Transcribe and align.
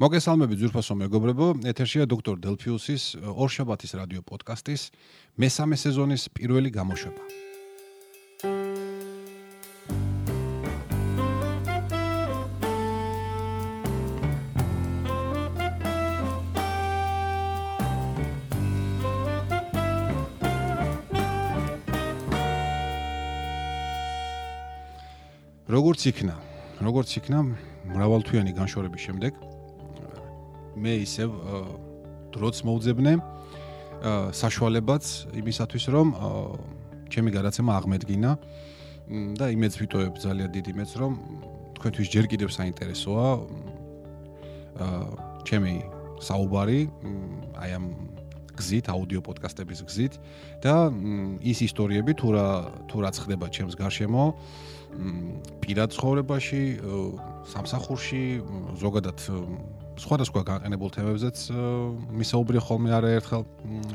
მოგესალმები 0.00 0.56
ძვირფასო 0.56 0.94
მეგობრებო, 0.96 1.46
ეთერშია 1.68 2.06
დოქტორ 2.08 2.38
დელფიუსის 2.40 3.20
ორშაბათის 3.20 3.92
რადიო 4.00 4.24
პოდკასტის 4.24 4.88
მესამე 5.36 5.76
სეზონის 5.76 6.24
პირველი 6.32 6.72
გამოშვება. 6.72 7.22
როგორც 25.70 26.00
იქნა, 26.08 26.34
როგორც 26.88 27.10
იქნა 27.20 27.38
მრავალთვიანი 27.92 28.52
განშორების 28.56 29.02
შემდეგ 29.06 29.59
მე 30.80 30.94
ისევ 31.04 31.30
დროც 32.34 32.56
მოუძებნე 32.64 33.12
საშუალებაც 34.32 35.04
იმისათვის 35.36 35.84
რომ 35.92 36.08
ჩემი 37.12 37.30
გადაცემა 37.36 37.72
აღმედგინა 37.80 38.30
და 39.36 39.46
იმედს 39.52 39.76
ვიტოვებ 39.82 40.14
ძალიან 40.24 40.50
დიდ 40.56 40.66
იმედს 40.72 40.92
რომ 41.00 41.12
თქვენთვის 41.76 42.08
ჯერ 42.14 42.24
კიდევ 42.32 42.48
საინტერესოა 42.54 43.28
ჩემი 45.44 45.74
საუბარი 46.24 46.80
აი 47.60 47.70
ამ 47.76 47.84
გზით 48.56 48.86
აუდიო 48.92 49.20
პოდკასტების 49.24 49.80
გზით 49.88 50.14
და 50.64 50.74
ის 51.40 51.58
ისტორიები 51.64 52.12
თუ 52.20 52.28
რა 52.36 52.48
თუ 52.88 52.96
რაც 53.04 53.16
ხდება 53.24 53.46
ჩემს 53.48 53.74
გარშემო 53.80 54.24
პირად 55.64 55.96
ცხოვრებაში 55.96 56.62
სამსახურში 57.52 58.22
ზოგადად 58.82 59.18
სხვადასხვა 60.00 60.40
გაყენებულ 60.48 60.90
თემებზეც 60.96 61.38
მისაუბრე 62.16 62.60
ხოლმე 62.64 62.90
არაერთხელ 62.96 63.42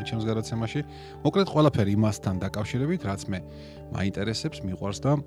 ჩემს 0.05 0.25
გადაცემაში. 0.29 0.81
მოკლედ 1.25 1.49
ყველაფერი 1.49 1.91
იმასთან 1.97 2.35
დაკავშირებით, 2.45 3.01
რაც 3.09 3.21
მე 3.25 3.39
მაინტერესებს, 3.95 4.61
მიყვარს 4.61 4.99
და 5.01 5.17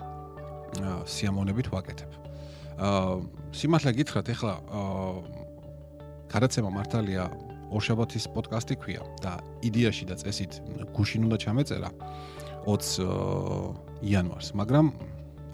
სიამოვნებით 1.09 1.67
ვაკეთებ. 1.75 2.11
აა 2.79 3.19
სიმართლე 3.59 3.93
გითხრათ, 3.99 4.27
ეხლა 4.39 4.55
აა 4.71 5.11
გადაცემა 6.31 6.71
მართალია 6.79 7.25
ორშაბათის 7.75 8.29
პოდკასტი 8.33 8.75
ქვია 8.81 9.03
და 9.25 9.39
იდეაში 9.67 10.05
და 10.09 10.17
წესით 10.21 10.53
გუშინ 10.97 11.27
უნდა 11.29 11.37
ჩამეწერა 11.43 11.91
20 12.69 13.03
იანვარს, 14.05 14.49
მაგრამ 14.55 14.87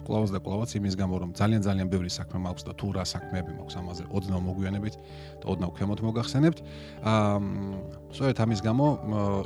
კლავაც 0.05 0.29
და 0.31 0.39
კლავაც 0.45 0.69
იმის 0.77 0.95
გამო 0.95 1.15
რომ 1.21 1.29
ძალიან 1.35 1.61
ძალიან 1.65 1.87
ბევრი 1.89 2.11
საქმე 2.13 2.37
მაქვს 2.45 2.63
და 2.69 2.73
თუ 2.79 2.87
რა 2.95 3.03
საქმეები 3.09 3.51
მაქვს 3.57 3.75
ამაზე 3.81 4.03
ოდნავ 4.13 4.41
მოგვიანებით 4.45 4.95
და 5.41 5.45
ოდნავ 5.51 5.69
ქვემოთ 5.75 5.99
მოგახსენებთ. 6.05 6.59
აა 7.01 7.37
სწორედ 8.13 8.37
ამის 8.45 8.61
გამო 8.61 8.85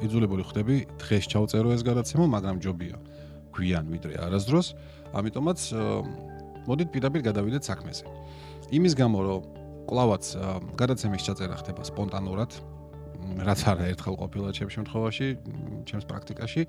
იძულებული 0.03 0.43
ხდები 0.43 0.75
დღეს 0.99 1.25
ჩავწერო 1.31 1.69
ეს 1.73 1.81
გადაცემა, 1.87 2.25
მაგრამ 2.35 2.55
ჯობია 2.59 2.97
გვიან 3.55 3.85
ვიდრე 3.87 4.13
არასდროს. 4.29 4.67
ამიტომაც 5.15 5.59
მოდით 6.69 6.89
პირდაპირ 6.93 7.21
გადავიდეთ 7.29 7.63
საქმეზე. 7.65 8.03
იმის 8.69 8.93
გამო 8.93 9.19
რომ 9.25 9.41
კლავაც 9.89 10.23
გადაცემის 10.77 11.25
ჩაწერა 11.25 11.55
ხდება 11.65 11.81
სპონტანურად, 11.81 12.51
რაც 13.39 13.59
არა 13.71 13.85
ერთხელ 13.93 14.15
ყოფილა 14.19 14.49
ჩემს 14.57 14.73
შემთხვევაში, 14.75 15.27
ჩემს 15.87 16.05
პრაქტიკაში. 16.09 16.61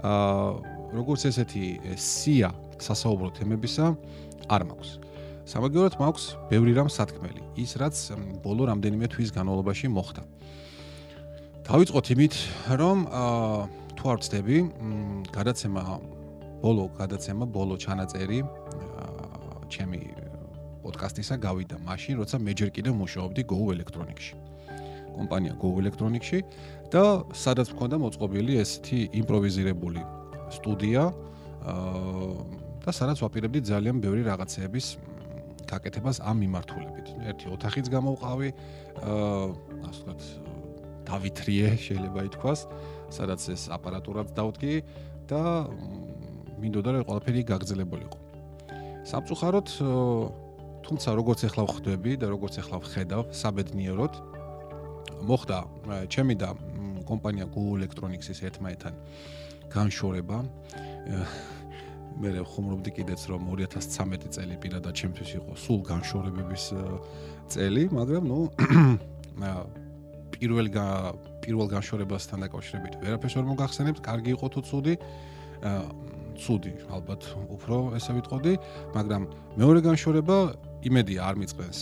აა 0.00 0.48
როგორც 0.96 1.20
ესეთი 1.30 1.64
სია 1.98 2.50
სასაუბრო 2.80 3.28
თემებისა 3.38 3.86
არ 4.48 4.62
მაქვს. 4.68 4.90
სამაგიეროდ 5.44 5.94
მაქვს 6.00 6.24
ბევრი 6.48 6.72
რამ 6.78 6.88
სათქმელი, 6.88 7.42
ის 7.60 7.70
რაც 7.76 7.96
ბოლო 8.40 8.62
რამდენიმე 8.72 9.06
თვის 9.12 9.30
განმავლობაში 9.36 9.86
მოხდა. 9.92 10.22
დავიწყოთ 11.68 12.06
იმით, 12.14 12.34
რომ 12.80 12.98
აა 13.08 13.60
თუ 13.96 14.04
არ 14.12 14.16
ვწდები, 14.20 14.56
გადაცემა 15.32 15.82
ბოლო 16.64 16.84
გადაცემა, 16.96 17.44
ბოლო 17.52 17.76
ჩანაწერი 17.76 18.40
ჩემი 19.68 20.00
პოდკასტისა 20.84 21.36
გავიდა 21.40 21.76
მაშინ, 21.84 22.20
როცა 22.20 22.36
მე 22.40 22.52
ჯერ 22.60 22.70
კიდევ 22.76 22.92
მუშაობდი 23.00 23.42
Go 23.48 23.72
Electronics-ში. 23.72 24.43
კომპანია 25.14 25.54
Go 25.60 25.74
Electronics-ში 25.80 26.40
და 26.92 27.04
სადაც 27.32 27.72
მქონდა 27.74 27.96
მოწყობილი 28.02 28.58
ესეთი 28.62 29.00
იმპროვიზირებული 29.22 30.02
სტუდია 30.58 31.02
აა 31.64 32.62
და 32.84 32.92
სადაც 32.92 33.18
ვაპირებდი 33.24 33.64
ძალიან 33.64 33.96
ბევრი 34.04 34.22
რაღაცეების 34.28 34.86
გაკეთებას 35.64 36.20
ამ 36.20 36.36
მიმართულებით. 36.44 37.06
ერთი 37.24 37.46
ოთახიც 37.56 37.86
გამოვყავი, 37.88 38.48
აა 39.00 39.46
ასე 39.88 40.00
ვთქვათ, 40.04 40.20
დავითრიე 41.08 41.68
შეიძლება 41.80 42.20
ითქვას, 42.28 42.60
სადაც 43.08 43.40
ეს 43.54 43.62
აპარატურაც 43.72 44.28
დავდგი 44.36 44.74
და 45.28 45.42
მინდოდა 46.60 46.90
რომ 46.92 47.02
ყველაფერი 47.08 47.40
გაგრძელებულიყო. 47.48 48.18
სამწუხაროდ 49.08 49.68
თუმცა 50.84 51.08
როგორც 51.16 51.40
ახლა 51.48 51.62
ვხვდები 51.64 52.12
და 52.20 52.26
როგორც 52.28 52.60
ახლა 52.60 52.76
ვხედავ 52.84 53.32
საბედნიეროდ 53.32 54.12
მოხდა 55.28 55.58
ჩემი 56.12 56.34
და 56.40 56.52
კომპანია 57.08 57.46
Google 57.52 57.80
Electronics-ის 57.80 58.40
ერთმანეთთან 58.48 58.94
განშორება. 59.72 60.38
მე 62.22 62.30
ხუმრობდი 62.46 62.90
კიდეც 62.94 63.26
რომ 63.26 63.48
2013 63.58 64.30
წელი 64.36 64.54
პირადად 64.62 64.94
ჩემთვის 64.94 65.30
იყო 65.34 65.56
სულ 65.58 65.80
განშორებების 65.88 66.64
წელი, 67.50 67.84
მაგრამ 67.90 68.28
ნუ 68.30 68.38
პირველ 70.34 70.70
პირველ 71.42 71.68
განშორებასთან 71.74 72.46
დაკავშირებით 72.46 72.94
ვერაფერს 73.02 73.34
ვერ 73.34 73.46
მოგახსენებთ, 73.50 73.98
კარგი 74.06 74.30
იყო 74.38 74.46
თუ 74.54 74.60
ცუდი. 74.70 74.94
ცუდი, 76.34 76.72
ალბათ 76.90 77.22
უფრო 77.54 77.76
ესე 77.94 78.14
ვიტყოდი, 78.18 78.54
მაგრამ 78.94 79.22
მეორე 79.58 79.80
განშორება 79.86 80.38
იმედია 80.82 81.20
არ 81.30 81.38
მიწყენს 81.40 81.78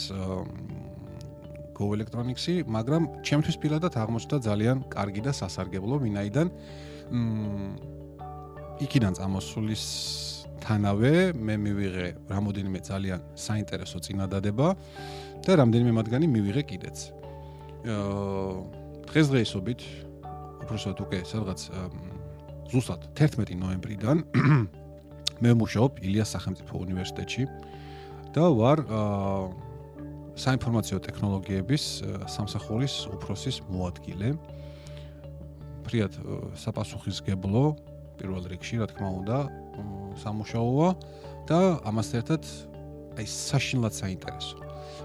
Go 1.82 1.90
Electronics-ი, 1.98 2.62
მაგრამ 2.70 3.02
ჩემთვის 3.26 3.56
პირადად 3.58 3.98
აღმოჩნდა 3.98 4.36
ძალიან 4.46 4.76
კარგი 4.86 5.22
და 5.26 5.32
სასარგებლო, 5.34 5.98
ვინაიდან 5.98 6.46
მ 7.10 7.90
იქიდან 8.86 9.18
წამოსulis 9.18 9.82
თანავე 10.62 11.34
მე 11.34 11.54
მივიღე 11.58 12.06
რამოდენიმე 12.30 12.78
ძალიან 12.86 13.20
საინტერესო 13.34 13.98
წინადადება 13.98 14.68
და 15.42 15.52
რამდენიმე 15.58 15.92
მათგანი 15.98 16.26
მივიღე 16.30 16.62
კიდეც. 16.70 16.98
აა 17.82 18.82
დღესდღეობით 19.10 19.80
უბრალოდ 20.62 20.98
უკვე 21.02 21.18
სადღაც 21.26 21.60
ზუსტად 22.70 23.10
11 23.18 23.58
ნოემბრიდან 23.58 24.22
მე 25.42 25.50
მუშაობ 25.58 25.98
ილიას 26.06 26.30
სახელმწიფო 26.38 26.78
უნივერსიტეტში 26.86 27.42
და 28.38 28.44
ვარ 28.54 28.86
აა 28.86 29.71
საინფორმაციო 30.32 30.98
ტექნოლოგიების 31.04 31.84
სამსახურის 32.32 32.94
უფროსის 33.12 33.60
მოადგილე. 33.68 34.32
ფრიად 35.82 36.14
საპასუხისგებლო 36.56 37.64
პირველ 38.16 38.44
რიგში, 38.48 38.80
რა 38.80 38.86
თქმა 38.88 39.08
უნდა, 39.20 39.36
სამუშაოა 40.22 40.88
და 41.50 41.60
ამასთან 41.84 42.16
ერთად 42.22 42.42
აი 43.18 43.26
საშინლად 43.28 43.92
საინტერესო. 43.92 44.56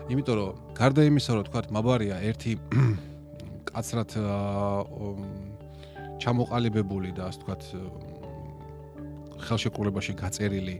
იმიტომ 0.08 0.36
რომ 0.40 0.52
გარდა 0.78 1.02
იმისა, 1.12 1.32
რომ 1.36 1.44
თქვა 1.50 1.62
მაბარია 1.76 2.16
ერთი 2.24 2.52
კაცრად 3.70 4.10
ჩამოყალიბებული 6.24 7.10
და 7.18 7.28
ასე 7.28 7.40
თქვა 7.44 7.56
ხელშეკრულებაში 9.48 10.14
გაწერილი 10.18 10.78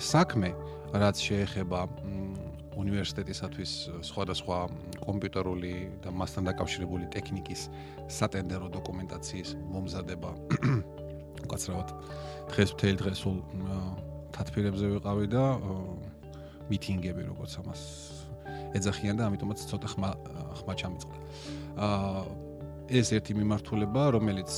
საქმე, 0.00 0.50
რაც 0.96 1.16
შეეხება 1.22 1.86
უნივერსიტეტისათვის 2.76 3.72
სხვადასხვა 4.04 4.58
კომპიუტერული 5.00 5.72
და 6.04 6.12
მასთან 6.12 6.50
დაკავშირებული 6.50 7.08
ტექნიკის 7.14 7.68
სატენდერო 8.12 8.68
დოკუმენტაციის 8.76 9.50
მომზადება. 9.72 10.30
უკაცრავად 11.46 11.88
დღეს 12.52 12.70
მთელი 12.76 12.96
დღე 13.02 13.12
სულ 13.16 13.38
თათფირებზე 14.36 14.86
ვიყავი 14.96 15.26
და 15.32 15.44
მიტინგები 16.70 17.22
როგორც 17.32 17.52
ამას 17.64 17.82
ეძახიან 18.76 19.16
და 19.20 19.28
ამიტომაც 19.30 19.58
ცოტა 19.70 19.88
ხმა 19.96 20.10
ხმა 20.60 20.74
ჩამიწყდა. 20.80 21.16
აა 21.80 22.20
ეს 22.86 23.10
ერთი 23.18 23.34
მიმართულება, 23.34 24.02
რომელიც 24.14 24.50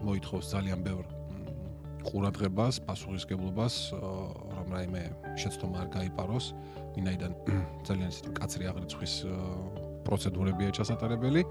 მოითხოვს 0.00 0.46
ძალიან 0.48 0.80
ბევრ 0.80 1.19
ყურადღებას, 2.06 2.80
პასუხისგებლობას, 2.86 3.74
რომ 4.56 4.66
რაიმე 4.74 5.02
შეცდომა 5.40 5.76
არ 5.84 5.88
გაიპაროს, 5.96 6.46
ვინაიდან 6.96 7.32
ძალიან 7.88 8.08
ისეთი 8.10 8.28
მკაცრი 8.34 8.64
აღრიცხვის 8.70 9.14
პროცედურებია 10.06 10.70
ჩასატარებელი. 10.74 11.42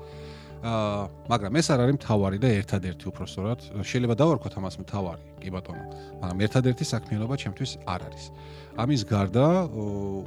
აა, 0.60 1.04
მაგრამ 1.32 1.54
ეს 1.56 1.68
არ 1.72 1.80
არის 1.88 1.96
მთავარი 1.96 2.38
და 2.44 2.50
ერთადერთი 2.60 3.06
უფრო 3.08 3.26
სწორად. 3.32 3.60
შეიძლება 3.80 4.16
დავარქვათ 4.20 4.54
ამას 4.60 4.76
მთავარი, 4.84 5.24
კი 5.40 5.50
ბატონო, 5.56 5.86
მაგრამ 6.20 6.40
ერთადერთი 6.44 6.84
საქმიანობა 6.84 7.36
ჩემთვის 7.40 7.72
არ 7.88 8.02
არის. 8.12 8.24
ამის 8.76 9.02
გარდა 9.08 9.46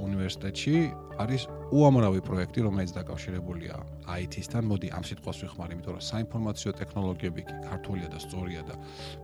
უნივერსიტეტში 0.09 0.77
არის 1.21 1.43
უამრავი 1.73 2.21
პროექტი, 2.21 2.61
რომელიც 2.69 2.91
დაკავშირებულია 2.93 3.75
IT-სთან, 4.13 4.65
მოდი 4.69 4.89
ამ 4.93 5.05
სიტყვას 5.09 5.39
ვიხმარ, 5.43 5.73
იმიტომ 5.73 5.93
რომ 5.97 6.05
საინფორმაციო 6.05 6.71
ტექნოლოგიები 6.77 7.43
კი 7.49 7.55
ქართულია 7.65 8.09
და 8.13 8.19
სწორია 8.21 8.63
და 8.69 8.75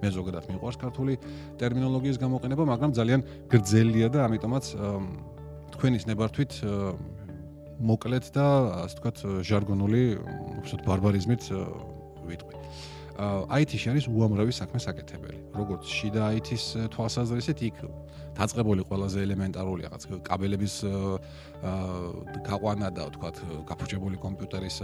მე 0.01 0.09
ზოგადად 0.17 0.45
მიყვარს 0.49 0.79
ქართული 0.81 1.15
ტერმინოლოგიის 1.61 2.19
გამოყენება, 2.25 2.63
მაგრამ 2.73 2.91
ძალიან 2.97 3.21
გრძელია 3.53 4.09
და 4.09 4.19
ამიტომაც 4.29 4.65
თქვენის 5.77 6.05
ნებართვით 6.09 6.53
მოკლედ 7.79 8.25
და 8.35 8.47
ასე 8.89 8.97
ვთქვათ, 8.97 9.19
ჟარგონული, 9.45 10.03
უბრალოდ 10.19 10.83
ბარბარიზმით 10.89 11.43
ვიტყვი. 12.33 12.55
IT-ში 13.19 13.91
არის 13.91 14.07
უამრავი 14.07 14.53
საქმე 14.55 14.79
საკეთებელი. 14.79 15.39
როგორც 15.59 15.83
შიდა 15.91 16.23
IT-ს 16.39 16.65
თვალსაზრისით, 16.95 17.59
იქ 17.67 17.77
დაწყებული 18.39 18.87
ყველაზე 18.87 19.19
ელემენტარული 19.27 19.83
რაღაც 19.91 20.03
კაბელების 20.23 20.75
გაყვანა 22.47 22.89
და 22.95 23.03
ვთქვათ, 23.11 23.37
გაფუჭებული 23.67 24.17
კომპიუტერის 24.23 24.77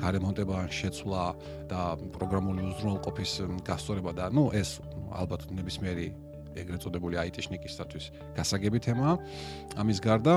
გარემონტება, 0.00 0.56
შეცვლა 0.72 1.24
და 1.68 1.80
პროგრამული 2.16 2.60
უზრუნველყოფის 2.72 3.32
გასწორება 3.68 4.12
და 4.16 4.24
ნუ 4.32 4.44
ეს 4.56 4.80
ალბათ 5.12 5.52
ნებისმიერი 5.52 6.06
ეგრეთ 6.56 6.80
წოდებული 6.88 7.20
IT-შნიკისათვის 7.20 8.04
გასაგები 8.38 8.78
თემაა. 8.80 9.14
ამის 9.76 9.98
გარდა 10.00 10.34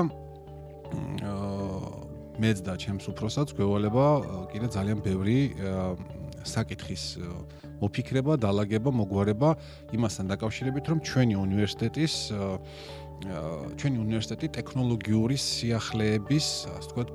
მეც 2.38 2.58
და 2.62 2.74
ჩემს 2.78 3.08
უფროსაც 3.10 3.56
გვევალება 3.56 4.06
კიდე 4.52 4.68
ძალიან 4.70 4.98
ბევრი 5.02 5.38
საკითხის 6.44 7.02
მოფიქრება, 7.82 8.38
დაალაგება, 8.42 8.90
მოგვარება 8.90 9.50
იმასთან 9.94 10.24
დაკავშირებით, 10.34 10.84
რომ 10.92 10.98
ჩვენი 11.02 11.34
უნივერსიტეტის 11.38 12.14
ჩვენი 13.18 13.98
უნივერსიტეტი 13.98 14.48
ტექნოლოგიური 14.54 15.36
სიახლეების, 15.42 16.46
ასე 16.78 16.86
ვთქვათ, 16.86 17.08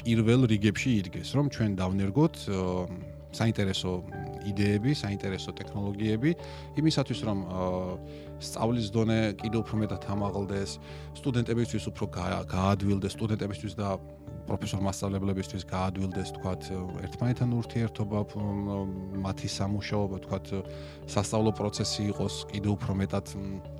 პირველ 0.00 0.44
რიგებში 0.48 0.90
იდგეს, 1.00 1.28
რომ 1.36 1.46
ჩვენ 1.52 1.70
დავნერგოთ 1.80 2.36
საინტერესო 3.32 3.90
იდეები, 4.48 4.94
საინტერესო 4.96 5.52
ტექნოლოგიები 5.60 6.30
იმისათვის, 6.80 7.20
რომ 7.28 7.38
სწავლის 8.38 8.88
დონე 8.94 9.18
კიდევ 9.40 9.60
უფრო 9.64 9.74
მეტად 9.82 10.02
ამაღლდეს, 10.14 10.70
სტუდენტებისთვის 11.18 11.84
უფრო 11.90 12.04
გაადვილდეს, 12.48 13.12
სტუდენტებისთვის 13.18 13.74
და 13.78 13.98
პროფესორ 14.48 14.80
მასწავლებლებისთვის 14.80 15.64
გაადვილდეს, 15.68 16.28
თქვათ, 16.38 16.62
ერთმანეთთან 17.04 17.50
ურთიერთობა, 17.52 18.18
მათი 19.20 19.48
სამუშაობა, 19.52 20.16
თქვათ, 20.24 20.46
სასწავლო 21.04 21.52
პროცესი 21.58 22.00
იყოს 22.12 22.34
კიდევ 22.48 22.72
უფრო 22.78 22.92
მეტად 23.02 23.26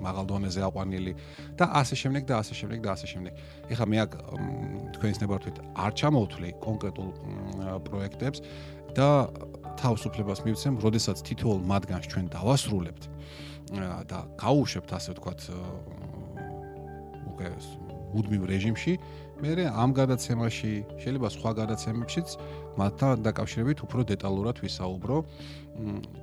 მაღალ 0.05 0.25
დონეზე 0.29 0.61
აყვანილი 0.69 1.13
და 1.57 1.65
ასე 1.81 1.95
შემდეგ 2.03 2.23
და 2.29 2.35
ასე 2.45 2.55
შემდეგ 2.61 2.79
და 2.85 2.91
ასე 2.93 3.07
შემდეგ. 3.13 3.33
ეხლა 3.73 3.87
მე 3.89 3.99
აქ 4.05 4.11
თქვენის 4.99 5.19
ნებართვით 5.25 5.57
არ 5.73 5.93
ჩამოვთვლი 5.97 6.51
კონკრეტულ 6.61 7.09
პროექტებს 7.89 8.39
და 8.97 9.29
თავისუფლებას 9.79 10.41
მივცემ, 10.47 10.75
როდესაც 10.83 11.23
თითოეულ 11.23 11.61
მათგანს 11.69 12.07
ჩვენ 12.11 12.27
დავასრულებთ 12.35 13.03
და 14.09 14.19
გაუშვებთ, 14.41 14.91
ასე 14.97 15.11
ვთქვათ, 15.13 15.41
უკვე 17.29 17.49
მუდმივ 18.09 18.43
რეჟიმში, 18.49 18.93
მე 19.39 19.69
ამ 19.71 19.91
გადაცემაში, 19.95 20.73
შეიძლება 20.99 21.29
სხვა 21.31 21.51
გადაცემებშიც 21.61 22.29
მათთან 22.81 23.23
დაკავშირებით 23.23 23.79
უფრო 23.87 24.01
დეტალურად 24.09 24.57
ვისაუბრო. 24.65 25.17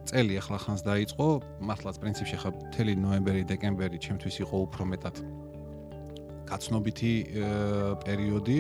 წელი 0.10 0.34
ახლა 0.42 0.58
ხანს 0.66 0.82
დაიწყო, 0.84 1.28
მართლაც 1.64 1.96
პრინციპში 2.02 2.38
ხა 2.42 2.50
მთელი 2.52 2.94
ნოემბერი, 3.06 3.42
დეკემბერი 3.48 3.98
ჩემთვის 4.04 4.36
იყო 4.44 4.56
უფრო 4.68 4.84
მეტად 4.92 5.16
კაცნობითი 6.50 7.14
პერიოდი, 8.04 8.60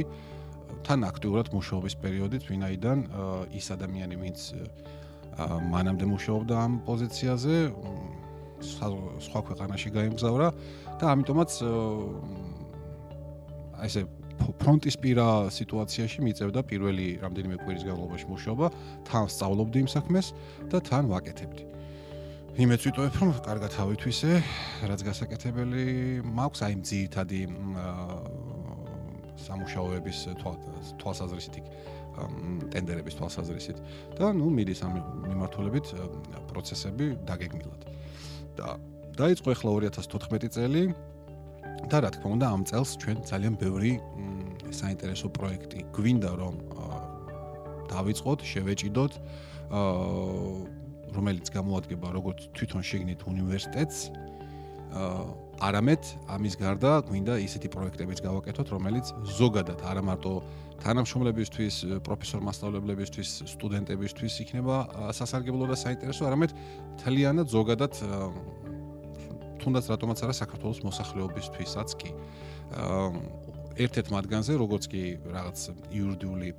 თან 0.84 1.00
აქტიურად 1.08 1.48
მუშაობის 1.56 1.96
პერიოდი, 2.04 2.38
ვინაიდან 2.50 2.98
ის 3.56 3.66
ადამიანი, 3.72 4.16
ვინც 4.20 4.40
მანამდე 5.72 6.06
მუშაობდა 6.12 6.56
ამ 6.66 6.74
პოზიციაზე, 6.88 7.56
სხვა 8.66 9.40
ქვეყანაში 9.48 9.90
გაემგზავრა 9.96 10.48
და 11.00 11.06
ამიტომაც 11.12 11.52
აი 13.76 13.88
ესე 13.88 14.02
ფრონტის 14.36 14.96
პირა 15.00 15.48
სიტუაციაში 15.52 16.20
მიწევდა 16.24 16.62
პირველი 16.68 17.08
რამდენიმე 17.24 17.56
კვირის 17.64 17.84
განმავლობაში 17.88 18.28
მუშაობა, 18.32 18.68
თან 19.08 19.26
სწავლობდი 19.32 19.78
იმ 19.84 19.90
საქმეს 19.96 20.28
და 20.72 20.78
თან 20.84 21.08
ვაკეთებდი. 21.12 21.64
იმეც 22.56 22.82
ვიტყობ, 22.88 23.16
რომ 23.20 23.30
კარგად 23.44 23.72
ავითვისე, 23.84 24.32
რაც 24.88 25.02
გასაკეთებელი 25.08 25.86
მაქვს, 26.24 26.60
აი 26.64 26.74
ძირითადი 26.88 27.42
სამუშაოების 29.46 30.18
თვალსაზრისით 31.02 31.56
იქ 31.60 31.66
ტენდერების 32.72 33.18
თვალსაზრისით 33.20 33.78
და 34.20 34.32
ნუ 34.36 34.48
მიდის 34.56 34.80
ამ 34.88 34.94
მიმართულებით 35.28 35.88
პროცესები 36.52 37.06
დაგეგმილად. 37.28 37.82
და 38.56 38.68
დაიწყო 39.20 39.48
ახლა 39.52 39.70
2014 39.84 40.48
წელი 40.56 40.84
და 41.92 41.98
რა 42.04 42.10
თქმა 42.16 42.30
უნდა 42.40 42.46
ამ 42.56 42.62
წელს 42.64 42.90
ჩვენ 43.04 43.18
ძალიან 43.28 43.54
ბევრი 43.60 43.92
საინტერესო 44.72 45.28
პროექტი 45.36 45.80
გვინდა 45.92 46.32
რომ 46.40 46.56
დავიწყოთ, 47.92 48.40
შევეჭიდოთ 48.44 49.14
რომელიც 51.16 51.48
გამოადგება 51.52 52.08
როგორც 52.16 52.40
თვითონ 52.56 52.82
შეგნით 52.84 53.20
უნივერსიტეტს 53.30 53.98
არამედ 55.66 56.04
ამის 56.36 56.56
გარდა 56.60 56.92
გვინდა 57.08 57.36
ისეთი 57.44 57.70
პროექტებიც 57.72 58.20
გავაკეთოთ 58.26 58.68
რომელიც 58.76 59.12
ზოგადად 59.40 59.80
არა 59.88 60.04
მარტო 60.04 60.34
თანამშრომლებისთვის, 60.84 61.76
პროფესორ 62.04 62.44
მასწავლებლებისთვის, 62.44 63.30
სტუდენტებისთვის 63.56 64.34
იქნება 64.44 64.76
სასარგებლო 65.16 65.70
და 65.72 65.76
საინტერესო, 65.80 66.28
არამედ 66.28 66.52
თლიანად 67.00 67.48
ზოგადად 67.48 67.94
თუნდაც 69.64 69.86
რატომაც 69.96 70.20
არა 70.28 70.36
საქართველოს 70.36 70.84
მოსახლეობისთვისაც 70.86 71.90
კი. 71.96 72.12
ერთ-ერთ 73.76 74.08
მათგანზე, 74.12 74.54
როგორც 74.60 74.84
კი 74.92 75.04
რაღაც 75.32 75.60
იურიდიული 75.96 76.50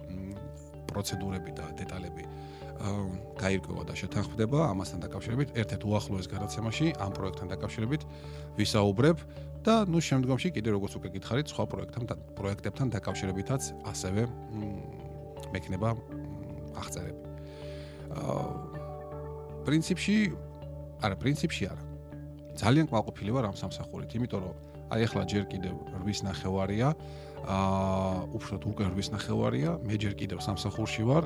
პროცედურები 0.88 1.52
და 1.56 1.64
დეტალები 1.76 2.24
გაირკვევა 3.40 3.82
და 3.88 3.94
შეთანხმდება 3.96 4.58
ამასთან 4.72 5.00
დაკავშირებით, 5.06 5.48
ერთ-ერთ 5.60 5.82
უახლოეს 5.86 6.26
გადაცემაში 6.32 6.86
ამ 7.02 7.12
პროექტთან 7.16 7.46
დაკავშირებით 7.52 8.02
ვისაუბრებ 8.58 9.18
და 9.66 9.74
ნუ 9.90 9.98
შემდგომში 10.08 10.48
კიდე 10.56 10.70
როგორც 10.76 10.92
უკვე 10.98 11.08
გითხარით, 11.16 11.46
სხვა 11.50 11.64
პროექტთან 11.72 12.04
პროექტებთან 12.38 12.86
დაკავშირებითაც 12.96 13.62
ასევე 13.92 14.22
მექნება 15.54 15.88
აღწერები. 16.80 17.20
აა 18.14 18.44
პრინციპში 19.66 20.16
არა, 21.02 21.16
პრინციპში 21.18 21.64
არა. 21.72 21.82
ძალიან 22.56 22.86
ყვაყოფილი 22.88 23.30
ვარ 23.36 23.44
ამ 23.50 23.56
სამსახურით, 23.58 24.10
იმიტომ 24.16 24.40
რომ 24.46 24.54
აი 24.94 25.00
ახლა 25.06 25.22
ჯერ 25.26 25.44
კიდევ 25.50 25.74
8 25.98 26.22
ნახევარია, 26.24 26.88
აა 27.50 28.58
თუ 28.62 28.66
უკვე 28.70 28.84
8 28.94 29.10
ნახევარია, 29.16 29.70
მე 29.82 29.94
ჯერ 29.98 30.14
კიდევ 30.14 30.38
სამსახურში 30.46 31.02
ვარ. 31.10 31.24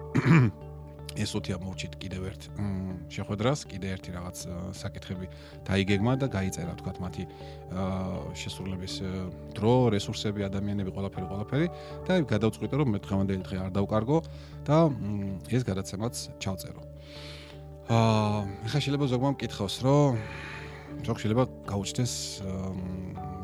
ეს 1.18 1.30
უთია 1.34 1.56
მოვჭით 1.58 1.94
კიდევ 1.98 2.22
ერთ 2.30 2.42
შეხვედრას, 3.10 3.60
კიდე 3.66 3.86
ერთი 3.94 4.10
რაღაც 4.14 4.36
საკითხები 4.78 5.26
დაიგეგმა 5.66 6.12
და 6.22 6.26
გაიწერა 6.30 6.74
თქვათ 6.78 6.96
მათი 7.02 7.24
შესრულების 8.38 8.94
დრო, 9.58 9.74
რესურსები, 9.94 10.46
ადამიანები, 10.46 10.90
ყველაფერი, 10.94 11.26
ყველაფერი 11.32 11.66
და 12.06 12.12
გადავწყვიტე 12.30 12.74
რომ 12.78 12.88
მე 12.94 12.98
დღევანდელი 13.02 13.42
დღე 13.42 13.56
არ 13.66 13.70
დავკარგო 13.74 14.18
და 14.70 14.78
ეს 15.50 15.62
გადაცემაც 15.66 16.14
ჩავწერო. 16.38 16.82
აა, 17.90 18.38
ხა 18.70 18.78
შეიძლება 18.78 19.06
ზოგმა 19.10 19.30
მკითხოს, 19.34 19.74
რომ 19.82 20.10
ზოგ 21.06 21.16
შეიძლება 21.18 21.44
გაუჩნდეს 21.66 22.12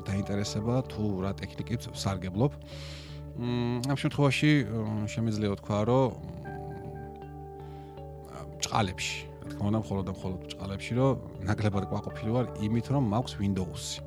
დაინტერესება 0.07 0.75
თუ 0.87 1.03
რა 1.25 1.33
ტექნიკით 1.41 1.91
სარგებლობ. 1.99 2.53
მ 3.37 3.91
ამ 3.91 3.97
შემთხვევაში 4.01 4.51
შემიძლია 5.13 5.51
ვთქვა, 5.53 5.79
რომ 5.91 6.07
ჭყალებში. 8.65 9.19
რა 9.47 9.49
თქმა 9.53 9.65
უნდა, 9.71 9.79
მხოლოდ 9.85 10.05
და 10.07 10.13
მხოლოდ 10.17 10.41
ჭყალებში, 10.53 10.93
რომ 10.99 11.15
ნაკლებად 11.49 11.85
ყვაყოფილი 11.91 12.31
ვარ 12.37 12.47
იმით, 12.67 12.87
რომ 12.95 13.03
მაქვს 13.13 13.33
Windows-ი. 13.43 14.07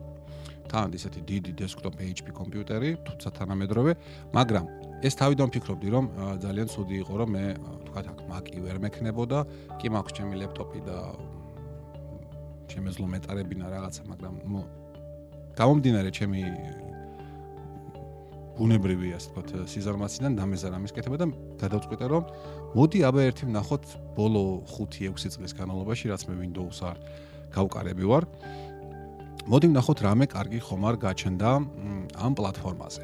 თან 0.69 0.93
ისეთი 0.93 1.19
დიდი 1.25 1.51
desktop 1.57 1.93
HP 1.97 2.27
კომპიუტერი, 2.39 2.89
თუმცა 3.07 3.29
თანამედროვე, 3.37 3.91
მაგრამ 4.37 4.65
ეს 5.01 5.13
თავიდან 5.17 5.47
ფიქრობდი, 5.49 5.87
რომ 5.89 6.05
ძალიან 6.43 6.67
ცუდი 6.69 6.95
იყო, 7.03 7.13
რომ 7.19 7.29
მე 7.35 7.45
თქვა 7.89 8.01
აქ 8.11 8.19
Mac-ი 8.29 8.59
ვერ 8.65 8.77
მექნებოდა, 8.85 9.39
კი 9.81 9.87
მაქვს 9.89 10.13
ჩემი 10.13 10.33
ლეპტოპი 10.41 10.79
და 10.85 10.97
შემეძლო 12.69 13.05
მეტარებინა 13.13 13.65
რაღაცა, 13.73 14.01
მაგრამ 14.11 14.33
გამომდინარე 15.57 16.09
ჩემი 16.13 16.41
ბუნებრივი 18.59 19.13
ასე 19.15 19.29
ვთქვათ 19.31 19.51
სიზარმაციდან 19.71 20.33
დამეზარ 20.35 20.73
ამის 20.75 20.91
კეთება 20.91 21.17
და 21.21 21.27
გადავწყვიტე 21.61 22.07
რომ 22.11 22.23
მოდი 22.75 22.99
აბა 23.07 23.21
ერთი 23.29 23.47
ვნახოთ 23.47 23.85
ბოლო 24.19 24.43
5-6 24.67 25.37
წლის 25.37 25.55
განმავლობაში 25.55 26.11
რაც 26.11 26.25
მე 26.27 26.35
Windows 26.43 26.81
არ 26.83 26.97
გავკარები 27.55 28.05
ვარ. 28.11 28.27
მოდი 29.47 29.67
ვნახოთ 29.71 29.99
რამე 30.03 30.25
კარგი 30.35 30.59
ხომ 30.59 30.83
არ 30.91 30.95
გაჩნდა 31.07 31.49
ამ 32.19 32.33
პლატფორმაზე. 32.35 33.03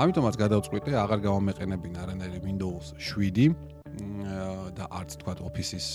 ამიტომაც 0.00 0.34
გადავწყვიტე 0.40 0.92
აღარ 1.04 1.20
გავამეყენებინ 1.28 1.94
არანაირი 2.00 2.40
Windows 2.48 2.96
7 2.96 3.52
და 4.76 4.84
არც 4.92 5.20
თქვა 5.20 5.32
Office-ის 5.44 5.86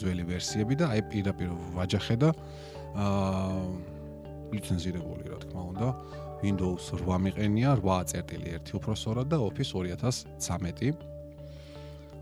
ძველი 0.00 0.24
ვერსიები 0.28 0.74
და 0.80 0.92
აი 0.96 1.00
პირდაპირ 1.12 1.50
ვაჯახე 1.76 2.16
და 2.20 2.30
აა 2.96 4.00
ლიცენზირებული 4.50 5.30
რა 5.30 5.38
თქმა 5.44 5.62
უნდა 5.72 5.88
Windows 6.40 6.90
8 6.96 7.20
მიყენია 7.26 7.76
8.1 7.84 8.72
უფროსორად 8.78 9.28
და 9.28 9.38
Office 9.44 9.72
2013 9.76 10.94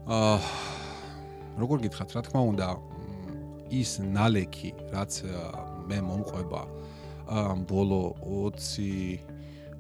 აა 0.09 0.37
როგორ 1.63 1.83
გითხრათ 1.85 2.15
რა 2.17 2.23
თქმა 2.27 2.43
უნდა 2.53 2.69
ის 3.79 3.91
ნალექი 4.03 4.71
რაც 4.95 5.23
მე 5.91 5.99
მომყვება 6.09 6.63
აა 7.29 7.57
ბოლო 7.71 8.03
20 8.27 9.38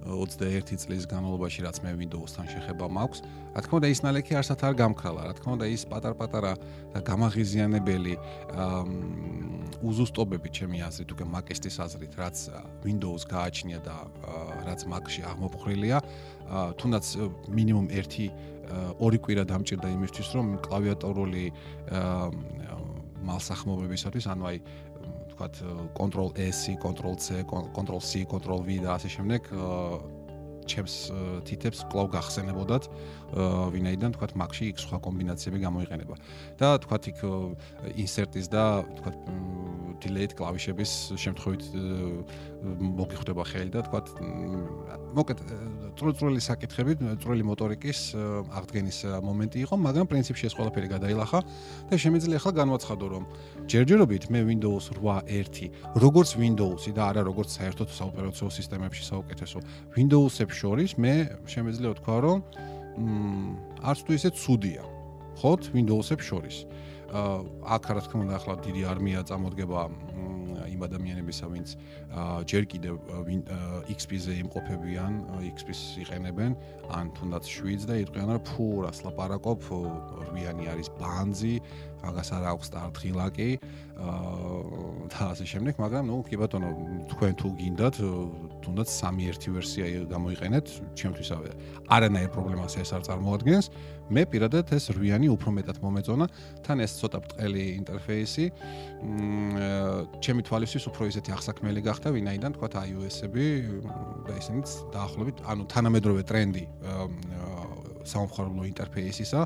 21 0.08 0.80
წლის 0.80 1.04
განმავლობაში 1.04 1.60
რაც 1.68 1.76
მე 1.84 1.90
Windows-თან 2.00 2.46
შეხება 2.48 2.86
მაქვს, 2.88 3.20
რა 3.52 3.60
თქმა 3.64 3.76
უნდა 3.78 3.88
ის 3.92 4.00
ნალექი 4.04 4.32
არსად 4.40 4.60
არ 4.64 4.74
გამქრალა, 4.80 5.20
რა 5.28 5.34
თქმა 5.36 5.50
უნდა 5.58 5.66
ის 5.68 5.82
პატარ-პატარა 5.84 6.52
და 6.96 6.98
გამაღიზიანებელი 7.04 8.14
უზუსტობები 9.84 10.48
ჩემი 10.48 10.78
აზრით 10.88 11.10
უკვე 11.12 11.24
Mac-ის 11.28 11.76
აზრით, 11.76 12.12
რაც 12.18 12.36
Windows 12.88 13.22
გააჩნია 13.28 13.78
და 13.84 13.96
რაც 14.64 14.80
Mac-ში 14.88 15.22
აღმოფხრილია, 15.28 15.98
თუნდაც 16.80 17.04
მინიმუმ 17.52 17.86
1 17.92 18.32
ორი 19.00 19.18
კვირა 19.20 19.44
დამჭირდა 19.48 19.88
იმისთვის, 19.92 20.28
რომ 20.36 20.46
კლავიატურული 20.64 21.44
მალსახმობებისათვის, 23.28 24.24
ანუ 24.30 24.44
აი 24.48 24.56
ვთქვათ 25.38 25.95
control 25.95 26.33
s, 26.35 26.66
control 26.83 27.14
c, 27.14 27.45
control 27.47 28.00
c, 28.02 28.26
control 28.26 28.62
v 28.66 28.83
და 28.83 28.99
ასე 28.99 29.09
შემდეგ 29.14 29.47
ჩემს 30.68 30.94
თითებს 31.48 31.78
კლავ 31.88 32.12
გახსენებოდათ 32.12 32.84
ვინაიდან 33.75 34.14
თქვათ 34.16 34.32
Mac-ში 34.37 34.64
იქ 34.72 34.76
სხვა 34.84 34.98
კომბინაციები 35.04 35.58
გამოიყენება. 35.64 36.14
და 36.60 36.68
თქვათ 36.84 37.02
იქ 37.12 37.18
insert-ის 37.96 38.46
და 38.52 38.84
თქვათ 39.00 39.16
delete 39.98 40.34
კლავიშების 40.38 41.18
შემთხვევით 41.18 41.64
მოგიხვდება 42.98 43.42
ხელი 43.50 43.70
და 43.75 43.80
თქვათ 43.87 44.06
მოკეთ 45.14 45.38
წრუწრული 45.98 46.40
საკითხები, 46.42 46.92
წრული 47.22 47.42
მოტორიკის 47.46 47.98
აღდგენის 48.58 48.98
მომენტი 49.26 49.58
იყო, 49.66 49.75
მაგრამ 49.78 50.06
პრინციპში 50.10 50.44
ეს 50.50 50.54
ყველაფერი 50.58 50.88
გადაილახა 50.94 51.40
და 51.90 51.94
შემიძლია 51.98 52.38
ახლა 52.38 52.52
განვაცხადო, 52.62 53.06
რომ 53.14 53.25
ჯერჯერობით 53.70 54.25
მე 54.30 54.40
Windows 54.50 54.90
8.1 54.94 55.70
როგორც 55.98 56.30
Windows-ი 56.38 56.90
და 56.94 57.02
არა 57.10 57.22
როგორც 57.30 57.48
საერთოდ 57.58 57.88
საოპერაციო 57.98 58.48
სისტემებში 58.58 59.02
საუკეთესო 59.06 59.58
Windows-ებს 59.98 60.57
შორის 60.60 60.90
მე 60.98 61.14
შემიძლია 61.52 61.90
ვთქვა, 61.94 62.16
რომ 62.26 62.38
მ 62.98 63.08
არც 63.88 64.00
თუ 64.04 64.12
ისე 64.18 64.30
ცუდია. 64.42 64.82
ხოთ 65.38 65.62
Windows-ებს 65.70 66.24
შორის. 66.26 66.56
აა 67.08 67.38
აქ 67.78 67.84
რა 67.88 68.00
თქმა 68.04 68.20
უნდა 68.26 68.34
ახლა 68.36 68.54
დიდი 68.66 68.82
არმია 68.92 69.20
წამოდგება 69.24 69.80
იმ 70.68 70.80
ადამიანებისა, 70.84 71.46
ვინც 71.48 71.68
ჯერ 72.50 72.64
კიდევ 72.68 72.94
XP-ზე 73.88 74.32
იმყოფებიან, 74.44 75.12
XP-ს 75.56 75.80
იყენებენ, 76.04 76.52
ან 76.92 77.06
თუნდაც 77.16 77.44
7-ს 77.48 77.88
და 77.88 77.94
იტყვიან, 78.04 78.28
რომ 78.36 78.42
ფუ, 78.44 78.66
რას 78.84 78.98
ლაპარაკობ, 79.08 79.60
რვიანი 80.28 80.64
არის 80.68 80.88
ბანძი, 81.00 81.54
მაგას 82.02 82.28
არ 82.36 82.44
აქვს 82.52 82.66
სტარტ-ღილაკი, 82.70 83.50
აა 83.58 83.88
და 83.98 85.34
ასე 85.34 85.44
შემდეგ, 85.50 85.74
მაგრამ 85.82 86.06
ნუ 86.06 86.16
კი 86.22 86.36
ბატონო, 86.38 86.70
თქვენ 87.10 87.32
თუ 87.34 87.48
გინდათ, 87.58 87.96
თუნდაც 88.62 88.88
3-1 88.94 89.50
ვერსია 89.58 89.84
გამოიყენეთ, 90.06 90.66
ჩემთვისავე 90.94 91.50
არანაირ 91.90 92.30
პრობლემას 92.30 92.78
ეს 92.78 92.90
არ 92.94 93.02
წარმოადგენს. 93.08 93.66
მე 94.14 94.22
პირადად 94.30 94.70
ეს 94.72 94.84
რვიანი 94.94 95.28
უფრო 95.34 95.50
მეტად 95.58 95.76
მომეწონა, 95.82 96.26
თან 96.62 96.78
ეს 96.86 96.92
ცოტა 97.02 97.18
ბრტყელი 97.26 97.64
ინტერფეისი. 97.82 98.44
მ 99.02 100.22
ჩემი 100.22 100.40
თვალისთვის 100.46 100.84
უფრო 100.94 101.02
ისეთი 101.10 101.30
ახსაკმელი 101.34 101.80
გახდა, 101.82 102.08
ვინაიდან 102.14 102.54
თქვა 102.54 102.68
iOS-ები 102.88 103.46
და 104.30 104.32
ისინიც 104.38 104.68
დაახლოებით, 104.94 105.36
ანუ 105.42 105.62
თანამედროვე 105.74 106.22
ტრენდი 106.22 106.64
სამხარებლო 108.06 108.62
ინტერფეისისა, 108.70 109.40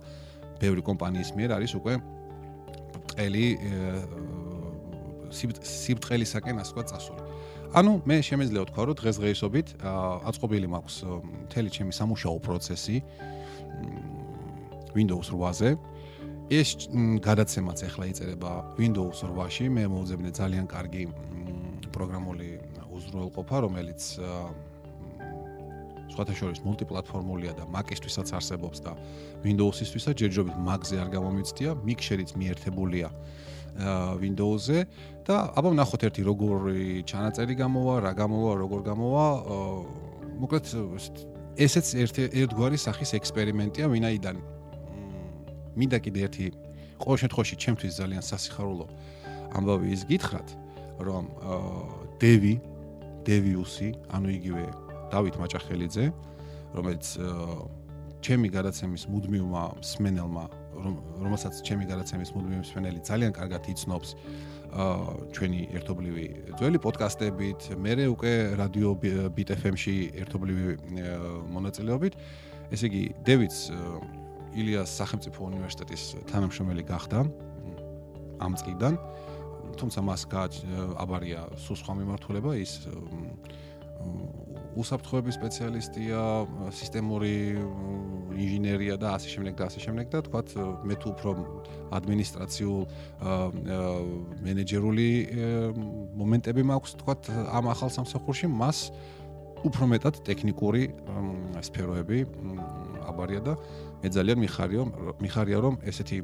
ბევრი 0.62 0.82
კომპანიის 0.86 1.30
მიერ 1.34 1.50
არის 1.58 1.72
უკვე 1.80 1.94
ბრტყელი 3.12 3.46
სიბტყელისაკენ 5.32 6.56
ასე 6.64 6.72
ვთქვა 6.72 6.84
წასული. 6.88 7.22
ანუ 7.76 7.92
მე 8.08 8.16
შემეძლია 8.24 8.62
ვთქვა, 8.64 8.82
რომ 8.88 8.96
დღესდღეობით 9.00 9.68
აწყობილი 10.28 10.68
მაქვს 10.72 10.96
მთელი 11.48 11.68
ჩემი 11.76 11.92
სამუშაო 11.92 12.36
პროცესი 12.44 12.96
Windows 14.96 15.28
8-ზე. 15.32 15.70
ეს 16.52 16.68
გადაცემაც 17.24 17.78
ახლა 17.88 18.04
იწერება 18.12 18.52
Windows 18.76 19.24
8-ში. 19.24 19.64
მე 19.72 19.82
მოვძებნე 19.88 20.30
ძალიან 20.36 20.66
კარგი 20.68 21.04
პროგრამული 21.92 22.48
უზრუნველყოფა, 22.92 23.56
რომელიც 23.64 24.00
სხვათა 26.12 26.34
შორის 26.36 26.60
მულტიპლატფორმულია 26.62 27.52
და 27.56 27.64
Mac-ისთვისაც 27.72 28.28
არსებობს 28.36 28.78
და 28.84 28.92
Windows-ისთვისაც 29.42 30.14
ჯერჯერობით 30.20 30.56
Mac-ზე 30.60 30.96
არ 31.02 31.08
გამომიცდია, 31.16 31.70
Mixer-იც 31.82 32.30
მიერთებულია 32.36 33.08
Windows-ზე 34.20 34.78
და 35.24 35.36
აბა 35.56 35.68
ვნახოთ 35.72 36.02
ერთი 36.12 36.22
როგორი 36.28 37.02
ჩანაწერი 37.08 37.54
გამოვა, 37.56 37.94
რა 38.04 38.12
გამოვა, 38.20 38.52
როგორ 38.60 38.80
გამოვა. 38.84 39.26
მოკლედ 40.42 40.64
ესეც 41.56 41.86
ერთი 42.04 42.22
ერთგვარი 42.42 42.78
სახის 42.80 43.10
ექსპერიმენტია, 43.16 43.88
ვინაიდან 43.88 44.36
მინდა 45.76 45.98
კიდე 46.04 46.20
ერთი 46.28 46.46
ყოველ 47.00 47.18
შემთხვევაში 47.22 47.56
ჩემთვის 47.64 47.92
ძალიან 47.96 48.22
სასიხარულო 48.22 48.86
ამბავი 49.56 49.88
ის 49.92 50.02
გითხრათ, 50.08 50.48
რომ 51.00 51.24
დევი, 52.20 52.54
დევიუსი, 53.24 53.88
ანუ 54.12 54.28
იგივე 54.38 54.64
დავით 55.12 55.36
მაჭახელიძე, 55.42 56.04
რომელიც 56.72 57.06
ჩემი 58.22 58.48
გადაცემის 58.54 59.04
მუდმივმა 59.12 59.62
მსმენელმა 59.82 60.44
რომელსაც 61.22 61.60
ჩემი 61.66 61.84
გადაცემის 61.90 62.32
მუდმივი 62.34 62.60
მსმენელი 62.64 63.00
ძალიან 63.06 63.32
კარგად 63.36 63.62
იცნობს 63.72 64.10
ჩვენი 65.36 65.60
ერთობლივი 65.76 66.26
ძველი 66.56 66.78
პოდკასტებით, 66.80 67.60
მე 67.76 67.92
უკვე 68.08 68.32
რადიო 68.56 68.90
ბიტ 69.36 69.48
FM-ში 69.52 69.96
ერთობლივი 70.24 70.64
მონაწილეობით. 71.52 72.16
ესე 72.72 72.88
იგი, 72.88 73.02
დევიც 73.26 73.56
ილიას 74.56 74.90
სახელმწიფო 74.96 75.40
უნივერსიტეტის 75.44 76.02
თანამშრომელი 76.32 76.82
გახდა 76.88 77.20
ამ 78.40 78.52
წლიდან. 78.56 78.96
თუმცა 79.76 80.00
მას 80.04 80.22
აბარია 80.96 81.48
სულ 81.56 81.76
სხვა 81.80 81.92
მიმართულება, 82.00 82.50
ის 82.56 82.88
უსაფრთხოების 84.72 85.36
სპეციალისტია, 85.36 86.20
სისტემური 86.72 87.34
ინჟინერია 88.32 88.96
და 88.96 89.16
ასე 89.20 89.28
შემდეგ 89.36 89.54
და 89.60 89.64
ასე 89.68 89.80
შემდეგ 89.84 90.06
და 90.12 90.18
თქვათ 90.24 90.48
მე 90.88 90.94
თუ 90.96 91.08
უფრო 91.12 91.30
ადმინისტრაციულ 91.92 92.80
მენეჯერული 94.46 95.08
მომენტები 96.16 96.62
მაქვს 96.72 96.96
თქვათ 97.04 97.22
ამ 97.52 97.68
ახალ 97.68 97.90
სამსახურში, 97.92 98.48
მას 98.48 98.78
უფრო 99.62 99.84
მეტად 99.92 100.24
ტექნიკური 100.26 100.82
სფეროები 101.68 102.18
აბარია 103.12 103.40
და 103.44 103.54
მე 104.02 104.08
ძალიან 104.08 104.38
მიხარია 104.42 104.82
მიხარია 105.20 105.58
რომ 105.62 105.74
ესეთი 105.86 106.18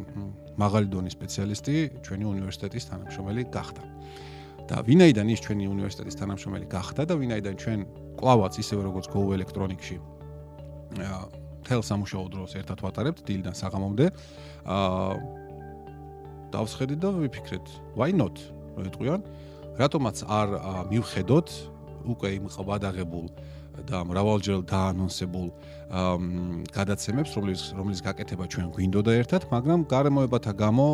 მაღალი 0.59 0.89
დონის 0.91 1.15
სპეციალისტი 1.15 1.75
ჩვენი 2.03 2.25
უნივერსიტეტის 2.33 2.89
თანამშრომელი 2.91 3.43
გახდა. 3.53 3.83
და 4.69 4.85
ვინაიდან 4.85 5.27
ის 5.33 5.41
ჩვენი 5.45 5.65
უნივერსიტეტის 5.73 6.19
თანამშრომელი 6.21 6.67
გახდა 6.69 7.03
და 7.09 7.15
ვინაიდან 7.17 7.55
ჩვენ 7.57 7.81
კლავაც 8.21 8.55
ისევე 8.61 8.83
როგორც 8.89 9.07
Go 9.09 9.21
Electronics-ში 9.33 9.97
აა 10.99 11.23
თელ 11.69 11.83
სამუშაო 11.85 12.27
დროს 12.33 12.57
ერთად 12.57 12.81
ვატარებთ 12.81 13.21
დილიდან 13.29 13.55
საღამომდე. 13.57 14.07
აა 14.65 15.13
დავსხედით 16.53 16.99
და 17.01 17.09
ვიფიქრეთ 17.13 17.67
why 17.97 18.09
not 18.13 18.37
როიტყვიან 18.79 19.21
რატომაც 19.77 20.17
არ 20.25 20.49
მივხედოთ 20.89 21.49
უკვე 22.09 22.29
იმ 22.41 22.45
ყბადაღებულ 22.57 23.27
და 23.87 24.03
მრავალჯერ 24.09 24.65
დაანონსებულ 24.67 25.49
გადაცემებს, 26.75 27.31
რომლის 27.33 27.63
რომლის 27.73 28.01
გაკეთება 28.05 28.45
ჩვენ 28.53 28.67
გვინდოდა 28.77 29.13
ერთად, 29.23 29.49
მაგრამ 29.49 29.87
გარემოებათა 29.89 30.53
გამო, 30.53 30.87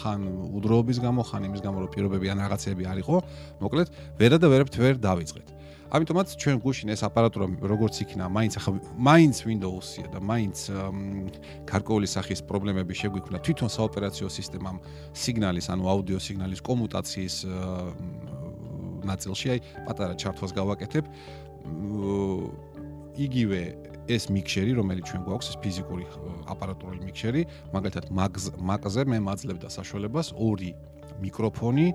ხან 0.00 0.20
უდროობის 0.56 0.98
გამო, 1.04 1.20
ხან 1.28 1.42
იმის 1.52 1.60
გამო, 1.60 1.84
რომ 1.84 1.90
პირობები 1.92 2.26
ან 2.32 2.38
რაღაცები 2.46 2.84
არ 2.88 2.98
იყო, 3.04 3.16
მოკლედ, 3.60 3.88
ვერა 4.16 4.36
და 4.40 4.46
ვერებთ 4.48 4.74
ვერ 4.80 4.96
დავიწყეთ. 4.96 5.48
ამიტომაც 5.88 6.36
ჩვენ 6.36 6.56
გუშინ 6.60 6.92
ეს 6.92 7.00
აპარატურა 7.00 7.48
როგორც 7.64 7.96
იქნა, 8.04 8.28
მაინც 8.28 8.60
ახლა 8.60 8.76
მაინც 9.08 9.36
Windows-ია 9.48 10.12
და 10.12 10.20
მაინც 10.20 10.56
გარკვეული 11.64 12.04
სახის 12.04 12.44
პრობლემები 12.44 12.92
შეგვიქმნა 12.92 13.40
თვითონ 13.40 13.72
საოპერაციო 13.72 14.28
სისტემამ 14.28 14.84
სიგნალის, 15.16 15.72
ანუ 15.72 15.84
აუდიო 15.88 16.20
სიგნალის 16.20 16.60
კომუტაციის 16.60 17.36
ნაწილში, 19.08 19.46
აი 19.48 19.60
პატარა 19.88 20.14
ჩართვას 20.20 20.52
გავაკეთებ. 20.52 21.04
იგივე 23.18 23.62
ეს 24.08 24.24
მიქსერი, 24.32 24.72
რომელიც 24.78 25.04
ჩვენ 25.10 25.22
გვაქვს, 25.28 25.48
ეს 25.52 25.56
ფიზიკური 25.60 26.04
აპარატურული 26.48 27.00
მიქსერი, 27.08 27.42
მაგალითად 27.76 28.04
მაკზე 28.70 29.02
მე 29.12 29.18
მაძლევდა 29.28 29.68
საშუალებას 29.68 30.32
ორი 30.38 30.72
მიკროფონი 31.20 31.86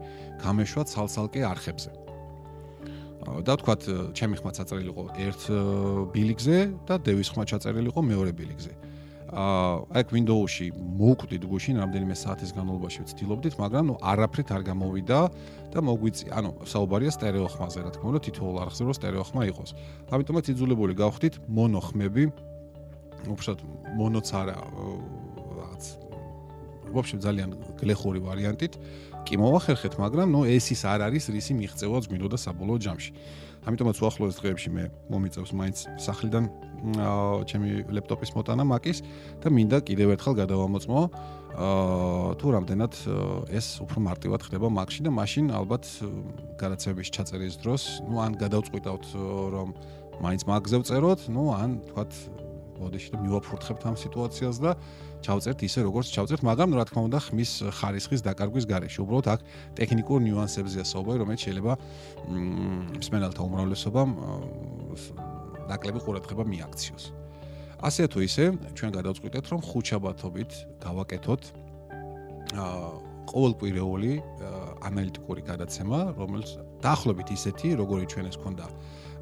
გამეშვა 0.44 0.84
ცალ-ცალკე 0.94 1.42
არხებზე. 1.48 1.92
და 3.24 3.54
თქვათ, 3.56 3.82
ჩემი 4.20 4.36
ხმა 4.36 4.52
ჩაწერილი 4.52 4.90
იყო 4.92 5.04
ერთ 5.16 5.42
ბილიგზე 6.12 6.58
და 6.84 7.00
დევის 7.00 7.30
ხმა 7.32 7.44
ჩაწერილი 7.48 7.88
იყო 7.88 8.02
მეორე 8.04 8.32
ბილიგზე. 8.36 8.72
აი 9.34 10.02
აქ 10.04 10.12
Windows-ში 10.14 10.68
მოვკვდით 10.78 11.44
გუშინ 11.50 11.80
რამდენიმე 11.82 12.16
საათის 12.16 12.54
განმავლობაში 12.54 13.00
ვცდილობდით, 13.04 13.58
მაგრამ 13.58 13.84
ნუ 13.90 13.96
არაფრით 14.14 14.50
არ 14.54 14.62
გამოვიდა 14.70 15.20
და 15.74 15.80
მოგვიწი, 15.82 16.26
ანუ 16.38 16.50
საუბარია 16.70 17.12
სტერეო 17.18 17.50
ხმაზე, 17.50 17.80
რა 17.82 17.92
თქმა 17.98 18.08
უნდა, 18.14 18.20
თითოეულ 18.30 18.58
არხზე 18.62 18.82
რომ 18.86 18.94
სტერეო 18.94 19.24
ხმა 19.26 19.44
იყოს. 19.50 19.70
ამიტომაც 20.14 20.46
იძულებული 20.54 20.94
გავხდით 20.94 21.34
მონო 21.50 21.82
ხმები 21.82 22.24
უბრალოდ 23.34 23.60
მონოც 23.98 24.28
არა 24.38 24.58
რაღაც 25.58 25.84
вообще 26.94 27.18
ძალიან 27.18 27.50
გლეხური 27.80 28.20
ვარიანტით 28.22 28.74
კი 29.26 29.34
მოვახერხეთ, 29.40 29.94
მაგრამ 29.98 30.28
ნუ 30.30 30.42
ეს 30.52 30.70
ის 30.76 30.82
არ 30.86 31.10
არის 31.10 31.32
რისი 31.34 31.54
მიღწევაც 31.58 32.04
გვინდოდა 32.12 32.38
საბოლოო 32.38 32.78
ჯამში. 32.86 33.12
ამიტომაც 33.69 33.97
უახლოეს 34.03 34.39
დღეებში 34.41 34.71
მე 34.73 34.85
მომიწევს 35.13 35.53
მაინც 35.53 35.79
სახლიდან 36.01 36.45
ჩემი 37.51 37.69
ლეპტოპის 37.91 38.33
მოტანა 38.39 38.65
მაკის 38.65 39.03
და 39.43 39.49
მინდა 39.51 39.79
კიდევ 39.89 40.15
ერთხელ 40.15 40.35
გადავამოწმო 40.47 41.01
აა 41.05 41.39
თუ 41.59 42.47
რამდენად 42.55 42.95
ეს 43.51 43.67
უფრო 43.83 43.99
მარტივად 44.07 44.41
ხდება 44.47 44.69
მაკში 44.71 45.03
და 45.07 45.11
მაშინ 45.11 45.51
ალბათ 45.59 45.85
გადაცემების 46.61 47.09
ჩაწერის 47.11 47.59
დროს, 47.59 47.83
ну 48.07 48.23
ან 48.23 48.39
გადავწყვიტავთ 48.39 49.07
რომ 49.57 49.69
მაინც 50.23 50.43
მაგზე 50.47 50.77
ვწეროთ, 50.87 51.21
ну 51.35 51.51
ან 51.59 51.83
თქვათ 51.91 52.13
ბოდიში 52.79 53.11
და 53.11 53.19
მივაფურთხებთ 53.27 53.83
ამ 53.91 53.97
სიტუაციას 53.99 54.57
და 54.63 54.79
ჩავწერთ 55.24 55.60
ისე 55.64 55.80
როგორც 55.88 56.08
ჩავწერთ, 56.14 56.42
მაგრამ 56.44 56.76
რა 56.76 56.84
თქმა 56.90 57.02
უნდა 57.08 57.20
ხმის 57.24 57.52
ხარისხის 57.80 58.22
დაკარგვის 58.28 58.66
გარეშე. 58.68 59.00
უბრალოდ 59.04 59.28
აქ 59.34 59.40
ტექნიკურ 59.80 60.20
ნიუანსებზეა 60.28 60.84
საუბარი, 60.84 61.18
რომელიც 61.24 61.42
შეიძლება 61.48 61.74
მსმენელთა 63.00 63.42
უმრავლესობამ 63.48 64.10
ნაკლები 65.72 66.00
ყურადღება 66.04 66.44
მიაქციოს. 66.44 67.04
ასე 67.84 68.04
თუ 68.08 68.20
ისე, 68.24 68.44
ჩვენ 68.80 68.92
გადავწყვიტეთ, 68.96 69.46
რომ 69.52 69.60
ხუჩაბათობით 69.68 70.52
გავაკეთოთ 70.84 71.42
აა 72.54 72.92
ყოველკვირეული 73.24 74.12
ანალიტიკური 74.88 75.42
გადაცემა, 75.48 76.00
რომელიც 76.20 76.50
დაახლოებით 76.84 77.30
ისეთი, 77.36 77.68
როგორი 77.80 78.06
ჩვენ 78.12 78.26
ეს 78.32 78.38
ქონდა 78.44 78.66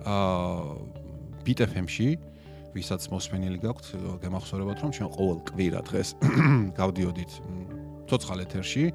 აა 0.05 1.01
BTFM-ში, 1.46 2.10
ვისაც 2.75 3.07
მოსმენილი 3.11 3.59
გაქვთ, 3.61 3.85
გემახსოვრებათ, 4.23 4.77
რომ 4.83 4.91
ჩვენ 4.95 5.09
ყოველ 5.15 5.39
კვირა 5.51 5.81
დღეს 5.87 6.09
გავდიოდით 6.79 7.31
ცოცხალ 8.11 8.39
ეთერში, 8.45 8.85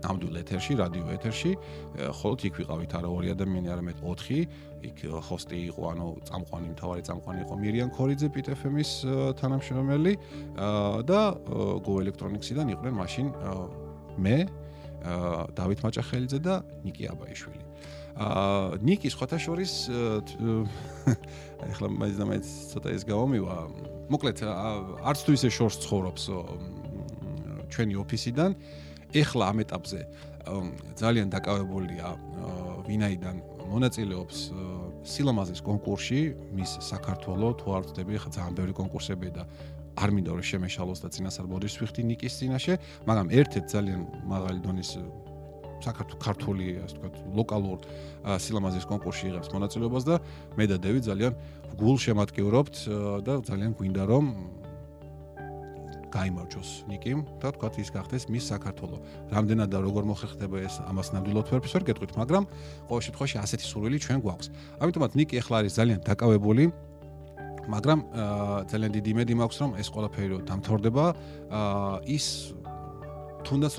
ნამდვილ 0.00 0.40
ეთერში, 0.40 0.72
რადიო 0.80 1.06
ეთერში, 1.14 1.52
ხოლოდ 2.20 2.44
იქ 2.48 2.54
ვიყავით 2.60 2.92
არა 2.96 3.08
ორი 3.12 3.32
ადამიანი, 3.34 3.68
არამედ 3.74 3.98
4. 4.00 4.38
იქ 4.88 4.98
ჰოსტი 5.28 5.58
იყო, 5.70 5.82
ანუ 5.92 6.06
წამყვანი, 6.30 6.68
მთავარი 6.72 7.02
წამყვანი 7.04 7.44
იყო 7.44 7.54
მირიან 7.60 7.90
ქორიძე 7.96 8.28
PTFM-ის 8.32 8.90
თანამშრომელი 9.40 10.14
და 11.04 11.20
Go 11.84 12.00
Electronics-იდან 12.00 12.72
იყვნენ 12.76 12.94
მაშინ 12.96 13.26
მე, 14.24 14.36
დავით 15.56 15.84
მაჭახელიძე 15.84 16.40
და 16.44 16.62
ნიკი 16.84 17.12
აბაიშვილი. 17.12 17.59
აა 18.20 18.76
ნიკი 18.84 19.08
სხვათა 19.08 19.38
შორის 19.40 19.72
ეხლა 21.72 21.88
მაინც 21.88 22.16
და 22.20 22.24
მაინც 22.28 22.46
ცოტა 22.72 22.92
ის 22.92 23.04
გამომივა. 23.08 23.56
მოკლედ 24.12 24.36
არც 24.44 25.18
თუ 25.24 25.30
ისე 25.40 25.48
შორს 25.48 25.76
ცხოვრობს 25.88 26.22
ჩვენი 27.72 27.94
ოფისიდან. 28.04 28.50
ეხლა 29.10 29.44
ამ 29.50 29.58
ეტაპზე 29.64 30.00
ძალიან 31.00 31.28
დაკავებულია 31.32 32.06
ვინაიდან 32.84 33.36
მონაწილეობს 33.72 34.38
სილამაზის 35.06 35.60
კონკურსში, 35.64 36.20
მის 36.52 36.70
საქართველოს 36.84 37.54
თუ 37.60 37.66
არ 37.72 37.82
ვწდები, 37.88 38.12
ხა 38.20 38.30
ძალიან 38.36 38.54
ბევრი 38.58 38.74
კონკურსებია 38.76 39.32
და 39.32 39.42
არ 39.96 40.10
მინდა 40.14 40.30
რომ 40.36 40.44
შემეშალოს 40.44 41.00
და 41.04 41.08
წინასწარ 41.08 41.46
ბოდის 41.50 41.74
ვიხდი 41.80 42.02
ნიკის 42.10 42.34
წინაშე, 42.40 42.74
მაგრამ 43.08 43.26
ერთ-ერთ 43.32 43.66
ძალიან 43.74 44.00
მაღალი 44.28 44.58
დონის 44.64 44.90
საქართველოს 45.84 46.22
ქართული 46.24 46.66
ასე 46.84 46.96
ვთქვათ 47.00 47.14
ლოკალურ 47.38 47.78
სილამაზის 48.44 48.84
კონკურსში 48.90 49.24
იღებს 49.30 49.52
მონაწილეობას 49.54 50.04
და 50.08 50.14
მე 50.56 50.64
და 50.70 50.76
დევი 50.84 51.00
ძალიან 51.08 51.32
გულ 51.80 51.96
შემატკივრობთ 52.04 52.74
და 53.26 53.32
ძალიან 53.48 53.72
გვინდა 53.78 54.02
რომ 54.10 54.24
გაიმარჯოს 56.10 56.70
ნიკიმ 56.90 57.18
და 57.38 57.54
თქვათ 57.54 57.74
ის 57.80 57.90
გახდეს 57.94 58.26
მის 58.34 58.44
საქართველოს. 58.50 59.00
რამდენად 59.30 59.68
და 59.70 59.78
როგორ 59.78 60.02
მოხერხდება 60.10 60.56
ეს 60.66 60.82
ამას 60.90 61.14
ნამდვილად 61.14 61.46
ვერფერს 61.46 61.74
ვერ 61.78 61.84
გეტყვით, 61.86 62.12
მაგრამ 62.18 62.44
ყოველ 62.90 63.02
შემთხვევაში 63.06 63.36
ასეთი 63.38 63.64
სურვილი 63.70 63.98
ჩვენ 64.02 64.18
გვაქვს. 64.26 64.46
ამიტომაც 64.82 65.10
ნიკი 65.14 65.34
ახლა 65.38 65.56
არის 65.62 65.72
ძალიან 65.78 66.00
დაკავებული 66.02 66.64
მაგრამ 67.70 68.00
ძალიან 68.70 68.90
დიდი 68.96 69.08
იმედი 69.14 69.34
მაქვს 69.38 69.58
რომ 69.62 69.70
ეს 69.78 69.88
ყველაფერი 69.94 70.36
დამთავრდება 70.48 71.04
ის 72.10 72.26
თუნდაც 73.46 73.74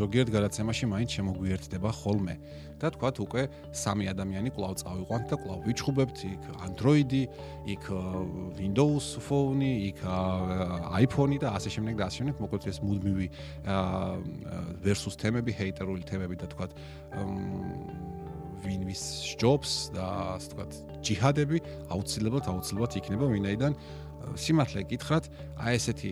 ზოგიერთ 0.00 0.30
გადაცემაში 0.36 0.84
მაინც 0.90 1.10
შემოგვიერთდება 1.18 1.90
ხოლმე. 2.00 2.34
და 2.80 2.88
თქვათ 2.96 3.16
უკვე 3.20 3.42
სამი 3.76 4.08
ადამიანი 4.08 4.50
კვლავ 4.56 4.72
წავიყვანთ 4.80 5.24
და 5.28 5.36
კვლავ 5.36 5.58
ვიჩხუბებთ 5.68 6.18
იქ 6.32 6.42
Android-ი, 6.64 7.22
იქ 7.76 7.84
Windows 8.56 9.20
Phone-ი, 9.20 9.72
იქ 9.92 10.00
iPhone-ი 11.04 11.38
და 11.44 11.52
ასე 11.60 11.68
შემდეგ 11.76 11.94
და 12.00 12.04
ასე 12.08 12.16
შემდეგ. 12.24 12.34
მოკლედ 12.40 12.64
ეს 12.72 12.78
მუდმივი 12.80 13.26
versus 14.80 15.14
თემები, 15.20 15.52
ჰეიტერული 15.60 16.08
თემები 16.08 16.40
და 16.40 16.46
თქვათ 16.48 16.72
ვინ 18.64 18.84
ვის 18.88 19.02
სჯობს 19.34 19.72
და 19.96 20.06
ასე 20.36 20.48
თქვათ 20.52 20.72
ჯიჰადები 21.04 21.58
აუცილებლად 21.94 22.44
აუცილებლად 22.52 22.96
იქნება 23.00 23.28
ვინაიდან 23.32 23.72
სიმართლე 24.36 24.80
გითხრათ, 24.90 25.24
აი 25.60 25.72
ესეთი 25.80 26.10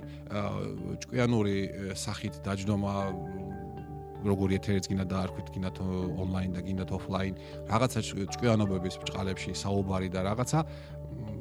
ჭკვიანური 1.04 1.56
სახით 1.94 2.40
დაждდომა 2.46 2.94
როგორი 4.18 4.58
ეთერიც 4.58 4.90
გინდა 4.90 5.06
დაარქვით, 5.14 5.48
გინდა 5.54 5.70
ონლაინ 6.18 6.50
და 6.58 6.60
გინდა 6.66 6.84
ოფლაინ, 6.90 7.34
რაღაცა 7.70 8.00
ჭკვიანობების 8.34 8.94
ბჭყალებში 8.98 9.54
საუბარი 9.54 10.08
და 10.10 10.26
რაღაცა 10.26 10.58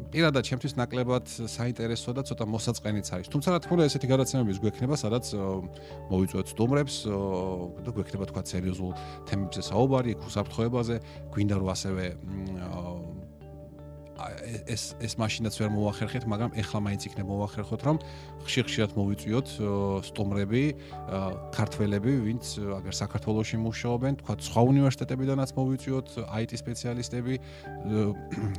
პირადად 0.08 0.44
ჩემთვის 0.48 0.74
ნაკლებად 0.80 1.26
საინტერესო 1.28 2.14
და 2.16 2.22
ცოტა 2.24 2.46
მოსაწყენიც 2.48 3.08
არის. 3.12 3.28
თუმცა 3.28 3.48
რა 3.52 3.60
თქმა 3.60 3.74
უნდა 3.76 3.86
ესეთი 3.92 4.08
გადაცემების 4.08 4.58
გვექნება, 4.64 4.96
სადაც 4.96 5.26
მოვიწვევთ 6.08 6.48
სტუმრებს 6.56 6.96
და 7.84 7.90
გვექნება 7.92 8.26
თქვა 8.32 8.42
სერიოზულ 8.48 8.92
თემებზე 9.28 9.62
საუბარი, 9.68 10.12
უსაფრთხოებაზე, 10.24 10.96
გვინდა 11.34 11.56
რომ 11.60 11.70
ასევე 11.76 12.06
ეს 14.68 14.96
ეს 15.04 15.14
მაშინაც 15.20 15.54
ვერ 15.60 15.70
მოახერხეთ, 15.76 16.24
მაგრამ 16.32 16.52
ეხლა 16.62 16.80
მაინც 16.88 17.02
იქნება 17.08 17.32
მოახერხოთ, 17.38 17.82
რომ 17.88 17.98
ხშირ-ხშირად 18.48 18.92
მოვიწვიოთ 18.98 19.48
სტუმრები, 20.08 20.64
ქართველები, 21.58 22.12
ვინც 22.28 22.46
აგერ 22.78 22.94
საქართველოსში 23.02 23.58
მუშაობენ, 23.64 24.14
თქვა 24.22 24.34
სხვა 24.48 24.62
უნივერსიტეტებიდანაც 24.72 25.50
მოვიწვიოთ 25.58 26.08
IT 26.44 26.52
სპეციალისტები, 26.64 27.34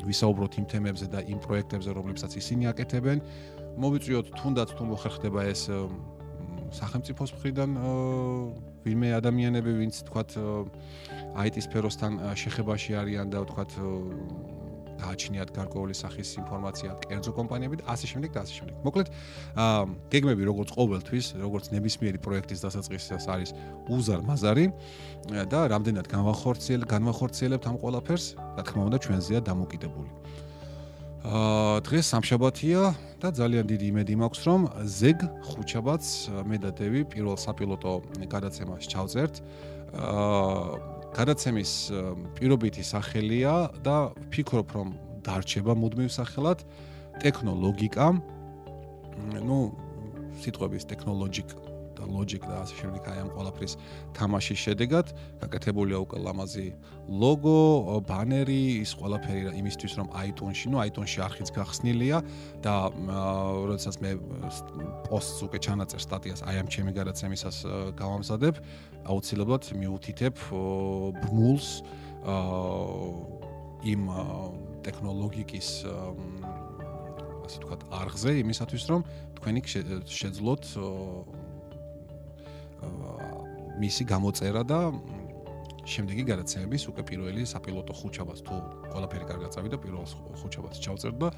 ვისაუბროთ 0.09 0.53
იმ 0.61 0.67
თემებზე 0.73 1.07
და 1.09 1.21
იმ 1.25 1.39
პროექტებზე, 1.45 1.91
რომლებსაც 1.97 2.33
ისინი 2.37 2.65
აკეთებენ. 2.73 3.19
მოვიწვიოთ 3.79 4.27
თუნდაც 4.35 4.69
თუ 4.75 4.83
მოხერხდება 4.93 5.41
ეს 5.49 5.71
სახელმწიფოს 6.69 7.31
მხრიდან 7.33 7.71
ვინმე 8.85 9.09
ადამიანები, 9.17 9.71
ვინც 9.81 9.95
თქვა 10.05 10.23
IT 11.49 11.57
სფეროსთან 11.65 12.13
შეხებაში 12.37 12.93
არიან 12.99 13.27
და 13.33 13.41
თქვა 13.49 13.65
გააჩნიათ 14.99 15.51
გარკვეული 15.55 15.95
სახის 15.95 16.29
ინფორმაცია 16.43 16.91
კერძო 17.07 17.33
კომპანიები 17.39 17.81
და 17.81 17.85
ასე 17.95 18.07
შემდეგ 18.13 18.31
და 18.35 18.41
ასე 18.43 18.55
შემდეგ. 18.59 18.75
მოკლედ, 18.87 19.09
აა 19.55 19.83
გეგმები 20.13 20.43
როგორც 20.51 20.69
ყოველთვის, 20.79 21.27
როგორც 21.39 21.65
ნებისმიერი 21.75 22.19
პროექტის 22.19 22.61
დასაწყისას 22.67 23.25
არის 23.31 23.51
უზარ-მაზარი 23.89 24.67
და 25.53 25.61
რამდენად 25.73 26.07
განვახორციელ 26.11 26.83
განვახორციელებთ 26.91 27.65
ამ 27.71 27.77
ყველაფერს, 27.79 28.27
რა 28.59 28.63
თქმა 28.67 28.83
უნდა, 28.89 28.99
ჩვენზეა 29.05 29.41
დამოკიდებული. 29.47 30.11
აა 31.29 31.83
დღეს 31.83 32.05
სამშაბათია 32.15 32.83
და 33.19 33.29
ძალიან 33.35 33.65
დიდი 33.67 33.87
იმედი 33.91 34.15
მაქვს, 34.23 34.41
რომ 34.47 34.61
ზეგ 34.87 35.19
ხუჩაბაც 35.51 36.05
მე 36.47 36.57
და 36.63 36.71
დევი 36.79 37.03
პირველ 37.11 37.37
საპილოტო 37.37 37.93
გადაცემას 38.31 38.87
ჩავწერთ. 38.87 39.35
აა 39.99 40.98
გადაცემის 41.17 41.73
პირობითი 42.39 42.85
სახელია 42.85 43.55
და 43.85 43.97
ვფიქრობ 44.29 44.69
რომ 44.77 44.89
დარჩება 45.25 45.75
მუდმივ 45.77 46.11
სახელად 46.13 46.65
ტექნოლოგიკა. 47.23 48.07
ну, 49.43 49.59
სიტყვების 50.39 50.85
ტექნოლოგიკ 50.87 51.68
და 51.99 52.05
logic 52.07 52.43
და 52.47 52.63
ასე 52.63 52.75
შემდეგ 52.79 53.03
აი 53.11 53.19
ამ 53.25 53.31
ყველაფრის 53.35 53.73
თამაშის 54.15 54.59
შედეგად 54.65 55.07
გაკეთებულია 55.43 55.99
უკვე 56.05 56.19
ლამაზი 56.23 56.67
ლოგო, 57.09 57.61
ბანერი, 58.09 58.85
ის 58.85 58.93
ყველაფერი 58.95 59.53
იმისთვის 59.59 59.93
რომ 59.99 60.09
iTunes-ში, 60.29 60.67
ну 60.71 60.79
iTunes-ში 60.85 61.19
არხიც 61.27 61.49
გახსნილია 61.57 62.23
და 62.63 62.75
როდესაც 63.69 63.95
მე 64.05 64.11
პოსტს 65.09 65.41
უკვე 65.49 65.59
ჩანაწერ 65.67 66.01
სტატიას 66.07 66.41
აი 66.47 66.57
ამ 66.63 66.69
ჩემი 66.69 66.93
გადაცემისას 66.95 67.57
გავამზადებ, 67.99 68.55
აუცილებლად 69.09 69.65
მიუთითებ 69.73 70.35
ბმულს 71.25 71.69
იმ 73.89 74.03
ტექნოლოგიკის 74.85 75.69
ასე 77.49 77.65
ვთქვათ, 77.65 77.83
არღზე 77.89 78.33
იმისათვის, 78.45 78.85
რომ 78.93 79.01
თქვენი 79.41 79.61
შეძლოთ 80.05 80.65
მისი 83.79 84.05
გამოწერა 84.11 84.63
და 84.67 84.81
შემდეგი 85.89 86.25
გადაცემების 86.29 86.83
უკვე 86.91 87.03
პირველი 87.09 87.43
საპილოტო 87.49 87.95
ხუჩაბას 87.97 88.41
თუ 88.45 88.57
ყველაფერი 88.93 89.25
კარგად 89.31 89.51
წავიდა 89.57 89.77
პირველ 89.81 90.05
ხუჩაბას 90.41 90.77
ჩავწერდ 90.85 91.17
და 91.23 91.29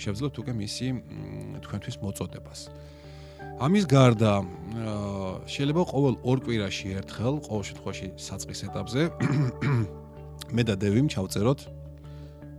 შევძლებთ 0.00 0.36
უკვე 0.42 0.52
მისი 0.62 0.86
თქვენთვის 1.64 1.96
მოწოდებას. 2.04 2.60
ამის 3.58 3.84
გარდა 3.90 4.32
შეიძლება 5.50 5.82
ყოველ 5.92 6.14
ორ 6.24 6.38
კვირაში 6.46 6.88
ერთხელ, 7.02 7.34
ყოველ 7.42 7.64
შემთხვევაში 7.68 8.06
საწყის 8.16 8.60
ეტაპზე 8.70 9.02
მე 10.54 10.62
და 10.64 10.74
დევიმ 10.78 11.06
ჩავწეროთ 11.12 11.60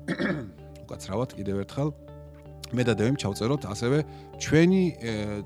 უკაცრავად 0.85 1.29
კიდევ 1.39 1.65
ერთხელ 1.65 1.89
მე 2.69 2.83
და 2.85 2.93
დევიმ 2.93 3.17
ჩავწეროთ 3.17 3.65
ასევე 3.65 3.97
ჩვენი 4.37 4.81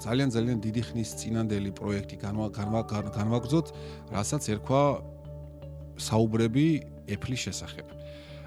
ძალიან 0.03 0.29
ძალიან 0.35 0.57
დიდი 0.59 0.81
ხნის 0.87 1.09
წინანდელი 1.19 1.71
პროექტი 1.71 2.15
განვაგზოთ, 2.19 3.67
რასაც 4.11 4.43
ერქვა 4.53 4.83
საუბრები 6.03 6.67
Apple-ის 7.07 7.41
შესახებ. 7.47 7.87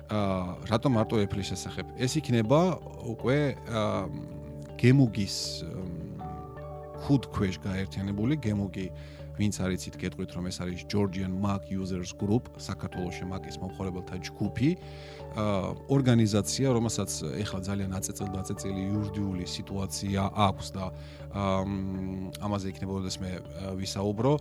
აა 0.07 0.71
რატომ 0.71 0.91
მარტო 0.93 1.17
Apple-ის 1.25 1.47
შესახებ? 1.57 1.87
ეს 1.97 2.13
იქნება 2.21 2.61
უკვე 3.17 3.39
გემუგის 4.77 5.37
ხუთ 7.07 7.23
ქვეშ 7.33 7.55
გაერთიანებული 7.65 8.35
გემუგი 8.43 8.87
ვინც 9.37 9.55
არიცით 9.61 9.95
გეტყვით 10.01 10.31
რომ 10.37 10.45
ეს 10.51 10.59
არის 10.65 10.81
Georgian 10.89 11.33
Mac 11.37 11.69
Users 11.69 12.13
Group 12.17 12.49
საქართველოს 12.57 13.21
Mac-ის 13.29 13.61
მომხმარებელთა 13.61 14.17
ჯგუფი. 14.29 14.71
ორგანიზაცია 15.37 16.69
რომელსაც 16.73 17.11
ეხლა 17.45 17.61
ძალიან 17.69 17.91
აწეწილ 17.93 18.29
დაწეწილი 18.33 18.81
იურიდიული 18.89 19.45
სიტუაცია 19.45 20.21
აქვს 20.33 20.67
და 20.73 20.85
ამაზე 22.41 22.67
იქნება 22.73 22.93
როდესაც 22.97 23.17
მე 23.21 23.31
ვისაუბრო 23.77 24.33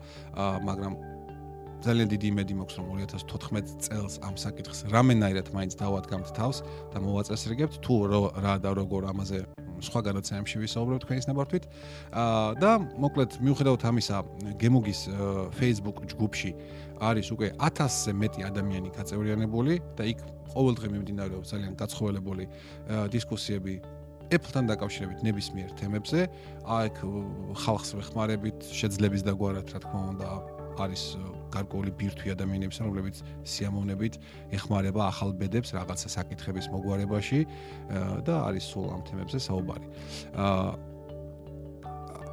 მაგრამ 0.63 0.93
ძალიან 1.85 2.07
დიდი 2.09 2.27
იმედი 2.33 2.53
მაქვს 2.59 2.75
რომ 2.81 2.85
2014 2.97 3.77
წელს 3.85 4.13
ამ 4.25 4.35
საკითხს 4.41 4.79
რამენაირად 4.89 5.47
მაინც 5.53 5.73
დავადგამთ 5.77 6.29
თავს 6.33 6.57
და 6.91 6.97
მოვაწესრიგებთ 7.05 7.75
თუ 7.85 7.93
რა 8.41 8.55
და 8.63 8.69
როგორ 8.73 9.01
ამაზე 9.13 9.39
სხვა 9.85 10.01
განაცემებში 10.07 10.57
ვისაუბრებთ 10.63 11.03
თქვენის 11.05 11.27
ნებართვით. 11.29 11.63
აა 12.15 12.49
და 12.63 12.71
მოკლედ 13.05 13.31
მიუხედავად 13.43 13.81
ამისა, 13.91 14.17
გემოგის 14.61 14.99
Facebook 15.59 15.97
ჯგუფში 16.09 16.51
არის 17.05 17.27
უკვე 17.35 17.47
1000-ზე 17.59 18.11
მეტი 18.15 18.41
ადამიანი 18.49 18.89
გაწევრიანებული 18.95 19.73
და 19.99 20.03
იქ 20.15 20.19
ყოველდღე 20.55 20.87
მიმდინარეობს 20.95 21.47
ძალიან 21.51 21.73
გაცხოველებული 21.75 22.45
დისკუსიები 23.11 23.75
Apple-თან 24.33 24.65
დაკავშირებით 24.71 25.19
ნებისმიერ 25.21 25.69
თემებზე. 25.77 26.19
აი 26.65 26.85
იქ 26.89 26.97
ხალხს 27.61 27.89
ვეხმარებით, 27.99 28.57
შეძლების 28.73 29.21
დაგვარად, 29.27 29.67
რა 29.69 29.79
თქმა 29.85 30.01
უნდა, 30.15 30.27
არის 30.81 31.03
გარკვეული 31.55 31.91
ბირთვი 31.99 32.33
ადამიანების, 32.35 32.81
რომლებიც 32.85 33.21
სიამოვნებით 33.47 34.19
ეხმარება 34.59 35.01
ახალ 35.07 35.31
ბედებს 35.39 35.71
რაღაცა 35.77 36.11
საკითხების 36.17 36.67
მოგვარებაში 36.75 37.39
და 38.27 38.35
არის 38.49 38.63
სულ 38.75 38.91
ამ 38.95 39.01
თემებზე 39.07 39.39
საუბარი. 39.47 39.87
აა 40.35 40.93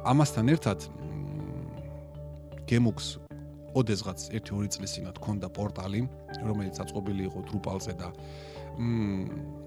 ამასთან 0.03 0.51
ერთად 0.51 0.83
გემუქს 2.67 3.07
ოდესღაც 3.79 4.19
1-2 4.35 4.67
წლის 4.75 4.91
წინათ 4.97 5.17
ქონდა 5.23 5.49
პორტალი, 5.55 6.03
რომელიც 6.43 6.77
აწყობილი 6.83 7.23
იყო 7.31 7.39
Drupal-ზე 7.49 7.93
და 7.97 8.11
მ 8.77 9.62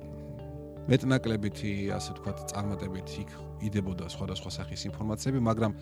მეტნაკლებითი, 0.86 1.70
ასე 1.96 2.14
ვთქვათ, 2.14 2.38
წარმატებით 2.52 3.08
იქ 3.22 3.30
იდებოდა 3.66 4.06
სხვადასხვა 4.12 4.50
სახის 4.54 4.82
ინფორმაციები, 4.90 5.40
მაგრამ 5.42 5.72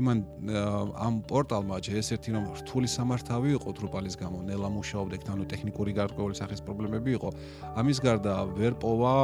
იმან 0.00 0.18
ამ 0.98 1.14
პორტალმა 1.30 1.76
ჯერ-ერთი 1.84 2.34
რომ 2.34 2.44
რთული 2.62 2.88
სამართავი 2.90 3.54
იყო 3.58 3.68
დრუპალის 3.78 4.16
გამო, 4.18 4.42
ნელა 4.48 4.68
მუშაობდა, 4.72 5.30
ანუ 5.30 5.44
ტექნიკური 5.52 5.92
გარკვეული 5.94 6.34
სახის 6.34 6.64
პრობლემები 6.64 7.10
იყო. 7.20 7.28
ამის 7.78 7.98
გარდა 8.02 8.32
ვერ 8.58 8.74
პოვა 8.82 9.14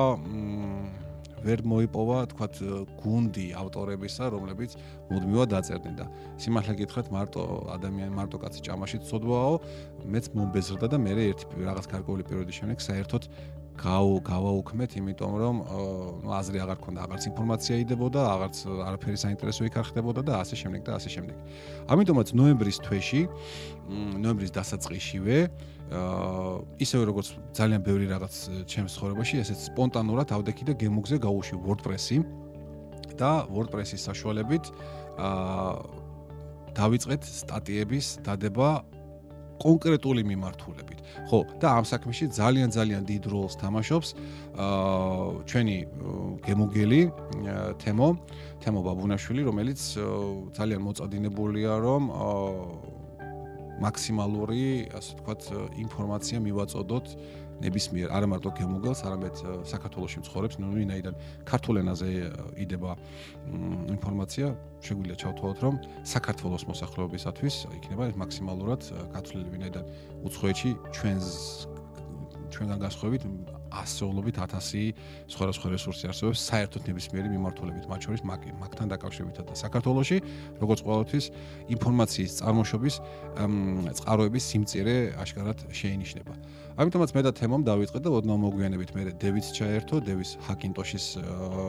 ვერ 1.44 1.61
მოიპოვა, 1.61 2.18
თქვათ, 2.33 2.55
გუნდი 3.05 3.47
ავტორებისა, 3.61 4.25
რომლებიც 4.33 4.77
მუდმივად 5.12 5.49
დაწერდნენ 5.53 5.97
და 6.01 6.07
სიმართლე 6.40 6.75
გითხრათ, 6.81 7.11
მარტო 7.12 7.42
ადამიანი, 7.77 8.12
მარტო 8.16 8.40
კაცი 8.40 8.64
ჭამაში 8.64 8.99
წოდვაო, 9.05 9.55
მეც 10.09 10.33
მომბეზრდა 10.33 10.87
და 10.88 10.97
მე 11.05 11.12
ერთი 11.29 11.44
რაღაც 11.68 11.87
გარკვეული 11.92 12.25
პერიოდის 12.25 12.57
შემდეგ 12.64 12.79
საერთოდ 12.81 13.23
გავაუქმეთ, 13.75 14.91
იმიტომ 15.01 15.33
რომ 15.35 15.57
ნუ 16.25 16.31
აზრი 16.31 16.59
აღარ 16.63 16.79
ქონდა, 16.79 17.01
აღარც 17.05 17.25
ინფორმაცია 17.31 17.75
იდებოდა, 17.85 18.21
აღარც 18.35 18.57
არაფერი 18.71 19.19
საინტერესო 19.19 19.67
იქ 19.67 19.75
არ 19.83 19.87
ხდებოდა 19.91 20.23
და 20.25 20.33
ასე 20.41 20.55
შემდეგ 20.63 20.83
და 20.87 20.93
ასე 20.95 21.11
შემდეგ. 21.15 21.37
ამიტომაც 21.91 22.29
ნოემბრის 22.39 22.79
თვეში, 22.87 23.23
ნოემბრის 24.25 24.53
დასაწყისშივე, 24.55 25.37
აა 25.91 26.55
ისევე 26.81 27.03
როგორც 27.11 27.27
ძალიან 27.59 27.81
ბევრი 27.85 28.07
რაღაც 28.15 28.35
ჩემს 28.71 28.93
ცხოვრებაში, 28.95 29.35
ესეც 29.43 29.59
სპონტანურად 29.75 30.29
ავდექი 30.33 30.65
და 30.71 30.73
გემოგზე 30.81 31.17
გავუშვი 31.21 31.57
WordPress-ი 31.67 32.19
და 33.21 33.33
WordPress-ის 33.53 34.01
საშუალებით 34.07 34.65
აა 35.19 36.05
დავიწყეთ 36.75 37.23
სტატიების 37.23 38.07
დადება 38.27 38.69
კონკრეტული 39.62 40.23
მიმართულებით. 40.31 40.99
ხო, 41.29 41.38
და 41.62 41.69
ამ 41.79 41.85
საქმეში 41.87 42.25
ძალიან 42.35 42.69
ძალიან 42.75 43.03
დიდ 43.07 43.25
როლს 43.31 43.55
თამაშობს 43.62 44.09
აა 44.59 45.47
ჩვენი 45.49 45.77
გემოგელი 46.47 47.01
თემო, 47.83 48.09
თემო 48.62 48.81
ბაბუნაშვილი, 48.87 49.43
რომელიც 49.49 49.81
ძალიან 50.59 50.81
მოწადინებულია, 50.87 51.73
რომ 51.87 52.03
აა 52.11 52.95
მაქსიმალური, 53.83 54.95
ასე 54.95 55.11
ვთქვათ, 55.19 55.43
ინფორმაცია 55.83 56.38
მივაწოდოთ 56.47 57.07
ნებისმიერ 57.62 58.09
არა 58.14 58.27
მარტო 58.33 58.51
გემოგელს, 58.59 59.01
არამედ 59.07 59.35
საქართველოსში 59.71 60.19
მცხოვრებს, 60.25 60.59
ნუ 60.62 60.73
ვინაიდან 60.75 61.14
ქართულ 61.47 61.75
ენაზე 61.85 62.09
იდება 62.64 62.97
ინფორმაცია, 63.95 64.47
შეგვიძლია 64.85 65.17
ჩავთვალოთ, 65.23 65.59
რომ 65.64 65.75
საქართველოს 66.14 66.64
მოსახლეობისათვის 66.71 67.55
იქნება 67.79 68.11
მაქსიმალურად 68.25 68.81
გათვლილი, 69.14 69.49
ვინაიდან 69.55 69.85
უცხოეთში 70.27 70.71
ჩვენს 70.95 71.29
ჩვენგან 72.55 72.79
გასხოვებით 72.85 73.23
ასეულობით 73.75 74.37
1000 74.38 74.95
სხვადასხვა 75.35 75.67
რესურსი 75.75 76.05
არსებობს 76.11 76.38
საერთოდ 76.47 76.83
ნებისმიერი 76.88 77.29
მიმართულებით, 77.35 77.85
მათ 77.90 78.01
შორის 78.07 78.23
მაგთან 78.31 78.87
დაკავშირებით 78.95 79.37
და 79.51 79.55
საქართველოსში, 79.59 80.19
როგორც 80.62 80.81
ყოველთვის 80.87 81.25
ინფორმაციის 81.75 82.33
წარმოშობის 82.38 82.95
წყაროების 83.99 84.45
სიმწირე 84.55 84.95
აშკარად 85.19 85.59
შეინიშნება. 85.75 86.33
ამიტომაც 86.75 87.11
მე 87.14 87.21
და 87.23 87.31
თემომ 87.38 87.62
დავიწყე 87.67 87.99
და 88.03 88.11
ოდნავ 88.19 88.38
მოგვიანებით 88.47 88.90
მე 88.95 89.03
დევიც 89.23 89.47
ჩაერთო, 89.55 89.97
დევის 90.07 90.31
ჰაკინტოშის 90.47 91.05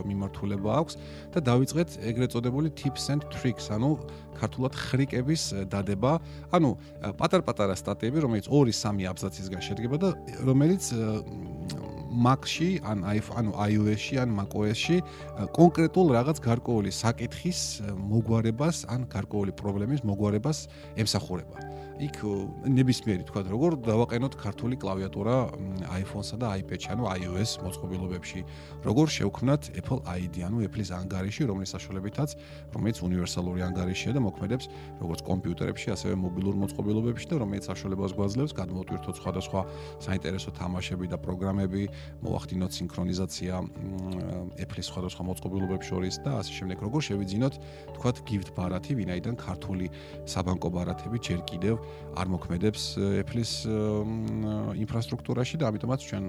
მიმართულება 0.09 0.69
აქვს 0.81 0.93
და 1.33 1.39
დავიწყეთ 1.45 1.89
ეგრეთ 2.09 2.29
წოდებული 2.33 2.73
tips 2.73 3.13
and 3.13 3.21
tricks, 3.29 3.69
ანუ 3.69 4.01
ქართულად 4.39 4.73
ხრიკების 4.75 5.43
დადება, 5.71 6.19
ანუ 6.55 6.71
პატარ-პატარა 7.19 7.75
სტატიები, 7.79 8.23
რომელიც 8.25 8.49
2-3 8.51 9.09
აბზაცისგან 9.11 9.61
შედგება 9.65 9.97
და 10.01 10.09
რომელიც 10.45 10.91
Mac-ში, 12.15 12.79
ან 12.87 13.03
ანუ 13.03 13.51
iOS-ში, 13.59 14.15
ან 14.23 14.31
macOS-ში 14.31 15.01
კონკრეტულ 15.51 16.13
რაღაც 16.15 16.39
გარკვეული 16.39 16.91
საკითხის 16.95 17.83
მოგვარებას, 17.91 18.85
ან 18.87 19.03
გარკვეული 19.11 19.51
პრობლემის 19.51 20.05
მოგვარებას 20.07 20.67
ემსახურება. 20.95 21.59
იქ 21.95 22.17
ნებისმიერი 22.67 23.23
თქვა 23.23 23.41
როგორ 23.47 23.75
დავაყენოთ 23.85 24.33
ქართული 24.35 24.75
კლავიატურა 24.75 25.35
iPhone-სა 25.95 26.35
და 26.41 26.49
iPad-ში, 26.59 26.89
ანუ 26.91 27.07
iOS 27.07 27.51
მოწყობილობებში, 27.63 28.41
როგორ 28.83 29.05
შევქმნათ 29.15 29.69
Apple 29.79 30.01
ID, 30.03 30.43
ანუ 30.43 30.65
Apple-ის 30.67 30.91
ანგარიში, 30.91 31.47
რომლის 31.47 31.71
საშუალებითაც, 31.71 32.35
რომელიც 32.75 32.99
უნივერსალური 32.99 33.63
ანგარიშია 33.63 34.11
და 34.11 34.21
მოქმედებს 34.27 34.65
როგორც 34.99 35.19
კომპიუტერებში, 35.23 35.87
ასევე 35.95 36.13
მობილურ 36.19 36.55
მოწყობილობებში 36.65 37.27
და 37.31 37.35
რომელიც 37.39 37.63
საშუალებას 37.71 38.11
გვაძლევს 38.19 38.51
გადმოვტვირთოთ 38.59 39.15
სხვადასხვა 39.23 39.61
საინტერესო 40.03 40.49
თამაშები 40.59 41.05
და 41.15 41.17
პროგრამები, 41.23 41.83
მოახდინოთ 42.27 42.71
სინქრონიზაცია 42.75 43.53
Apple-ის 44.59 44.87
სხვადასხვა 44.91 45.23
მოწყობილობებს 45.31 45.85
შორის 45.87 46.15
და 46.27 46.43
ასე 46.43 46.51
შემდეგ. 46.59 46.77
როგორ 46.83 47.01
შევიძინოთ 47.07 47.55
თქვათ 47.95 48.17
gift 48.27 48.49
ბარათი 48.51 48.91
ვინაიდან 48.99 49.35
ქართული 49.39 49.87
საბანკო 50.27 50.69
ბარათები 50.75 51.17
ჯერ 51.23 51.39
კიდევ 51.47 51.84
არ 52.15 52.29
მოქმედებს 52.31 52.83
Apple-ის 53.21 53.51
ინფრასტრუქტურაში 54.79 55.59
და 55.59 55.67
ამიტომაც 55.67 55.99
ჩვენ 56.07 56.23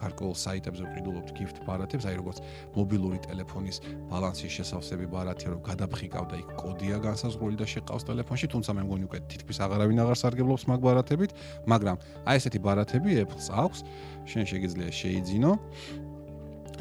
გარკვეულ 0.00 0.34
საიტებზე 0.34 0.82
ვყიდულობთ 0.88 1.30
gift 1.38 1.60
ბარათებს, 1.62 2.06
აი 2.10 2.16
როგორც 2.18 2.38
მობილური 2.74 3.18
ტელეფონის 3.22 3.76
ბალანსის 4.10 4.50
შესავსები 4.58 5.06
ბარათი, 5.14 5.46
რომ 5.54 5.60
გადაფხიკავ 5.62 6.24
და 6.32 6.36
იქ 6.42 6.48
კოდია 6.58 6.98
განსაზღვრული 7.06 7.56
და 7.58 7.66
შეყავს 7.70 8.06
ტელეფონში, 8.10 8.46
თუმცა 8.50 8.70
მე 8.78 8.82
მგონი 8.88 9.04
უკვე 9.06 9.18
თითქმის 9.30 9.58
აღარავინ 9.62 9.98
აღარ 10.02 10.18
სარგებლობს 10.22 10.64
მაგ 10.74 10.80
ბარათებით, 10.82 11.30
მაგრამ 11.70 11.96
აი 12.26 12.36
ესეთი 12.42 12.58
ბარათები 12.58 13.10
Apple-ს 13.22 13.46
აქვს, 13.54 13.78
შენ 14.26 14.44
შეგიძლია 14.50 14.90
შეიძინო 14.90 15.52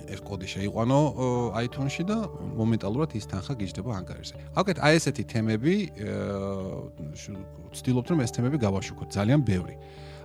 ეს 0.08 0.22
კოდი 0.24 0.48
შეიყვანო 0.54 1.00
iTunes-ში 1.68 2.04
და 2.08 2.18
მომენტალურად 2.60 3.16
ის 3.20 3.26
თანხა 3.32 3.54
გიждდება 3.60 3.92
ანგარიშზე. 4.00 4.36
აკეთ 4.60 4.78
აი 4.88 4.94
ესეთი 5.00 5.24
თემები 5.32 5.76
ვცდილობთ 7.74 8.08
რომ 8.12 8.20
ეს 8.24 8.32
თემები 8.36 8.58
გავაშუქოთ 8.64 9.10
ძალიან 9.18 9.42
ბევრი. 9.44 9.76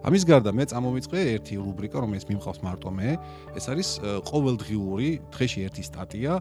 ამის 0.02 0.22
გარდა 0.26 0.50
მე 0.50 0.64
წამოვიწყე 0.72 1.18
ერთი 1.38 1.54
რუბრიკა, 1.62 1.96
რომელიც 2.02 2.24
მიმყავს 2.26 2.58
მარტო 2.66 2.90
მე. 2.90 3.10
ეს 3.54 3.64
არის 3.70 3.88
ყოველდღიური, 4.26 5.08
დღეში 5.30 5.60
ერთი 5.66 5.82
სტატია. 5.86 6.32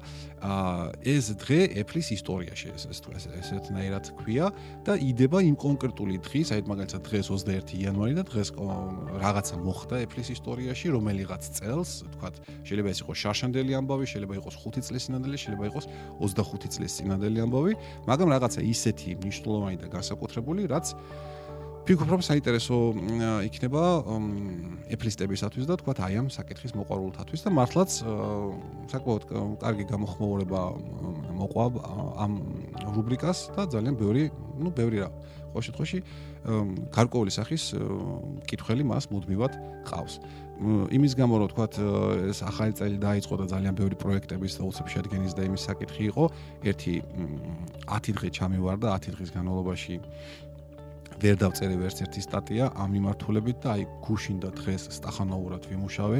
ეს 1.06 1.26
დღე 1.38 1.60
Apple-ის 1.82 2.08
ისტორიაში 2.18 2.68
ეს 2.74 2.84
ეს 2.90 3.26
ესეთნაირად 3.30 4.06
ქვია 4.18 4.50
და 4.82 4.98
იდება 4.98 5.38
იმ 5.46 5.56
კონკრეტული 5.62 6.18
დღის, 6.26 6.48
აი 6.58 6.62
მაგალითად 6.66 7.02
დღეს 7.06 7.26
21 7.30 7.78
იანვარი 7.78 8.14
და 8.18 8.24
დღეს 8.26 8.50
რაღაცა 9.22 9.56
მოხდა 9.62 9.96
Apple-ის 10.06 10.30
ისტორიაში, 10.34 10.88
რომელიღაც 10.98 11.44
წელს, 11.62 11.90
თქვათ, 12.18 12.36
შეიძლება 12.66 12.90
ეს 12.90 13.00
იყოს 13.06 13.18
შარშანდელი 13.22 13.72
ამბავი, 13.78 14.06
შეიძლება 14.10 14.34
იყოს 14.42 14.56
5 14.66 14.82
წლის 14.82 15.04
წინანდელი, 15.06 15.38
შეიძლება 15.38 15.66
იყოს 15.70 15.86
25 16.18 16.74
წლის 16.74 16.92
წინანდელი 16.98 17.38
ამბავი, 17.46 17.74
მაგრამ 18.10 18.30
რაღაცა 18.34 18.62
ისეთი 18.66 19.10
მნიშვნელოვანი 19.22 19.78
და 19.78 19.88
განსაკუთრებული, 19.94 20.62
რაც 20.74 20.96
ფიქრობ 21.82 22.12
რომ 22.14 22.22
საინტერესო 22.22 22.78
იქნება 23.48 23.84
ეფლისტებისათვის 24.94 25.66
და 25.66 25.78
თქვა 25.82 25.96
აი 26.06 26.20
ამ 26.22 26.28
საკითხის 26.30 26.76
მოყვარულთათვის 26.78 27.42
და 27.42 27.54
მართლაც 27.58 27.96
საკმაოდ 28.94 29.24
კარგი 29.66 29.86
გამოხმოვრება 29.90 30.62
მოყვა 31.42 31.66
ამ 32.22 32.38
რუბრიკას 32.86 33.40
და 33.58 33.66
ძალიან 33.74 33.98
ბევრი 33.98 34.30
ну 34.62 34.70
ბევრი 34.70 35.06
რა. 35.06 35.10
ყოველ 35.52 35.64
შემთხვევაში 35.68 36.00
გარკვეული 36.96 37.32
სახის 37.34 37.64
კითხველი 38.48 38.84
მას 38.88 39.10
მუდმივად 39.12 39.54
ყავს. 39.90 40.22
იმის 40.94 41.14
გამო 41.18 41.42
რომ 41.42 41.50
თქვა 41.52 41.66
ეს 42.30 42.40
ახალი 42.46 42.74
წელი 42.78 42.98
დაიწყო 43.02 43.34
და 43.42 43.46
ძალიან 43.50 43.74
ბევრი 43.74 43.98
პროექტების 43.98 44.62
და 44.62 44.64
უცებ 44.70 44.88
შედგენის 44.94 45.34
და 45.34 45.42
იმის 45.50 45.62
საკითხი 45.66 46.04
იყო 46.14 46.24
ერთი 46.70 46.94
10 47.90 48.14
დღე 48.14 48.30
ჩამივარ 48.30 48.78
და 48.78 48.88
10 48.94 49.18
დღის 49.18 49.32
განმავლობაში 49.34 49.94
ვერ 51.22 51.36
დავწერე 51.38 51.76
ვერც 51.78 52.00
ერთი 52.02 52.22
სტატია 52.26 52.72
ამ 52.82 52.96
მიმართულებით 52.98 53.58
და 53.62 53.76
აი 53.78 53.84
გუშინ 54.06 54.38
და 54.42 54.50
დღეს 54.58 54.90
სტახანოურად 54.98 55.70
ვიმუშავე 55.70 56.20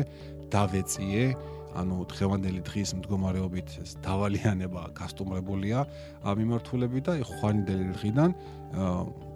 დავეწიე. 0.54 1.26
ანუ 1.72 2.04
დღევანდელი 2.12 2.62
დღის 2.68 2.92
მდგომარეობით 3.00 3.70
ეს 3.80 3.92
დავალიანება 4.04 4.82
გასტუმრებულია 4.92 5.80
ამ 6.28 6.36
მიმართულებით 6.42 7.04
და 7.08 7.14
ხვანიდელი 7.24 7.86
დღიდან 7.96 8.36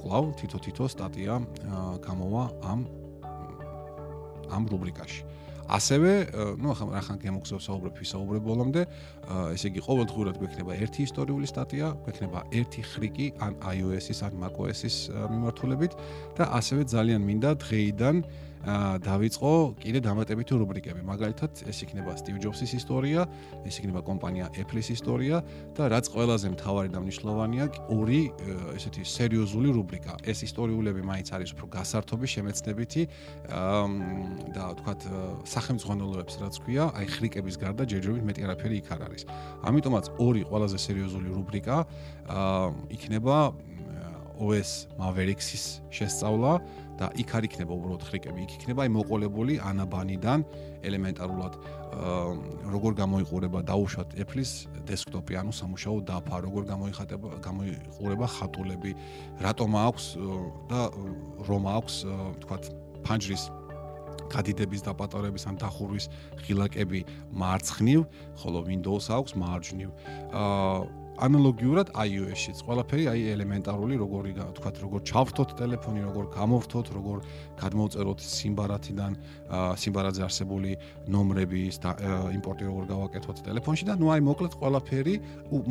კლავ 0.04 0.25
თითო-თითო 0.43 0.86
სტატია 0.91 1.39
გამოვა 2.04 2.43
ამ 2.71 2.80
ამ 4.51 4.63
რუბრიკაში 4.67 5.23
ასევე, 5.65 6.12
ну, 6.62 6.71
ახლა 6.73 6.99
რახან 6.99 7.17
გემოგზავ 7.23 7.60
საუბრებ 7.65 7.99
ვისაუბრებ 8.01 8.43
ბოლომდე, 8.45 8.82
ესე 9.56 9.71
იგი 9.71 9.82
ყოველდღურად 9.86 10.39
გვექნება 10.41 10.78
ერთი 10.86 11.06
ისტორიული 11.10 11.49
სტატია, 11.49 11.91
გვექნება 12.06 12.45
ერთი 12.54 12.82
ხრიკი 12.86 13.28
ან 13.41 13.58
iOS-ის 13.73 14.21
ან 14.28 14.38
macOS-ის 14.41 14.97
მიმართულებით 15.12 15.97
და 16.38 16.43
ასევე 16.60 16.86
ძალიან 16.86 17.21
მინდა 17.25 17.51
დღეიდან 17.65 18.15
დავიწყო 18.65 19.51
კიდე 19.78 19.99
დამატებითი 20.01 20.58
რუბრიკები. 20.58 21.01
მაგალითად, 21.06 21.69
ეს 21.69 21.78
იქნება 21.86 22.17
Steve 22.17 22.41
Jobs-ის 22.41 22.73
ისტორია, 22.73 23.30
ეს 23.62 23.78
იქნება 23.78 24.01
კომპანია 24.01 24.49
Apple-ის 24.58 24.89
ისტორია 24.89 25.45
და 25.78 25.84
რაც 25.93 26.10
ყველაზე 26.10 26.49
მთავარი 26.58 26.89
და 26.89 26.99
მნიშვნელოვანია, 27.06 27.65
ორი 27.93 28.34
ესეთი 28.73 29.06
სერიოზული 29.06 29.69
რუბრიკა. 29.69 30.13
ეს 30.25 30.49
ისტორიულები 30.49 31.01
მაინც 31.06 31.28
არის 31.38 31.49
უფრო 31.54 31.65
გასართობი, 31.78 32.25
შემეცნებითი 32.25 33.04
და 34.56 34.65
თქვათ 34.82 35.01
სახელმწიფოებებს 35.45 36.34
რაც 36.41 36.56
ქვია, 36.65 36.89
აი 36.97 37.06
ხრიკების 37.06 37.56
გარდა 37.62 37.84
ჯერჯერობით 37.86 38.25
მეტი 38.25 38.41
არაფერი 38.49 38.75
იქ 38.82 38.88
არ 38.97 39.01
არის. 39.06 39.23
ამიტომაც 39.62 40.06
ორი 40.17 40.41
ყველაზე 40.49 40.78
სერიოზული 40.82 41.30
რუბრიკა 41.38 41.75
იქნება 42.89 43.54
OS 44.36 44.91
Mavericks-ის 44.99 45.80
შესწავლა 45.95 46.60
და 46.99 47.10
იქ 47.19 47.29
არ 47.36 47.47
იქნება 47.49 47.75
უბრალოდ 47.75 48.03
ხრიკები, 48.08 48.39
იქ 48.45 48.51
იქნება 48.60 48.86
აი 48.86 48.91
მოყოლებული 48.95 49.58
ანაბანიდან 49.67 50.45
ელემენტარულად 50.88 51.53
როგორ 52.71 52.91
გამოიყურება 53.01 53.60
დაუშვათ 53.67 54.15
Apple-ის 54.19 54.51
დესკტოპი, 54.88 55.34
ანუ 55.41 55.51
სამუშაო 55.55 55.97
დაფა, 56.08 56.36
როგორ 56.45 56.63
გამოიხატება, 56.71 57.29
გამოიყურება 57.43 58.27
ხატულები, 58.36 58.91
რატომ 59.43 59.69
აქვს 59.75 60.05
და 60.71 60.81
რომ 61.49 61.63
აქვს, 61.75 61.95
თქვათ, 62.43 62.63
ფანჯრის 63.05 63.43
გადიდების 64.31 64.81
და 64.86 64.91
პატარების 64.97 65.43
ან 65.45 65.55
დახურვის 65.62 66.05
ღილაკები 66.43 67.01
მარცხნივ, 67.31 68.01
ხოლო 68.41 68.60
Windows 68.65 69.05
აქვს 69.13 69.38
მარჯვნივ. 69.38 69.89
აა 70.34 71.05
ანალოგიურად 71.15 71.91
iOS-შიც 71.95 72.62
ყველაფერი 72.67 73.06
აი 73.12 73.21
ელემენტარული 73.36 73.97
როგორი 74.01 74.32
თქვათ 74.36 74.80
როგორ 74.84 75.04
ჩავრთოთ 75.08 75.54
ტელეფონი 75.60 76.01
როგორ 76.06 76.25
გამოვთოთ 76.36 76.88
როგორ 76.95 77.17
გადმოვწეროთ 77.62 78.19
სიმბარათიდან 78.25 79.17
სიმბარაძე 79.80 80.23
არსებული 80.28 80.71
ნომრების 81.15 81.75
და 81.86 81.91
იმპორტი 82.36 82.63
როგორ 82.67 82.84
გავაკეთოთ 82.91 83.38
ტელეფონში 83.47 83.88
და 83.88 83.95
ნუ 83.95 84.12
აი 84.15 84.25
მოკლედ 84.28 84.54
ყველაფერი 84.60 85.15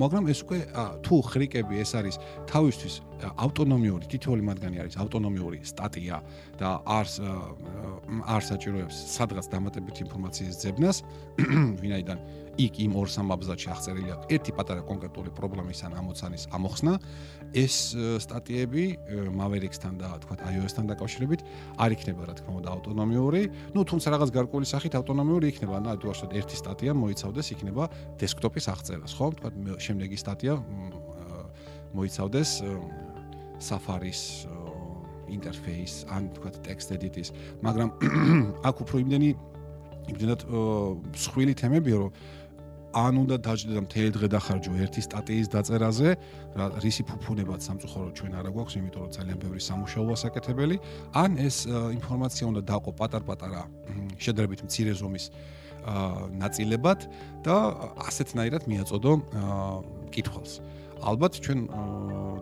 მაგრამ 0.04 0.30
ეს 0.33 0.40
უკვე 0.48 0.59
თუ 1.04 1.16
ხრიკები 1.28 1.74
ეს 1.85 1.92
არის 2.00 2.16
თავისთვის 2.48 2.94
ავტონომიური 3.24 4.09
თითოეული 4.11 4.42
მათგანი 4.48 4.80
არის 4.85 4.96
ავტონომიური 5.04 5.61
სტატია 5.64 6.16
და 6.61 6.70
არს 6.85 7.20
არ 7.24 8.42
საჭიროებს 8.48 8.96
სადღაც 9.16 9.46
დამატებით 9.52 9.96
ინფორმაციის 10.04 10.57
ძებნას 10.64 10.96
ვინაიდან 11.83 12.18
იქ 12.61 12.75
იმ 12.87 12.93
ორ 13.01 13.09
სამაბზადში 13.11 13.69
აღწერილია 13.75 14.17
ერთი 14.35 14.53
პატარა 14.55 14.83
კონკრეტული 14.87 15.31
პრობლემის 15.35 15.81
ან 15.87 15.93
ამოცანის 15.99 16.45
ამოხსნა. 16.55 16.93
ეს 17.55 17.75
სტატიები 18.25 18.85
Mavericks-თან 19.31 19.95
და 19.99 20.09
თქვა 20.23 20.35
iOS-თან 20.55 20.87
დაკავშირებით 20.90 21.40
არ 21.79 21.90
იქნება 21.95 22.23
რა 22.31 22.35
თქმა 22.38 22.53
უნდა 22.59 22.69
ავტონომიური. 22.75 23.43
ну 23.75 23.81
თუმცა 23.85 24.09
რაღაც 24.14 24.31
გარკვეული 24.35 24.67
სახით 24.67 24.95
ავტონომიური 24.99 25.47
იქნება 25.55 25.83
თუ 25.99 26.07
ასე 26.11 26.27
ერთი 26.35 26.57
სტატია 26.59 26.93
მოიცავდეს 26.95 27.47
იქნება 27.55 27.85
დესკტოპის 28.19 28.67
აღწერას 28.75 29.12
ხო? 29.14 29.27
თქვა 29.38 29.49
შემდეგი 29.79 30.17
სტატია 30.19 30.55
მოიცავდეს 31.95 32.51
Safari-ის 33.62 34.47
ინტერფეის 35.31 36.05
ან 36.11 36.29
თქვა 36.37 36.51
text 36.67 36.93
edit-ის. 36.95 37.33
მაგრამ 37.64 37.88
აქ 38.69 38.77
უფრო 38.85 38.97
იმდენი 39.05 39.31
იმდენად 40.12 40.40
მსხვილი 41.14 41.55
თემებია 41.57 41.97
რომ 42.03 42.11
ან 42.94 43.14
უნდა 43.26 43.37
დაждდე 43.42 43.72
და 43.74 43.83
მთელი 43.85 44.11
დღე 44.14 44.28
დახარჯო 44.35 44.72
ერთი 44.87 45.00
სტატიის 45.02 45.48
დაწერაზე, 45.50 46.09
რა 46.54 46.66
რისი 46.78 47.02
ფუფუნებად 47.11 47.61
სამწუხარო 47.66 48.11
ჩვენ 48.14 48.33
არა 48.38 48.50
გვაქვს, 48.54 48.74
იმიტომ 48.78 49.02
რომ 49.02 49.11
ძალიან 49.18 49.38
ბევრი 49.42 49.61
სამუშაოა 49.68 50.16
საკეთებელი, 50.24 50.76
ან 51.18 51.30
ეს 51.42 51.57
ინფორმაცია 51.98 52.44
უნდა 52.54 52.62
დაყო 52.70 52.90
პატარ-პატარა 52.94 53.62
შედარებით 54.22 54.61
მცირე 54.66 54.92
ზომის 54.94 55.24
ნაწილებად 56.40 57.00
და 57.44 57.57
ასეთნაირად 58.09 58.62
მიაწოდო 58.70 59.12
კითხვას. 60.14 60.52
ალბათ 61.05 61.37
ჩვენ 61.45 61.61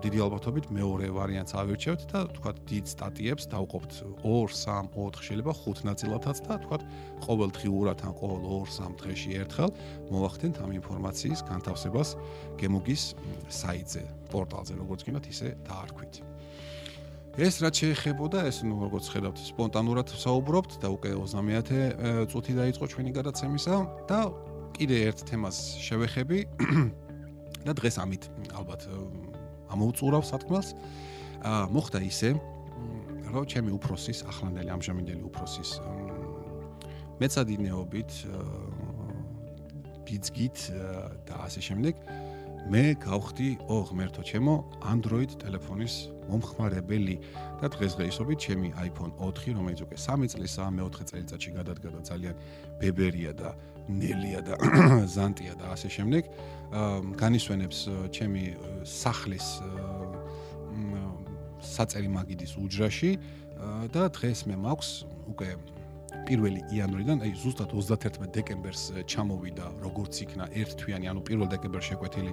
დიდი 0.03 0.19
ალბათობით 0.23 0.67
მეორე 0.71 1.07
ვარიანტს 1.15 1.55
ავირჩევთ 1.59 2.03
და 2.11 2.21
თქვა 2.37 2.51
დიდ 2.71 2.85
სტატიებს 2.91 3.45
დავყოფთ 3.51 3.93
2, 4.23 4.35
3, 4.55 4.91
4, 4.95 5.25
შეიძლება 5.27 5.55
5 5.63 5.83
ნაწილათაც 5.89 6.39
და 6.47 6.55
თქვა 6.63 6.79
ყოველ 7.27 7.51
დღიურად 7.59 7.99
ან 8.07 8.13
ყოველ 8.23 8.41
2-3 8.47 8.95
დღეში 9.03 9.31
ერთხელ 9.43 9.71
მოვახდენთ 10.15 10.57
ამ 10.63 10.71
ინფორმაციის 10.79 11.41
განთავსებას 11.51 12.15
გემოგის 12.63 13.03
საიტზე, 13.51 14.03
პორტალზე, 14.31 14.73
როგორც 14.79 15.01
გინდათ, 15.11 15.27
ისე 15.27 15.49
დაარქვით. 15.67 16.15
ეს 17.33 17.55
რაც 17.65 17.75
შეეხებოდა, 17.83 18.39
ეს 18.47 18.63
ნუ 18.63 18.77
როგორც 18.87 19.07
ხედავთ, 19.09 19.39
სპონტანურად 19.41 20.09
საუბრობთ 20.13 20.73
და 20.85 20.89
უკვე 20.93 21.11
30-ე 21.17 22.29
წუთი 22.29 22.53
დაიწყო 22.61 22.85
ჩვენი 22.93 23.11
გადაცემისა 23.17 23.75
და 24.07 24.19
კიდე 24.77 24.97
ერთ 25.09 25.19
თემას 25.33 25.57
შევეხები. 25.81 26.39
და 27.63 27.73
დღეს 27.77 27.97
ამით 28.03 28.23
ალბათ 28.57 28.89
ამოუწურავ 29.73 30.23
სათქმელს. 30.25 30.69
აა 31.43 31.63
მოხდა 31.73 31.99
ისე, 32.07 32.31
რომ 33.33 33.45
ჩემი 33.49 33.71
უფროსის, 33.73 34.25
ახლანდელი 34.29 34.71
ამჟამინდელი 34.77 35.23
უფროსის 35.27 35.71
მეცადინეობით 37.23 38.13
ბიძგით 40.07 40.59
და 41.29 41.35
ასე 41.47 41.61
შემდეგ 41.69 42.03
მე 42.73 42.83
გავხდი 43.03 43.49
ო 43.67 43.77
ღმერთო 43.91 44.23
ჩემო 44.23 44.55
Android 44.87 45.35
ტელეფონის 45.43 45.95
მომხმარებელი 46.31 47.17
და 47.63 47.71
დღესდღეობით 47.75 48.39
ჩემი 48.39 48.69
iPhone 48.87 49.15
4 49.19 49.57
რომელიც 49.59 49.83
უკვე 49.87 49.99
3 49.99 50.31
წლისაა 50.35 50.71
მე-4 50.79 51.09
წელიწადში 51.11 51.51
გადადგა 51.59 51.89
და 51.91 52.01
ძალიან 52.07 52.35
ბებერია 52.79 53.33
და 53.35 53.51
ნელია 53.89 54.41
და 54.47 54.59
ზანტია 55.17 55.55
და 55.59 55.73
ასე 55.75 55.89
შემდეგ 55.97 56.31
განისვენებს 57.21 57.79
ჩემი 58.15 58.45
სახლის 58.87 59.49
საწერი 61.63 62.11
მაგიდის 62.11 62.57
უჯრაში 62.59 63.13
და 63.95 64.09
დღეს 64.17 64.47
მე 64.51 64.57
მაქვს 64.59 64.91
უკვე 65.31 65.51
პირველი 66.27 66.61
იანვრიდან, 66.71 67.23
აი 67.25 67.33
ზუსტად 67.41 67.73
31 67.73 68.31
დეკემბერს 68.37 68.83
ჩამოვიდა 69.11 69.67
როგორც 69.83 70.21
იქნა 70.27 70.45
ერთ 70.61 70.75
თვიანი, 70.79 71.09
ანუ 71.11 71.23
1 71.25 71.49
დეკემბერს 71.51 71.89
შეკვეთილი 71.93 72.33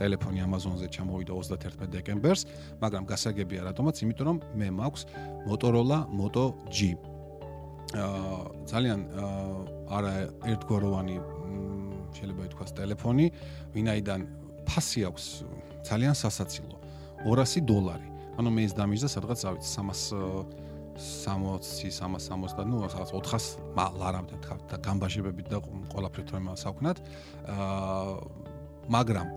ტელეფონი 0.00 0.44
Amazon-ზე 0.44 0.88
ჩამოვიდა 0.92 1.32
31 1.32 1.94
დეკემბერს, 1.94 2.42
მაგრამ 2.82 3.08
გასაგებია 3.08 3.70
რატომაც, 3.70 4.02
იმიტომ 4.04 4.26
რომ 4.28 4.38
მე 4.60 4.68
მაქვს 4.80 5.02
Motorola 5.46 6.04
Moto 6.10 6.52
G. 6.68 6.98
აა 7.94 8.66
ძალიან 8.66 9.00
არა 9.94 10.12
ერთგვაროვანი 10.52 11.16
შეიძლება 12.14 12.42
ითქვას 12.48 12.70
ტელეფონი, 12.78 13.26
ვინაიდან 13.74 14.20
ფასი 14.68 15.00
აქვს 15.10 15.24
ძალიან 15.88 16.14
სასაცილო. 16.14 16.76
200 17.26 17.64
დოლარი. 17.68 18.08
ანუ 18.34 18.50
მე 18.50 18.62
ის 18.66 18.72
დამიჟდა 18.74 19.08
სადღაც 19.14 19.40
ავით 19.46 19.62
300 19.62 20.64
60 20.94 21.62
360 21.62 22.66
ნუ 22.70 22.76
რაღაც 22.86 23.10
400 23.14 23.98
ლარამდე 23.98 24.36
თქვა 24.42 24.56
და 24.70 24.76
გამბაჟებებით 24.86 25.46
და 25.50 25.58
ყველაფრით 25.90 26.28
რომ 26.34 26.50
ასაქვნათ 26.54 26.98
აა 27.54 28.14
მაგრამ 28.94 29.28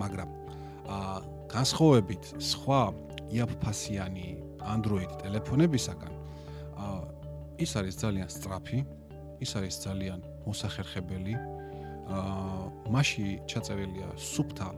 მაგრამ 0.00 0.30
აა 0.96 1.16
განსხვავებით 1.52 2.24
სხვა 2.40 2.80
იაფფასიანი 3.36 4.28
Android 4.64 5.10
ტელეფონებისაგან 5.24 6.12
აა 6.76 7.00
ის 7.64 7.72
არის 7.80 7.94
ძალიან 8.04 8.28
სწრაფი 8.28 8.78
ის 9.44 9.50
არის 9.58 9.76
ძალიან 9.86 10.20
მოსახერხებელი 10.46 11.34
აა 12.08 12.90
მასში 12.94 13.26
ჩაწერილია 13.50 14.08
სუფთა 14.16 14.68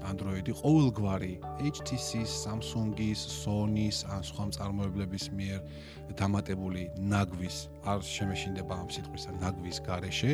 Android-ი 0.00 0.54
ყოველგვარი 0.56 1.34
HTC-ის, 1.60 2.32
Samsung-ის, 2.44 3.20
Sony-ის 3.20 4.00
ან 4.08 4.24
სხვა 4.24 4.46
მწარმოებლების 4.48 5.26
მიერ 5.36 5.60
დამატებული 6.16 6.86
ნაგვის 7.12 7.56
არ 7.84 8.00
შემეშინდება 8.00 8.74
ამ 8.80 8.88
სიტყვისა 8.96 9.36
ნაგვის 9.44 9.78
გარეშე. 9.84 10.32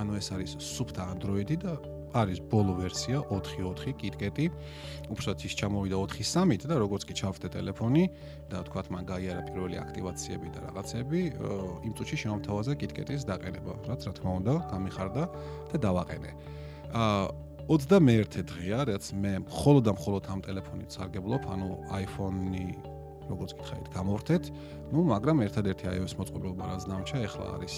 ანუ 0.00 0.16
ეს 0.16 0.28
არის 0.32 0.56
სუფთა 0.64 1.02
Android-ი 1.12 1.56
და 1.60 1.76
არის 2.12 2.38
ბოლო 2.52 2.76
ვერსია 2.78 3.22
4.4 3.30 3.94
KitKat-ი. 4.00 4.46
უბრალოდ 5.12 5.44
ის 5.48 5.54
ჩამოვიდა 5.58 5.96
4.3-ით 5.96 6.66
და 6.68 6.76
როგორც 6.82 7.02
კი 7.08 7.14
ჩავხდე 7.20 7.48
ტელეფონი 7.56 8.04
და 8.52 8.64
თქვათ 8.68 8.86
მან 8.92 9.04
გაიარა 9.08 9.42
პირველი 9.48 9.76
აქტივაციები 9.82 10.48
და 10.52 10.58
რაღაცები, 10.68 11.20
იმ 11.88 11.92
წუთში 11.96 12.16
შემოთავაზა 12.22 12.72
KitKat-ის 12.80 13.22
დაყენება, 13.28 13.72
რაც 13.88 14.00
რა 14.06 14.12
თქმა 14.18 14.32
უნდა, 14.40 14.54
გამიხარდა 14.72 15.22
და 15.72 15.76
დავაყენე. 15.80 16.30
აა 16.92 17.24
21 17.70 18.42
დღეა, 18.42 18.78
რაც 18.90 19.04
მე 19.14 19.32
მხოლოდ 19.46 19.82
და 19.86 19.92
მხოლოდ 19.94 20.22
ამ 20.34 20.40
ტელეფონით 20.42 20.90
სარგებლობ, 20.98 21.46
ანუ 21.46 21.68
iPhone-ი 21.94 22.66
როგორც 23.30 23.54
გითხარით, 23.54 23.88
გამორთეთ. 23.94 24.44
ну, 24.90 24.98
მაგრამ 25.06 25.46
ერთადერთი 25.46 25.84
iOS 25.94 26.18
მოწყობილობა 26.18 26.62
რაც 26.74 26.82
დამჭა, 26.90 27.18
ეხლა 27.22 27.46
არის 27.54 27.76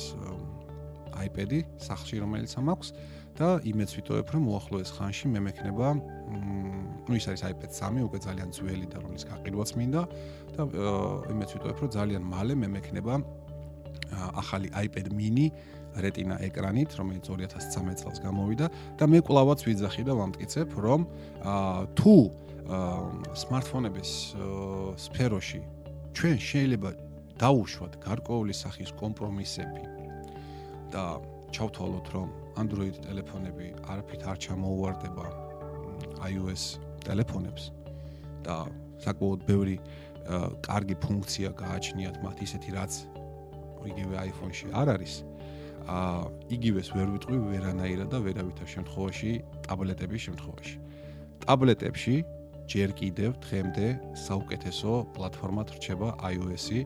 iPad-ი 1.14 1.60
სახში, 1.78 2.16
რომელიც 2.24 2.52
მაქვს 2.58 2.88
და 3.34 3.48
იმეც 3.66 3.90
ვიტოვებ, 3.98 4.26
რომ 4.30 4.42
უახლოეს 4.50 4.90
ხანში 4.94 5.26
მე 5.34 5.40
მექნება, 5.50 5.86
ну, 7.04 7.12
ის 7.18 7.26
არის 7.28 7.42
iPad 7.50 7.70
3, 7.74 8.06
უკვე 8.06 8.18
ძალიან 8.22 8.48
ძველი 8.54 8.86
და 8.88 8.96
რომლის 9.02 9.24
გაყიდვაც 9.26 9.70
მინდა 9.74 10.02
და 10.54 10.62
იმეც 11.34 11.50
ვიტოვებ, 11.54 11.76
რომ 11.82 11.90
ძალიან 11.98 12.22
მალე 12.22 12.54
მე 12.62 12.68
მექნება 12.78 13.14
ახალი 14.38 14.68
iPad 14.70 15.10
mini 15.10 15.50
Retina 15.94 16.34
ეკრანით, 16.42 16.90
რომელიც 16.98 17.22
2013 17.30 18.02
წელს 18.02 18.18
გამოვიდა 18.18 18.66
და 18.98 19.04
მე 19.06 19.18
კლავაც 19.22 19.62
ვიძახი 19.62 20.02
და 20.02 20.12
ვამტკიცებ, 20.18 20.68
რომ 20.74 21.00
თუ 21.94 22.14
smartphone-ების 23.38 24.10
სფეროში 24.98 25.60
ჩვენ 26.18 26.38
შეიძლება 26.38 26.90
დაუშვათ 27.38 27.92
გარკვეული 28.02 28.54
სახის 28.54 28.90
კომპრომისები 28.98 29.82
და 30.90 31.04
ჩავთვალოთ, 31.54 32.06
რომ 32.14 32.28
Android 32.60 32.96
ტელეფონები 33.04 33.68
არაფრით 33.90 34.22
არ 34.30 34.38
ჩამოუვარდება 34.46 35.26
iOS 36.30 36.64
ტელეფონებს 37.04 37.70
და 38.46 38.56
საკმაოდ 39.04 39.44
ბევრი 39.48 39.76
კარგი 40.64 40.96
ფუნქცია 41.04 41.52
გააჩნიათ 41.58 42.16
მათ 42.24 42.42
ისეთი 42.46 42.70
რაც 42.78 42.92
იგივე 43.84 44.16
iPhone-ში 44.30 44.72
არ 44.72 44.88
არის. 44.96 45.14
აა 45.84 46.20
იგივეს 46.56 46.88
ვერ 46.96 47.08
ვიტყვი 47.12 47.38
ვერანაირად 47.52 48.08
და 48.08 48.18
ვერავითარ 48.24 48.68
შემთხვევაში 48.74 49.32
ტაბლეტების 49.68 50.20
შემთხვევაში. 50.26 50.76
ტაბლეტებში 51.44 52.16
ჯერ 52.72 52.90
კიდევ 52.96 53.30
დღემდე 53.44 53.86
საუკეთესო 54.16 54.92
პლატფორმად 55.12 55.68
რჩება 55.76 56.08
iOS-ი 56.32 56.80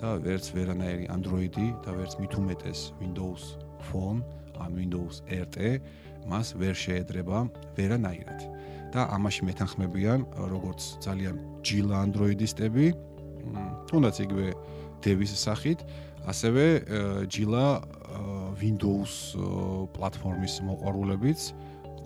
და 0.00 0.16
ვერც 0.24 0.48
ვერანაირი 0.56 1.06
Android-ი 1.12 1.68
და 1.84 1.90
ვერც 1.92 2.16
მით 2.22 2.32
უმეტეს 2.40 2.80
Windows 3.02 3.60
Phone 3.90 4.24
ან 4.64 4.70
Windows 4.78 5.22
RT 5.28 5.80
მას 6.28 6.54
ვერ 6.60 6.74
შეედრება 6.74 7.48
ვერანაირად. 7.76 8.40
და 8.88 9.04
ამაში 9.12 9.44
მეთანხმებიან 9.44 10.20
როგორც 10.48 10.80
ძალიან 11.04 11.36
ჯილა 11.60 11.96
Android-ისტები, 12.08 12.86
თუნდაც 13.88 14.16
იგივე 14.24 14.46
Devis 15.04 15.32
სახით, 15.36 15.84
ასევე 16.24 16.64
ჯილა 17.28 17.64
Windows 18.56 19.12
პლატფორმის 19.92 20.54
მოყვარულებიც 20.64 21.40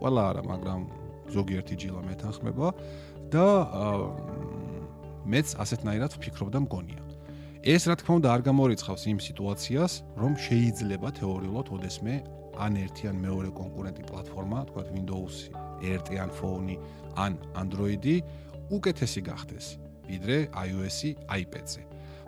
ყველა 0.03 0.23
არა, 0.31 0.43
მაგრამ 0.43 0.81
ზოგიერთი 1.31 1.75
ჯილა 1.79 2.01
მეთანხმება 2.03 2.67
და 3.31 3.47
მეც 5.23 5.49
ასეთნაირად 5.63 6.11
ვფიქრობ 6.19 6.49
და 6.51 6.59
მგონია. 6.67 7.03
ეს 7.63 7.87
რა 7.87 7.95
თქმა 7.95 8.13
უნდა 8.19 8.29
არ 8.35 8.41
გამორიცხავს 8.43 9.03
იმ 9.07 9.19
სიტუაციას, 9.23 9.93
რომ 10.19 10.33
შეიძლება 10.35 11.09
თეორიულად 11.15 11.67
ოდესმე 11.79 12.15
ან 12.57 12.73
ერთი 12.83 13.05
ან 13.11 13.17
მეორე 13.23 13.51
კონკურენტი 13.57 14.03
პლატფორმა, 14.09 14.59
თქვა 14.69 14.83
Windows, 14.93 15.35
RT 15.83 16.09
ან 16.21 16.31
Phone-ი 16.33 16.77
ან 17.17 17.33
Android-ი 17.57 18.17
უკეთესი 18.73 19.21
გახდეს 19.27 19.67
ვიდრე 20.09 20.37
iOS-ი 20.53 21.11
iPad-ზე. 21.29 21.83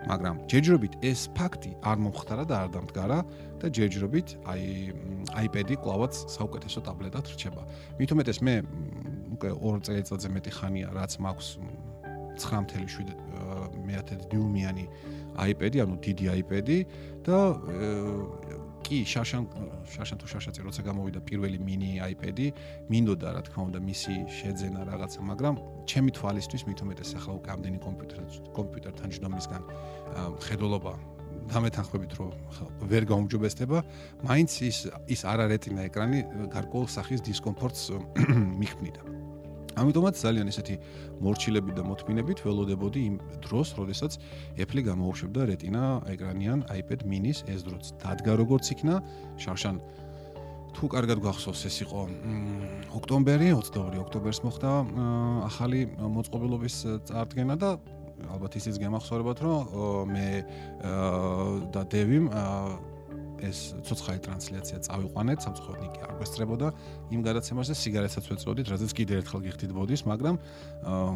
მაგრამ 0.05 0.35
ჯერჯერობით 0.51 0.93
ეს 1.01 1.21
ფაქტი 1.33 1.71
არ 1.81 1.97
მომხდარა 2.03 2.43
და 2.45 2.55
არ 2.65 2.69
დამდგარა 2.75 3.19
და 3.57 3.67
ჯერჯერობით 3.73 4.27
აი 4.45 4.63
iPad-ი 5.49 5.75
კლავაც 5.81 6.13
საუკეთესო 6.29 6.79
ტაბლეტად 6.85 7.25
რჩება. 7.33 7.63
მით 7.97 8.09
უმეტეს 8.13 8.39
მე 8.45 8.55
უკვე 9.33 9.49
2 9.57 9.81
წელიწადზე 9.85 10.29
მეტი 10.35 10.51
ხანია 10.57 10.87
რაც 10.93 11.11
მაქვს 11.25 11.47
9.7 12.37 13.15
მეათე 13.87 14.15
დიუმიანი 14.29 14.85
iPad-ი, 15.35 15.77
ანუ 15.83 15.95
დიდი 16.05 16.25
iPad-ი 16.43 16.77
და 17.25 17.39
კი 18.85 19.01
შაშან 19.01 19.43
შაშან 19.89 20.17
თუ 20.21 20.27
შაშაწი 20.29 20.61
როცა 20.61 20.81
გამოვიდა 20.85 21.19
პირველი 21.25 21.57
mini 21.57 21.97
iPad-ი, 22.05 22.47
მინდოდა 22.85 23.27
რა 23.33 23.41
თქმა 23.49 23.61
უნდა 23.69 23.79
მისი 23.81 24.13
შეძენა 24.29 24.81
რაღაცა, 24.85 25.19
მაგრამ 25.25 25.55
ჩემი 25.89 26.11
თვალისთვის 26.13 26.61
უმეტეს 26.69 27.09
ახლა 27.17 27.33
უკვე 27.39 27.49
ამდენი 27.55 27.79
კომპიუტერთან 27.81 28.27
კომპიუტერთან 28.53 29.07
ჯდომისგან 29.17 29.61
ხედულობა 30.45 30.93
დამეთანხმებით 31.49 32.11
რომ 32.19 32.29
ვერ 32.89 33.03
გაუმჯობესდება, 33.09 33.77
მაინც 34.25 34.51
ის 34.69 34.77
ის 35.13 35.21
არარეტინა 35.25 35.81
ეკრანი 35.89 36.19
გარკვეულ 36.53 36.87
სახის 36.89 37.25
დისკომფორტს 37.25 37.83
მიქმნიდა. 38.61 39.14
ამიტომაც 39.75 40.15
ძალიან 40.15 40.47
ესეთი 40.51 40.75
მორჩილები 41.19 41.71
და 41.75 41.83
მოთმინებით 41.83 42.39
ველოდებოდი 42.45 43.01
იმ 43.09 43.15
დროს, 43.43 43.67
როდესაც 43.79 44.11
Apple 44.55 44.81
გამოუშვებდა 44.87 45.41
Retina 45.51 46.01
ეკრანიან 46.07 46.65
iPad 46.71 47.03
mini-ს 47.03 47.43
ეს 47.51 47.61
დროც. 47.67 47.83
დადგა 47.99 48.33
როგორც 48.39 48.65
იქნა, 48.71 48.95
შარშან 49.39 49.75
თუ 50.75 50.85
კარგად 50.91 51.19
გახსოვს, 51.23 51.61
ეს 51.71 51.75
იყო 51.87 52.01
ოქტომბერი, 52.99 53.47
22 53.55 53.99
ოქტომბერს 54.03 54.39
მოხდა 54.43 54.71
ახალი 55.47 55.79
მოწყობილობის 55.95 56.75
წარდგენა 57.07 57.55
და 57.55 57.79
ალბათ 58.31 58.59
ისიც 58.59 58.75
გემახსოვრებათ, 58.83 59.39
რომ 59.39 60.11
მე 60.11 60.29
და 61.71 61.81
დევიმ 61.91 62.27
ეს 63.43 63.59
ცოცხალი 63.87 64.19
ტრანსლაცია 64.25 64.77
წავიყვანეთ, 64.87 65.39
სამწუხაროდ 65.45 65.81
ნიკი 65.85 65.99
არ 66.05 66.11
გვესწრებოდა 66.19 66.67
იმ 67.15 67.21
გადაცემაზე, 67.25 67.73
სიგარეტსაც 67.75 68.25
ვეწოდით, 68.31 68.67
რადგან 68.71 68.93
კიდე 68.95 69.13
ერთხელ 69.19 69.41
გიხდით 69.45 69.71
ბოდის, 69.75 70.01
მაგრამ 70.07 70.35
აა 70.35 71.11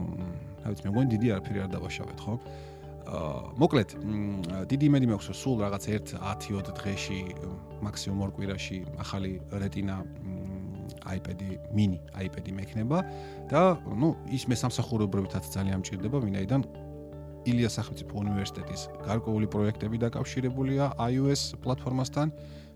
რა 0.59 0.67
ვიცი, 0.73 0.83
მე 0.83 0.91
მგონი 0.91 1.09
დიდი 1.15 1.27
არაფერი 1.39 1.59
არ 1.63 1.69
დავაშავეთ, 1.75 2.19
ხო? 2.19 2.33
აა 3.09 3.39
მოკლედ, 3.57 3.89
დიდი 4.69 4.85
იმედი 4.89 5.05
მაქვს, 5.09 5.27
რომ 5.29 5.37
სულ 5.39 5.55
რაღაც 5.65 5.83
1-10 5.89 6.75
დღეში, 6.77 7.19
მაქსიმუმ 7.87 8.19
ორ 8.21 8.31
კვირაში 8.37 8.77
ახალი 9.01 9.31
Retina 9.49 9.97
iPad-ი, 11.05 11.57
mini 11.73 11.99
iPad-ი 12.13 12.53
მექნება 12.53 13.01
და 13.49 13.77
ნუ 13.85 14.09
ის 14.35 14.45
მე 14.49 14.55
სამსახურებრივითაც 14.61 15.49
ძალიან 15.53 15.81
მჭირდება, 15.81 16.17
ვინაიდან 16.21 16.61
ილიას 17.47 17.73
სახელმწიფო 17.79 18.13
უნივერსიტეტის 18.23 18.81
გარკვეული 19.07 19.47
პროექტები 19.53 19.97
დაკავშირებულია 20.05 20.83
iOS 20.99 21.41
პლატფორმასთან, 21.63 22.27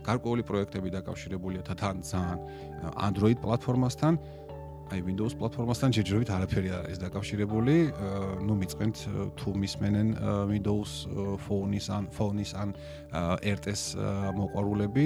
გარკვეული 0.03 0.43
პროექტები 0.43 0.89
დაკავშირებულია 0.99 1.61
თან 1.67 1.95
ძალიან 2.03 2.39
Android 2.95 3.37
პლატფორმასთან. 3.43 4.13
აი 4.93 4.99
Windows 5.09 5.33
პლატფორმასთან 5.39 5.89
შეჯერებით 5.95 6.29
არაფერი 6.29 6.69
არ 6.69 6.81
არის 6.85 6.99
დაკავშირებული. 7.01 7.75
ნუ 8.45 8.53
მიწყენთ 8.61 8.97
თუ 9.39 9.49
მისმენენ 9.63 10.07
Windows 10.51 10.91
Phone-ის 11.47 11.87
ან 11.89 12.03
Phone-ის 12.13 12.51
ან 12.53 12.75
RTS 13.55 13.97
მოყვარულები. 14.37 15.05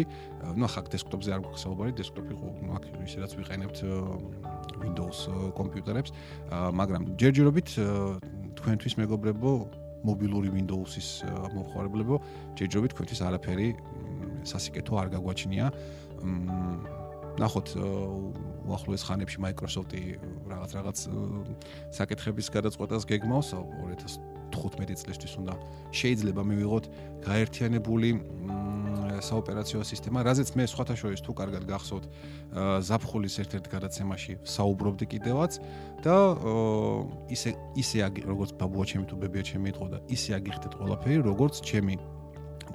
ნუ 0.58 0.64
ახლა 0.68 0.82
დესკტოპზე 0.92 1.30
არ 1.30 1.42
გვაქვს 1.46 1.62
საუბარი, 1.64 1.92
დესკტოპი 1.94 2.34
აქ 2.76 2.84
ისედაც 3.06 3.32
ვიყენებთ 3.38 3.78
Windows 4.82 5.18
კომპიუტერებს, 5.56 6.10
მაგრამ 6.52 7.02
ჯერჯერობით 7.22 7.70
თქვენთვის 8.60 8.94
მეგობრებო 9.02 9.52
მობილური 10.08 10.50
Windows-ის 10.54 11.08
მომხმარებლებო, 11.26 12.16
ჯერჯერობით 12.58 12.92
თქვენთვის 12.94 13.22
არაფერი 13.28 13.70
სასიკეთო 14.48 14.94
არ 15.02 15.08
გაგვაჩნია. 15.18 15.66
ნახოთ 17.38 17.68
უახლოეს 18.66 19.04
ხანებში 19.06 19.40
Microsoft-ი 19.46 20.02
რაღაც 20.50 20.72
რაღაც 20.78 20.98
საკითხების 21.94 22.48
გადაწყვეტას 22.56 23.04
გეგმავს 23.12 23.50
2015 23.54 25.06
წლისთვის 25.06 25.34
უნდა 25.42 25.54
შეიძლება 25.94 26.42
მივიღოთ 26.50 26.86
გაერთიანებული 27.30 28.10
საოპერაციო 29.24 29.82
სისტემა, 29.86 30.24
რაზეც 30.28 30.54
მე 30.58 30.66
სხვათა 30.68 30.96
შორის 30.98 31.22
თუ 31.26 31.32
კარგად 31.38 31.64
გახსოვთ, 31.70 32.06
ზაფხულის 32.88 33.36
ერთ-ერთ 33.44 33.66
გადაცემაში 33.72 34.34
საუბრობდი 34.46 35.06
კიდევაც 35.14 35.60
და 36.06 36.18
ისე 37.34 37.56
ისე 37.78 37.98
როგორც 38.28 38.52
ბაბუა 38.60 38.86
ჩემი 38.92 39.06
თუ 39.10 39.16
ბებია 39.22 39.44
ჩემი 39.48 39.68
იყო 39.74 39.86
და 39.94 39.98
ისე 40.12 40.32
აგიხდეთ 40.38 40.74
ყველაფერი, 40.78 41.22
როგორც 41.26 41.56
ჩემი 41.64 41.96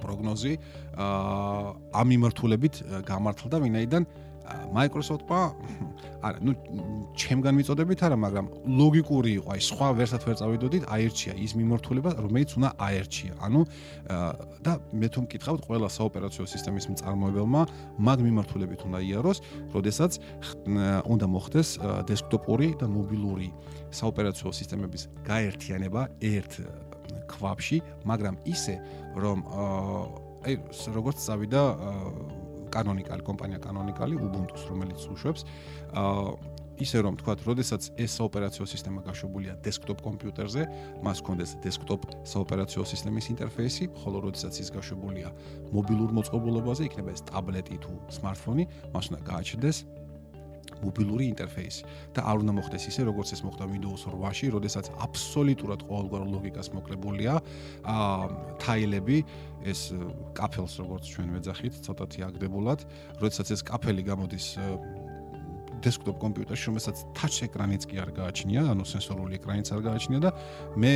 პროგნოზი 0.03 0.53
აა 0.97 1.67
ამ 1.93 2.07
მიმართულებით 2.13 2.75
გამართლდა, 3.07 3.57
ვინაიდან 3.63 4.03
Microsoft-მა 4.73 5.41
არა, 6.23 6.39
ну, 6.39 6.55
ჩემგან 7.19 7.53
მიწოდებით 7.59 7.99
არა, 8.07 8.15
მაგრამ 8.15 8.45
ლოგიკური 8.79 9.31
იყო, 9.43 9.47
აი 9.53 9.61
სხვა 9.67 9.87
ვერსად 9.99 10.21
ვერ 10.23 10.35
წავიდოდით, 10.39 10.83
აერჩია 10.87 11.33
ის 11.35 11.51
მიმართულება, 11.59 12.09
რომელიც 12.23 12.55
უნდა 12.57 12.69
აერჩია. 12.79 13.33
ანუ 13.43 13.61
და 14.63 14.73
მე 14.95 15.07
თუ 15.13 15.19
მკითხავთ, 15.27 15.61
ყველა 15.67 15.87
საოპერაციო 15.91 16.43
სისტემის 16.47 16.85
მწარმოებელმა 16.95 17.61
მაგ 17.99 18.17
მიმართულებით 18.23 18.81
უნდა 18.87 18.99
იაროს, 19.03 19.37
როდესაც 19.75 20.11
უნდა 21.11 21.25
მოხდეს 21.27 21.69
დესკტოპური 22.07 22.67
და 22.79 22.87
მობილური 22.87 23.49
საოპერაციო 23.91 24.49
სისტემების 24.51 25.03
გაერთიანება 25.27 26.01
ერთ 26.23 26.51
ქვაბში, 27.27 27.77
მაგრამ 28.07 28.35
ისე, 28.47 28.75
რომ 29.19 29.37
აი 30.43 30.53
როგორც 30.91 31.17
წავიდა 31.23 31.61
კანონიკალი 32.73 33.23
კომპანია 33.29 33.59
კანონიკალი 33.63 34.19
უბუნტუს 34.19 34.67
რომელიც 34.71 35.07
უშვებს. 35.13 35.45
აა 35.93 36.61
ისე 36.81 37.03
რომ 37.05 37.17
თქვა, 37.21 37.33
როდესაც 37.45 37.93
ეს 38.01 38.17
ოპერაციო 38.23 38.65
სისტემა 38.65 39.03
გაშვებულია 39.05 39.53
დესკტოპ 39.61 40.01
კომპიუტერზე, 40.01 40.61
მას 41.05 41.21
კონდეს 41.21 41.51
დესკტოპ 41.61 42.01
საოპერაციო 42.25 42.81
სისტემის 42.81 43.29
ინტერფეისი, 43.33 43.89
ხოლო 44.01 44.25
როდესაც 44.25 44.57
ის 44.57 44.69
გაშვებულია 44.73 45.29
მობილურ 45.69 46.09
მოწყობილობაზე, 46.17 46.89
იქნება 46.89 47.13
ეს 47.13 47.21
ტაბლეტი 47.29 47.77
თუ 47.77 47.93
სმარტფონი, 48.17 48.63
მას 48.93 49.05
უნდა 49.13 49.19
გააჩნდეს 49.29 49.77
მობილური 50.83 51.25
ინტერფეისი 51.33 51.83
და 52.15 52.25
არ 52.29 52.43
უნდა 52.43 52.53
მოხდეს 52.59 52.87
ისე 52.91 53.07
როგორც 53.09 53.33
ეს 53.35 53.41
მოხდა 53.47 53.65
Windows 53.71 54.05
8-ში, 54.11 54.47
როდესაც 54.53 54.91
აბსოლუტურად 55.07 55.81
ყოველგვარ 55.87 56.23
ლოგიკას 56.33 56.67
მოკლებულია 56.75 57.33
აა 57.87 58.27
თაილები 58.63 59.17
ეს 59.63 59.81
კაფელს 60.35 60.73
როგორც 60.83 61.03
ჩვენ 61.07 61.27
ვეძახით, 61.39 61.73
ცოტათი 61.87 62.19
აგდებულად, 62.27 62.79
როდესაც 63.23 63.47
ეს 63.55 63.61
კაფელი 63.63 64.03
გამოდის 64.03 64.47
დესკტოპ 65.83 66.19
კომპიუტერში, 66.23 66.65
რომელსაც 66.71 66.97
touch 67.17 67.43
ეკრანიც 67.47 67.87
კი 67.91 67.99
არ 68.03 68.11
გააჩნია, 68.15 68.61
ანუ 68.71 68.83
სენსორული 68.87 69.39
ეკრანიც 69.39 69.71
არ 69.75 69.81
გააჩნია 69.87 70.19
და 70.23 70.31
მე 70.79 70.93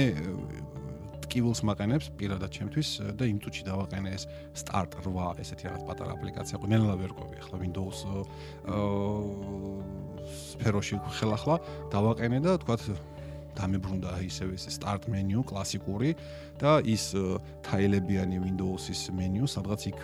ტკივილს 1.27 1.61
მაყენებს 1.67 2.07
პირადად 2.17 2.51
ჩემთვის 2.55 2.89
და 3.19 3.27
იმ 3.27 3.37
წუთში 3.43 3.63
დავაყენე 3.67 4.09
ეს 4.15 4.23
start 4.55 4.95
8 5.03 5.43
ესეთი 5.43 5.67
რაღაც 5.67 5.83
პატარა 5.83 6.15
აპლიკაცია. 6.15 6.55
ყო 6.57 6.67
ნელა 6.71 6.95
ვერ 7.03 7.11
ყვები 7.11 7.35
ახლა 7.43 7.57
Windows 7.67 7.97
სფეროში 10.27 10.95
ხელახლა 11.19 11.55
დავაყენე 11.91 12.39
და 12.43 12.57
თქვა 12.63 12.75
დამებრუნდა 13.57 14.11
ისევ 14.27 14.53
ეს 14.53 14.67
start 14.69 15.07
menu 15.09 15.41
კლასიკური 15.47 16.13
და 16.61 16.77
ის 16.85 17.09
თაილებიანი 17.65 18.37
Windows-ის 18.43 19.09
menu 19.17 19.49
სადღაც 19.49 19.87
იქ 19.91 20.01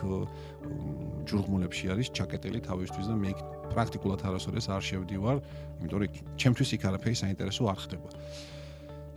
ჯურღმულებში 1.29 1.93
არის 1.93 2.11
ჩაკეტილი 2.17 2.63
თავისთვის 2.65 3.11
და 3.11 3.15
მე 3.21 3.29
იქ 3.33 3.39
პრაქტიკულად 3.73 4.25
არასოდეს 4.29 4.69
არ 4.73 4.81
შევდივარ 4.89 5.37
იმიტომ 5.83 5.99
რომ 6.01 6.17
ჩემთვის 6.41 6.69
იქ 6.77 6.81
არაფერი 6.89 7.15
საინტერესო 7.23 7.63
არ 7.69 7.79
ხდება. 7.83 8.09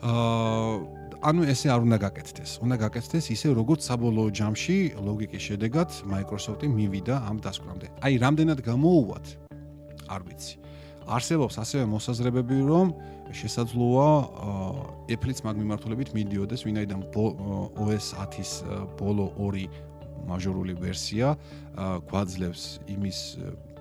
აა 0.04 1.05
ანუ 1.26 1.42
ესე 1.50 1.72
არ 1.74 1.82
უნდა 1.82 1.96
გაკეთდეს. 2.06 2.50
უნდა 2.62 2.76
გაკეთდეს 2.86 3.24
ისე 3.34 3.50
როგორც 3.58 3.82
საბოლოო 3.90 4.30
ჯამში 4.30 4.94
ლოგიკის 4.94 5.42
შედეგად 5.42 5.90
Microsoft-ი 6.06 6.70
მივიდა 6.70 7.16
ამ 7.26 7.42
დასკვნამდე. 7.42 7.86
აი, 7.98 8.14
რამდენად 8.22 8.62
გამოუვათ? 8.62 9.26
არ 10.06 10.22
ვიცი. 10.22 10.54
არსებობს 11.02 11.54
ასევე 11.58 11.84
მოსაზრებები, 11.90 12.58
რომ 12.70 12.86
შესაძლოა 13.34 14.08
Apple-იც 15.10 15.38
მაგ 15.42 15.54
მიმართულებით 15.66 16.14
მიდიოდეს, 16.14 16.62
ვინაიდან 16.62 17.00
OS 17.74 18.06
10-ის 18.14 18.50
ბოლო 18.94 19.26
2 19.34 19.66
მაჟორული 20.30 20.78
ვერსია 20.78 21.34
გვაძლევს 22.06 22.86
იმის 22.86 23.18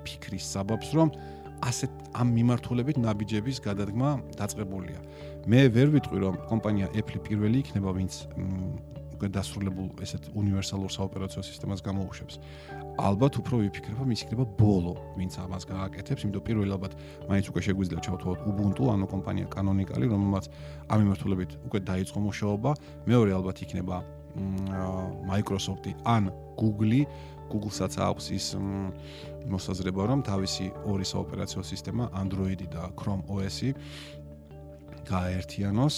ფიქრის 0.01 0.45
საბაბს, 0.49 0.89
რომ 0.97 1.13
ასეთ 1.61 1.91
ამ 2.13 2.27
მიმართულებით 2.35 2.97
ნაბიჯების 3.05 3.57
გადადგმა 3.63 4.09
დაწყებულია. 4.33 4.99
მე 5.45 5.59
ვერ 5.69 5.91
ვიტყვი 5.93 6.19
რომ 6.25 6.35
კომპანია 6.49 6.87
Apple 6.97 7.21
პირველი 7.21 7.61
იქნება 7.61 7.91
ვინც 7.93 8.13
დასრულებულ 9.25 10.01
ესეთ 10.01 10.23
უნივერსალურ 10.33 10.89
საოპერაციო 10.91 11.41
სისტემას 11.45 11.81
გამოუშვებს. 11.85 12.35
ალბათ 12.97 13.37
უფრო 13.41 13.59
ვიფიქრებ 13.61 14.01
რომ 14.01 14.09
ის 14.13 14.21
იქნება 14.25 14.45
ბოლო 14.57 14.93
ვინც 15.17 15.37
ამას 15.45 15.63
გააკეთებს, 15.69 16.25
იმიტომ 16.25 16.43
პირველი 16.49 16.71
ალბათ 16.75 16.93
მაინც 17.29 17.45
უკვე 17.49 17.61
შეგვიძლია 17.61 17.99
ჩავთვალოთ 18.05 18.41
Ubuntu, 18.49 18.83
ანუ 18.89 19.05
კომპანია 19.13 19.47
Canonical, 19.53 20.01
რომელმაც 20.01 20.45
ამ 20.89 20.97
მიმართულებით 21.05 21.51
უკვე 21.69 21.79
დაიწყო 21.89 22.19
მუშაობა. 22.25 22.71
მეორე 23.05 23.31
ალბათ 23.37 23.57
იქნება 23.65 23.95
Microsoft-ი 25.29 25.91
ან 26.05 26.33
Google-ი, 26.59 27.05
Google-საც 27.49 27.93
აქვს 28.01 28.25
ის 28.33 28.45
მოსაზრება 29.47 30.01
რომ 30.09 30.19
თავისი 30.25 30.65
ორი 30.89 31.05
საოპერაციო 31.05 31.61
სისტემა 31.61 32.09
Android-ი 32.17 32.67
და 32.73 32.89
Chrome 32.97 33.23
OS-ი 33.29 33.69
გააერთიანოს 35.09 35.95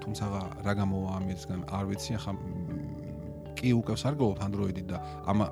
თუმცა 0.00 0.24
რა 0.64 0.74
გამოვა 0.80 1.10
ამისგან 1.20 1.60
არ 1.68 1.84
ვიცი 1.90 2.16
ახლა 2.18 2.34
კი 3.60 3.72
უკავს 3.76 4.06
არ 4.08 4.14
გქონდ 4.16 4.40
Android-ი 4.46 4.84
და 4.88 4.98
ამ 5.28 5.44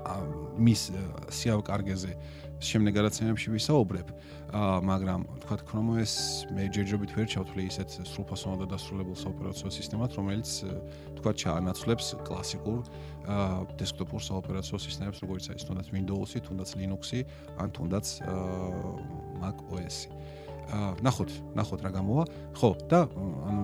მის 0.56 0.82
სიავკარგეზე 1.28 2.12
შემდეგ 2.58 2.96
გადაცემებში 2.98 3.52
ვისაუბრებ 3.54 4.08
აა 4.48 4.78
მაგრამ 4.88 5.20
თქვა 5.44 5.56
Chrome 5.68 5.90
OS 5.94 6.14
მე 6.56 6.64
ჯერჯერობით 6.74 7.12
ვერ 7.14 7.26
ჩავთვლი 7.30 7.62
ისეთ 7.68 7.88
სრულფასოვნად 8.08 8.72
დასრულებულ 8.72 9.16
საოპერაციო 9.20 9.70
სისტემად 9.76 10.16
რომელიც 10.18 10.50
თქვა 11.20 11.32
ჩაანაცვლებს 11.42 12.06
კლასიკურ 12.26 12.80
აა 13.28 13.78
დესკტოპურ 13.78 14.20
საოპერაციო 14.24 14.78
სისტემებს 14.88 15.22
როგორც 15.22 15.44
არის 15.52 15.68
თუნდაც 15.68 15.86
Windows-ი, 15.94 16.38
თუნდაც 16.48 16.70
Linux-ი 16.80 17.20
ან 17.62 17.68
თუნდაც 17.76 18.06
აა 18.24 18.38
Mac 19.38 19.56
OS-ი. 19.70 20.08
ნახოთ, 21.02 21.30
ნახოთ 21.56 21.80
რა 21.86 21.90
გამოვა. 21.96 22.24
ხო, 22.58 22.70
და 22.90 23.00
ანუ 23.48 23.62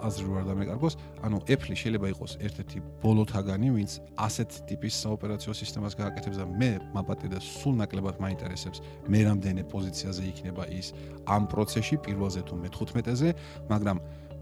აზრი 0.00 0.26
ვარ 0.32 0.44
დამეკარგოს, 0.48 0.94
ანუ 1.24 1.38
Apple 1.44 1.76
შეიძლება 1.76 2.08
იყოს 2.14 2.32
ერთ-ერთი 2.40 2.78
ბოლოთაგანი, 3.04 3.68
ვინც 3.76 3.92
ასეთ 4.16 4.50
ტიპის 4.70 4.94
საოპერაციო 5.04 5.52
სისტემას 5.60 5.94
გააკეთებს 6.00 6.40
და 6.40 6.46
მე 6.48 6.70
მაპატე 6.96 7.28
და 7.32 7.38
სულ 7.44 7.74
ნაკლებად 7.84 8.16
მაინტერესებს 8.24 8.80
მე 9.12 9.20
რამდენი 9.28 9.62
პოზიციაზე 9.68 10.22
იქნება 10.32 10.64
ის 10.72 10.92
ამ 11.28 11.42
პროცესში 11.52 11.96
პირველზე 12.06 12.40
თუ 12.48 12.54
მე-15-ზე, 12.64 13.28
მაგრამ 13.68 13.96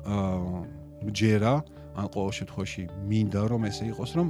აა 0.06 1.10
ჯერა 1.14 1.52
ან 1.98 2.06
ყოველ 2.14 2.32
შემთხვევაში 2.38 2.82
მინდა 3.10 3.42
რომ 3.50 3.62
ესე 3.70 3.84
იყოს, 3.90 4.10
რომ 4.18 4.26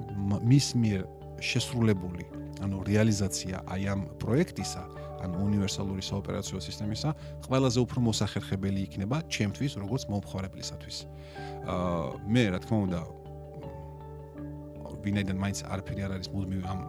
მის 0.49 0.66
მიერ 0.81 1.03
შესრულებული, 1.45 2.24
ანუ 2.64 2.76
რეალიზაცია 2.89 3.57
აი 3.68 3.83
ამ 3.93 4.01
პროექტისა 4.20 4.83
ან 5.25 5.31
უნივერსალური 5.35 6.03
საოპერაციო 6.03 6.59
სისტემისა, 6.62 7.11
ყველაზე 7.49 7.79
უფრო 7.85 7.99
მოსახერხებელი 8.09 8.81
იქნება 8.89 9.23
ჩემთვის, 9.29 9.73
როგორც 9.83 10.03
მომხმარებლისათვის. 10.12 10.97
აა 11.69 12.05
მე 12.33 12.45
რა 12.55 12.59
თქმა 12.64 12.79
უნდა 12.87 13.01
ვინაიდან 15.03 15.39
მაინც 15.39 15.61
არაფერი 15.69 16.03
არ 16.07 16.12
არის 16.19 16.29
მუდმივ 16.35 16.64
ამ 16.69 16.81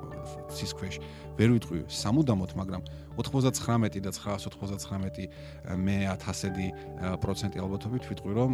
ცის 0.55 0.71
ქვეშ 0.77 0.95
ვერ 1.37 1.49
ვიტყვი 1.55 1.79
სამუდამოდ 1.93 2.51
მაგრამ 2.59 2.81
99 3.19 4.01
და 4.05 4.11
999 4.15 5.27
მე 5.85 5.97
1000-დი 6.23 6.67
პროცენტი 7.23 7.63
ალბათობით 7.63 8.09
ვიტყვი 8.09 8.33
რომ 8.39 8.51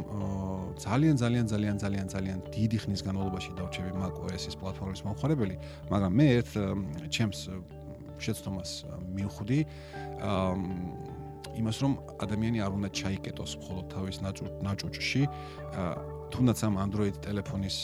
ძალიან 0.85 1.15
ძალიან 1.23 1.45
ძალიან 1.53 1.75
ძალიან 1.83 2.07
ძალიან 2.15 2.37
დიდი 2.51 2.77
ხნის 2.83 3.01
განმავლობაში 3.07 3.51
დავრჩები 3.59 3.91
macOS-ის 3.95 4.55
პლატფორმის 4.59 5.01
მომხმარებელი 5.07 5.55
მაგრამ 5.91 6.11
მე 6.19 6.27
ერთ 6.39 6.51
ჩემს 7.09 7.39
შეცდომას 8.19 8.71
მივხვდი 9.15 9.59
იმას 11.55 11.77
რომ 11.83 11.93
ადამიანი 12.19 12.59
არ 12.65 12.71
უნდა 12.75 12.89
ჩაიკეტოს 12.99 13.51
მხოლოდ 13.63 13.85
თავის 13.95 14.17
ნაჭუჭში. 14.65 15.21
თუნდაც 16.31 16.59
ამ 16.67 16.75
Android 16.83 17.15
ტელეფონის 17.23 17.77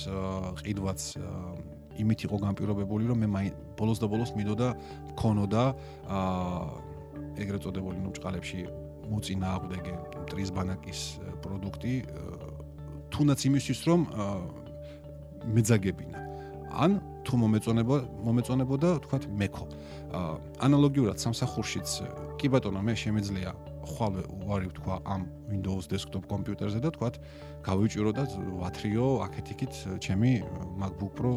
ყიდვაც 0.59 1.01
იმით 2.01 2.19
იყო 2.27 2.37
განპირობებული, 2.47 3.03
რომ 3.11 3.17
მე 3.23 3.41
ბოლოს 3.79 3.99
და 4.03 4.07
ბოლოს 4.11 4.31
მიდოდა 4.35 4.67
მქონოდა 5.15 5.63
ეგრეთ 7.39 7.61
წოდებული 7.63 7.97
ნუ 8.01 8.11
ჭყალებში 8.15 8.59
მუწინა 9.11 9.47
აღვდეგე 9.55 9.93
მტრის 10.23 10.49
ბანაკის 10.55 10.99
პროდუქტი 11.43 11.93
თუნდაც 13.11 13.39
იმისთვის 13.47 13.79
რომ 13.87 14.01
მეძაგებინა. 15.55 16.17
ან 16.71 16.91
თუ 17.25 17.33
მომეწონება 17.41 17.95
მომეწონებოდა 18.27 18.89
თქვათ 19.05 19.23
მეკო 19.41 19.65
ანალოგიურად 20.67 21.17
სამსახურშიც 21.21 21.89
კი 22.41 22.47
ბატონო 22.53 22.81
მე 22.81 22.93
შემეძლია 22.97 23.51
ხვალ 23.91 24.23
ვარი 24.47 24.67
ვთქვა 24.71 24.95
ამ 25.05 25.21
Windows 25.51 25.89
desktop 25.91 26.25
კომპიუტერზე 26.31 26.79
და 26.81 26.89
თქვათ 26.95 27.15
გავიჭირო 27.65 28.11
და 28.13 28.23
ვათრიო 28.61 29.07
აქეთ-იქით 29.25 29.73
ჩემი 30.01 30.31
MacBook 30.77 31.13
Pro 31.17 31.31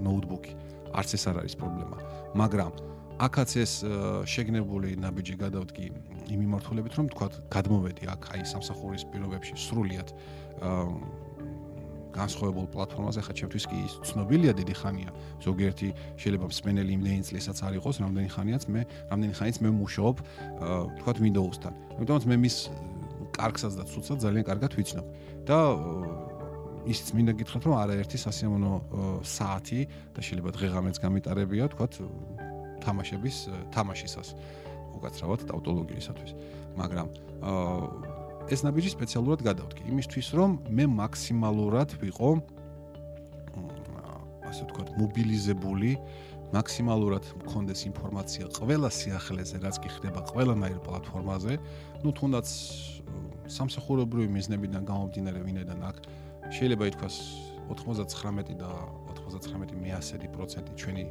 ნოუთბუქი. 0.00 0.52
არც 0.90 1.10
ეს 1.14 1.24
არ 1.30 1.36
არის 1.44 1.54
პრობლემა. 1.60 1.96
მაგრამ 2.34 2.72
აქაც 3.20 3.50
ეს 3.62 3.72
შეგნებული 4.24 4.96
ნაბიჯი 4.96 5.34
გადავდგი 5.44 5.86
იმ 6.34 6.38
მიმართულებით 6.40 6.92
რომ 6.98 7.06
თქვათ 7.12 7.32
გადმოვედი 7.52 8.04
აქ 8.16 8.22
აი 8.32 8.42
სამსახურის 8.48 9.04
პირობებში 9.12 9.54
სრულიად 9.60 10.08
განსხვავებულ 12.14 12.66
პლატფორმაზე 12.74 13.20
ხა 13.26 13.32
ჩემთვის 13.40 13.64
კი 13.70 13.76
ის 13.86 13.92
ცნობილია 14.10 14.52
დიდი 14.60 14.74
ხანია. 14.80 15.10
ზოგიერთი 15.46 15.88
შეიძლება 16.20 16.46
მსმენელი 16.50 16.92
იმდენი 16.98 17.22
წლისაც 17.28 17.58
არ 17.66 17.72
იყოს 17.80 17.96
რამდენი 18.04 18.28
ხანიაც 18.34 18.62
მე 18.70 18.80
რამდენი 19.10 19.34
ხანიც 19.38 19.56
მე 19.62 19.70
მუშაობ 19.80 20.16
თქვათ 21.00 21.16
Windows-თან 21.24 21.74
ამიტომაც 21.96 22.24
მე 22.30 22.36
მის 22.44 22.56
კარგსაც 23.36 23.72
და 23.78 23.84
ცუდსაც 23.86 24.18
ძალიან 24.26 24.44
კარგად 24.44 24.70
ვიცნობ. 24.74 25.06
და 25.48 25.58
ისიც 26.88 27.08
მინდა 27.12 27.32
გითხრათ 27.36 27.62
რომ 27.68 27.74
არაერთი 27.76 28.18
სასიამოვნო 28.24 28.72
საათი 29.24 29.80
და 30.16 30.20
შეიძლება 30.24 30.50
დღეღამეც 30.56 30.96
გამიტარებია 31.04 31.64
თქვათ 31.72 31.92
თამაშების 32.80 33.36
თამაშისას. 33.74 34.28
უკაცრავად 34.96 35.40
ტაუტოლოგიისათვის. 35.48 36.30
მაგრამ 36.76 37.06
აა 37.40 38.09
ეს 38.50 38.64
ნაბიჯი 38.66 38.90
სპეციალურად 38.96 39.44
გადავდგი 39.46 39.84
იმისთვის 39.94 40.28
რომ 40.34 40.56
მე 40.74 40.84
მაქსიმალურად 40.90 41.94
ვიყო 42.02 42.30
ასე 44.50 44.66
ვთქვათ 44.66 44.88
მობილიზებული 44.98 45.90
მაქსიმალურად 46.50 47.28
მქონდეს 47.44 47.80
ინფორმაცია 47.90 48.50
ყველა 48.58 48.90
სიახლეზე 48.90 49.56
რაც 49.62 49.76
კი 49.86 49.88
ხდება 49.94 50.20
ყველანაირ 50.34 50.82
პლატფორმაზე. 50.82 51.54
ну 52.02 52.10
თუნდაც 52.10 52.46
სამსახურებრივი 53.46 54.26
მიზნებიდან 54.34 54.82
გამომდინარე 54.82 55.38
ვინედან 55.46 55.80
აქ 55.86 55.96
შეიძლება 56.50 56.84
ითქვას 56.90 57.16
99 57.70 58.58
და 58.58 58.70
99 59.14 59.78
მე100% 59.78 60.74
ჩვენი 60.74 61.04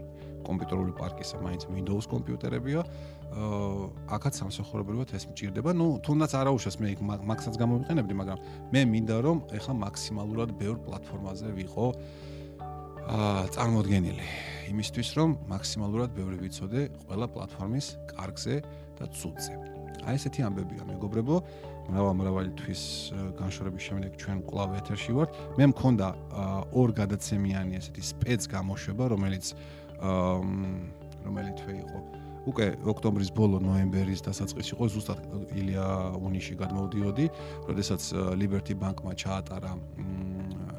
კომპიუტერული 0.48 0.94
პარკისა 0.98 1.42
მაინც 1.44 1.68
Windows 1.70 2.06
კომპიუტერებია. 2.10 2.82
აა 3.30 4.16
აქაც 4.16 4.34
სამსახურებრივად 4.42 5.14
ეს 5.14 5.24
მჭირდება. 5.30 5.70
ნუ 5.78 6.02
თუნდაც 6.02 6.32
არაუშავს 6.34 6.78
მე 6.82 6.90
მაქსაც 7.30 7.56
გამოვიყენებდი, 7.62 8.14
მაგრამ 8.22 8.40
მე 8.74 8.82
მინდა 8.94 9.18
რომ 9.22 9.38
ეხლა 9.54 9.74
მაქსიმალურად 9.86 10.50
ბევრ 10.58 10.78
პლატფორმაზე 10.86 11.48
ვიყო 11.60 11.86
აა 13.10 13.48
წარმოდგენილი. 13.54 14.26
იმისთვის 14.70 15.10
რომ 15.18 15.30
მაქსიმალურად 15.50 16.10
ბევრი 16.14 16.38
ვიცოდე 16.46 16.82
ყველა 17.06 17.28
პლატფორმის 17.34 17.86
კარგზე 18.14 18.56
და 18.98 19.06
ცუდზე. 19.14 19.54
აი 20.06 20.16
ესეთი 20.16 20.42
ამბებია 20.48 20.84
მეგობრებო. 20.90 21.36
მრავალ 21.90 22.14
მრავალი 22.22 22.52
თვის 22.54 22.82
განშორების 23.40 23.84
შემდეგ 23.90 24.12
ჩვენ 24.22 24.38
კლავ 24.46 24.70
ეთერში 24.78 25.12
ვართ. 25.18 25.30
მე 25.58 25.66
მქონდა 25.74 26.08
ორ 26.70 26.90
გადაცემიანი 26.94 27.74
ესეთი 27.82 28.02
სპეც 28.14 28.42
გამოშვება, 28.46 29.04
რომელიც 29.10 29.46
რომელიც 30.00 31.56
თვე 31.64 31.76
იყო 31.84 32.00
უკვე 32.50 32.66
ოქტომბრის 32.88 33.32
ბოლო 33.36 33.60
ნოემბერის 33.62 34.24
დასაწყისი 34.26 34.74
იყო 34.76 34.86
ზუსტად 34.96 35.20
ილია 35.60 35.86
უნიში 36.18 36.56
გადმოვდიოდი, 36.62 37.26
როდესაც 37.68 38.02
Liberty 38.40 38.74
Bank-მა 38.80 39.14
ჩაატარა 39.14 39.76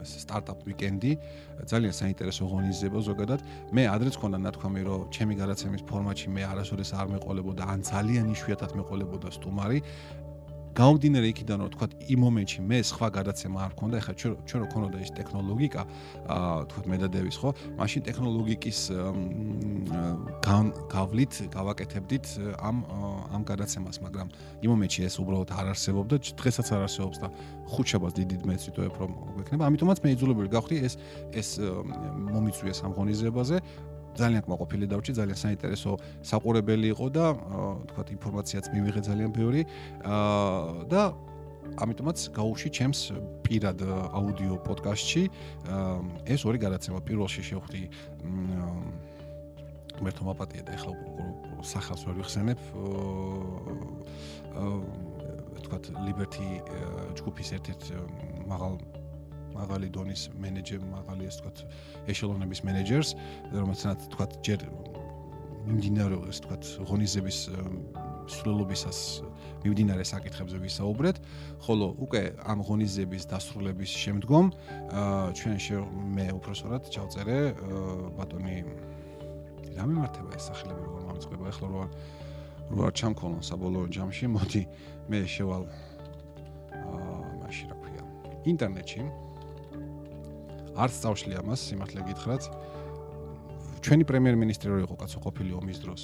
სტარტაპ 0.00 0.64
ვიკენდი, 0.64 1.12
ძალიან 1.68 1.92
საინტერესო 1.92 2.48
ღონისძიება 2.48 3.00
ზოგადად. 3.04 3.40
მე 3.76 3.82
ადრეც 3.92 4.16
მქონდა 4.16 4.38
ნათქვამი, 4.40 4.80
რომ 4.88 5.00
ჩემი 5.12 5.34
გადაცემის 5.36 5.82
ფორმატში 5.84 6.28
მე 6.32 6.42
არასოდეს 6.52 6.90
არ 6.96 7.06
მეყოლებოდა, 7.14 7.62
ან 7.68 7.78
ძალიან 7.84 8.32
იშვიათად 8.32 8.72
მეყოლებოდა 8.80 9.28
სტუმარი. 9.36 9.78
გამომდინარე 10.70 11.26
იქიდან 11.34 11.58
რომ 11.64 11.70
თქვა 11.74 11.86
იმ 12.14 12.20
მომენტში 12.24 12.60
მე 12.62 12.78
სხვა 12.86 13.08
გადაცემა 13.18 13.58
არ 13.66 13.72
მქონდა 13.74 13.96
ეხლა 14.00 14.12
ჩვენ 14.20 14.32
ჩვენ 14.46 14.60
რო 14.62 14.68
ქონოდა 14.70 14.96
ეს 15.02 15.10
ტექნოლოგიკა 15.18 15.82
აა 16.30 16.58
თქვა 16.70 16.82
მედადევის 16.94 17.36
ხო? 17.42 17.50
მაშინ 17.80 18.00
ტექნოლოგიკის 18.06 18.78
გავლით 20.94 21.34
გავაკეთებდით 21.50 22.26
ამ 22.62 22.76
ამ 23.34 23.42
გადაცემას 23.50 23.96
მაგრამ 24.04 24.28
იმ 24.62 24.68
მომენტში 24.70 25.00
ეს 25.10 25.14
უბრალოდ 25.18 25.50
არ 25.58 25.66
არსებობდა 25.74 26.14
დღესაც 26.38 26.66
არ 26.70 26.80
არსებობს 26.86 27.18
და 27.18 27.28
ხუთშაბათს 27.70 28.14
დიდი 28.20 28.34
მეც 28.46 28.62
ვიტყვებ 28.70 28.94
რომ 29.00 29.10
გვექნება. 29.36 29.62
ამიტომაც 29.70 29.98
მე 30.02 30.08
იძულებული 30.14 30.48
გავხდი 30.54 30.76
ეს 30.86 30.94
ეს 31.34 31.48
მომიწვია 32.30 32.74
სამღონიზებაზე 32.78 33.56
ძალიან 34.18 34.42
კმაყოფილი 34.46 34.84
დავრჩი, 34.90 35.12
ძალიან 35.20 35.38
საინტერესო 35.38 35.90
საყურებელი 36.24 36.86
იყო 36.94 37.06
და 37.14 37.26
თქვა 37.90 38.02
ინფორმაციაც 38.16 38.64
მივიღე 38.74 39.00
ძალიან 39.06 39.30
ბევრი. 39.34 39.62
აა 40.04 40.88
და 40.90 41.02
ამიტომაც 41.78 42.18
გაუში 42.34 42.68
ჩემს 42.74 43.00
პირად 43.46 43.78
აუდიო 43.86 44.58
პოდკასტში 44.66 45.22
ეს 46.26 46.40
ორი 46.48 46.58
გადაცემა 46.66 46.98
პირველში 47.06 47.42
შევხვდი 47.46 47.82
მერტო 50.00 50.22
მაპატია 50.26 50.62
და 50.66 50.74
ეხლა 50.74 50.92
სახელს 51.62 52.02
ვერ 52.08 52.14
ვიხსენებ 52.20 52.60
აა 54.58 55.10
თქვა 55.60 55.78
Liberty 56.02 56.48
ჯგუფის 57.20 57.48
ერთ-ერთ 57.60 57.82
მაღალ 58.50 58.74
მაღალი 59.60 59.88
დონის 59.92 60.22
მენეჯერ, 60.40 60.80
მაღალი 60.88 61.28
ეს 61.28 61.36
თქვათ 61.40 61.58
ეშელონების 62.08 62.60
მენეჯერს, 62.64 63.10
რომელთანაც 63.52 64.00
თქვათ 64.16 64.32
ჯერ 64.46 64.60
მიმდინარე 65.68 66.16
ეს 66.32 66.38
თქვათ 66.40 66.62
ღონისძიების 66.88 67.38
სრულობისას 68.30 68.98
მიმდინარე 69.60 70.04
საკითხებზე 70.08 70.58
ვისაუბრეთ, 70.62 71.16
ხოლო 71.66 71.86
უკვე 72.06 72.22
ამ 72.48 72.64
ღონისძიების 72.64 73.24
დასრულების 73.28 73.90
შემდგომ 74.04 74.46
ჩვენ 75.36 75.56
მე 76.16 76.26
უბრალოდ 76.38 76.88
ჩავწერე 76.94 77.38
ბატონი 78.16 78.56
რა 79.76 79.84
მიმართება 79.86 80.36
ეს 80.36 80.48
სახელები 80.50 80.80
როგორ 80.86 81.02
მომწყდება 81.10 81.44
ახლა 81.50 81.68
რა 81.74 81.84
რო 82.70 82.82
არ 82.86 82.94
ჩამქონან 83.00 83.42
საბოლოო 83.46 83.86
ჯამში 83.94 84.26
მოდი 84.30 84.62
მე 85.10 85.18
შევალ 85.26 85.62
აა 86.70 87.20
მაშინ 87.42 87.66
რა 87.72 87.76
ქვია. 87.82 88.02
ინტერნეტში 88.46 89.00
არც 90.76 90.94
წავშლი 91.02 91.34
ამას 91.40 91.60
სიმართლე 91.70 92.00
გითხრათ. 92.10 92.42
ჩვენი 93.80 94.04
პრემიერ-მინისტრი 94.04 94.68
რო 94.68 94.78
იყო 94.84 94.94
კაცო 95.00 95.18
ყოფილი 95.24 95.56
ომის 95.56 95.78
დროს 95.80 96.02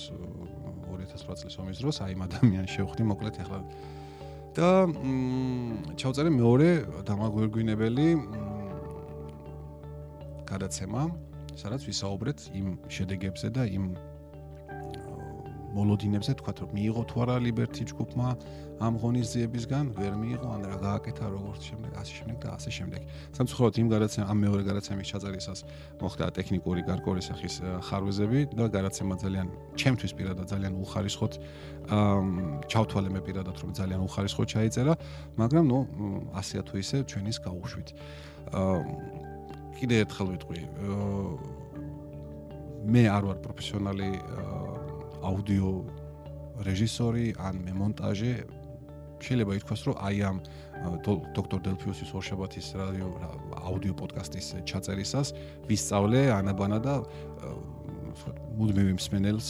2008 0.88 1.40
წლის 1.44 1.56
ომის 1.60 1.78
დროს 1.84 1.96
აი 2.00 2.14
ამ 2.16 2.22
ადამიანს 2.24 2.72
შევხვდი 2.72 3.04
მოკლედ 3.12 3.36
ახლა 3.44 3.60
და 4.56 4.68
ჩავწერე 6.00 6.30
მეორე 6.32 6.68
დამაგვირგვინებელი 7.04 8.08
გადაცემა 10.48 11.02
სადაც 11.60 11.84
ვისაუბრეთ 11.84 12.38
იმ 12.56 12.66
შედეგებზე 12.88 13.48
და 13.52 13.68
იმ 13.68 13.84
მოლოდინებზე 15.76 16.32
თქვა 16.40 16.52
რომ 16.64 16.70
მიიღო 16.80 17.02
თუ 17.12 17.16
არა 17.26 17.36
ლიბერტი 17.44 17.84
ჯგუფმა 17.92 18.28
ამ 18.76 18.98
ღონისძიებისგან 19.00 19.84
ვერ 19.96 20.14
მიიღო 20.20 20.48
ან 20.52 20.62
რა 20.68 20.76
გააკეთა 20.84 21.26
როგორც 21.32 21.62
შემდეგ 21.64 21.92
ასე 21.96 22.12
შემდეგ 22.20 22.38
და 22.44 22.48
ასე 22.56 22.70
შემდეგ. 22.76 23.00
სამწუხაროდ 23.36 23.74
იმ 23.80 23.88
გადაცემა 23.88 24.24
ამ 24.28 24.38
მეორე 24.44 24.62
გადაცემის 24.68 25.06
ჩაწერისას 25.12 25.60
მოხდა 25.96 26.24
ტექნიკური 26.36 26.80
გარკვეული 26.84 27.22
სახის 27.24 27.54
ხარვეზები 27.88 28.40
და 28.52 28.64
გადაცემა 28.76 29.14
ძალიან 29.16 29.46
ჩემთვის 29.80 30.12
პირადად 30.12 30.46
ძალიან 30.52 30.72
უხარისხოთ 30.84 31.32
ჩავთვალე 32.68 33.08
მე 33.16 33.20
პირადად 33.24 33.56
რომ 33.56 33.70
ძალიან 33.80 34.00
უხარისხოთ 34.04 34.46
ჩაიწერა 34.52 34.94
მაგრამ 35.40 35.64
ნუ 35.72 35.78
ასე 36.36 36.60
თუ 36.68 36.74
ისე 36.76 36.96
ჩვენის 37.08 37.38
გაუშვით. 37.48 37.88
კიდე 39.76 39.94
ერთხელ 40.04 40.26
ვიტყვი 40.36 40.60
მე 42.92 43.02
არ 43.08 43.22
ვარ 43.28 43.38
პროფესიონალი 43.40 44.10
აუდიო 45.24 45.72
რეჟისორი 46.64 47.26
ან 47.36 47.54
მე 47.64 47.72
მონტაჟე 47.76 48.32
შეიძლება 49.20 49.52
ითქვას 49.58 49.80
რომ 49.86 49.96
აი 50.06 50.18
ამ 50.28 50.36
დოქტორ 51.36 51.60
დელფიუსის 51.66 52.10
ორშაბათის 52.18 52.66
რადიო 52.76 53.08
აუდიო 53.64 53.94
პოდკასტის 53.96 54.46
ჩაწერისას 54.68 55.28
ვისწავლე 55.68 56.20
ანაბანა 56.36 56.78
და 56.84 56.94
მუდმივი 58.56 58.92
მსმენელს 58.96 59.48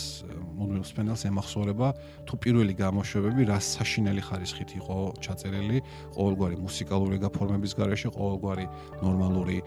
მუდმივ 0.59 0.83
მსმენელს 0.83 1.23
ემახსოვრება 1.31 1.89
თუ 2.27 2.35
პირველი 2.43 2.75
გამოშვებები 2.81 3.47
რა 3.51 3.59
საშინელი 3.63 4.23
ხარისხით 4.27 4.71
იყო 4.81 4.97
ჩაწერილი 5.23 5.79
ყოველგვარი 6.17 6.57
მუსიკალური 6.67 7.17
გაფორმების 7.23 7.73
გარეშე 7.79 8.11
ყოველგვარი 8.17 8.67
ნორმალური 9.07 9.59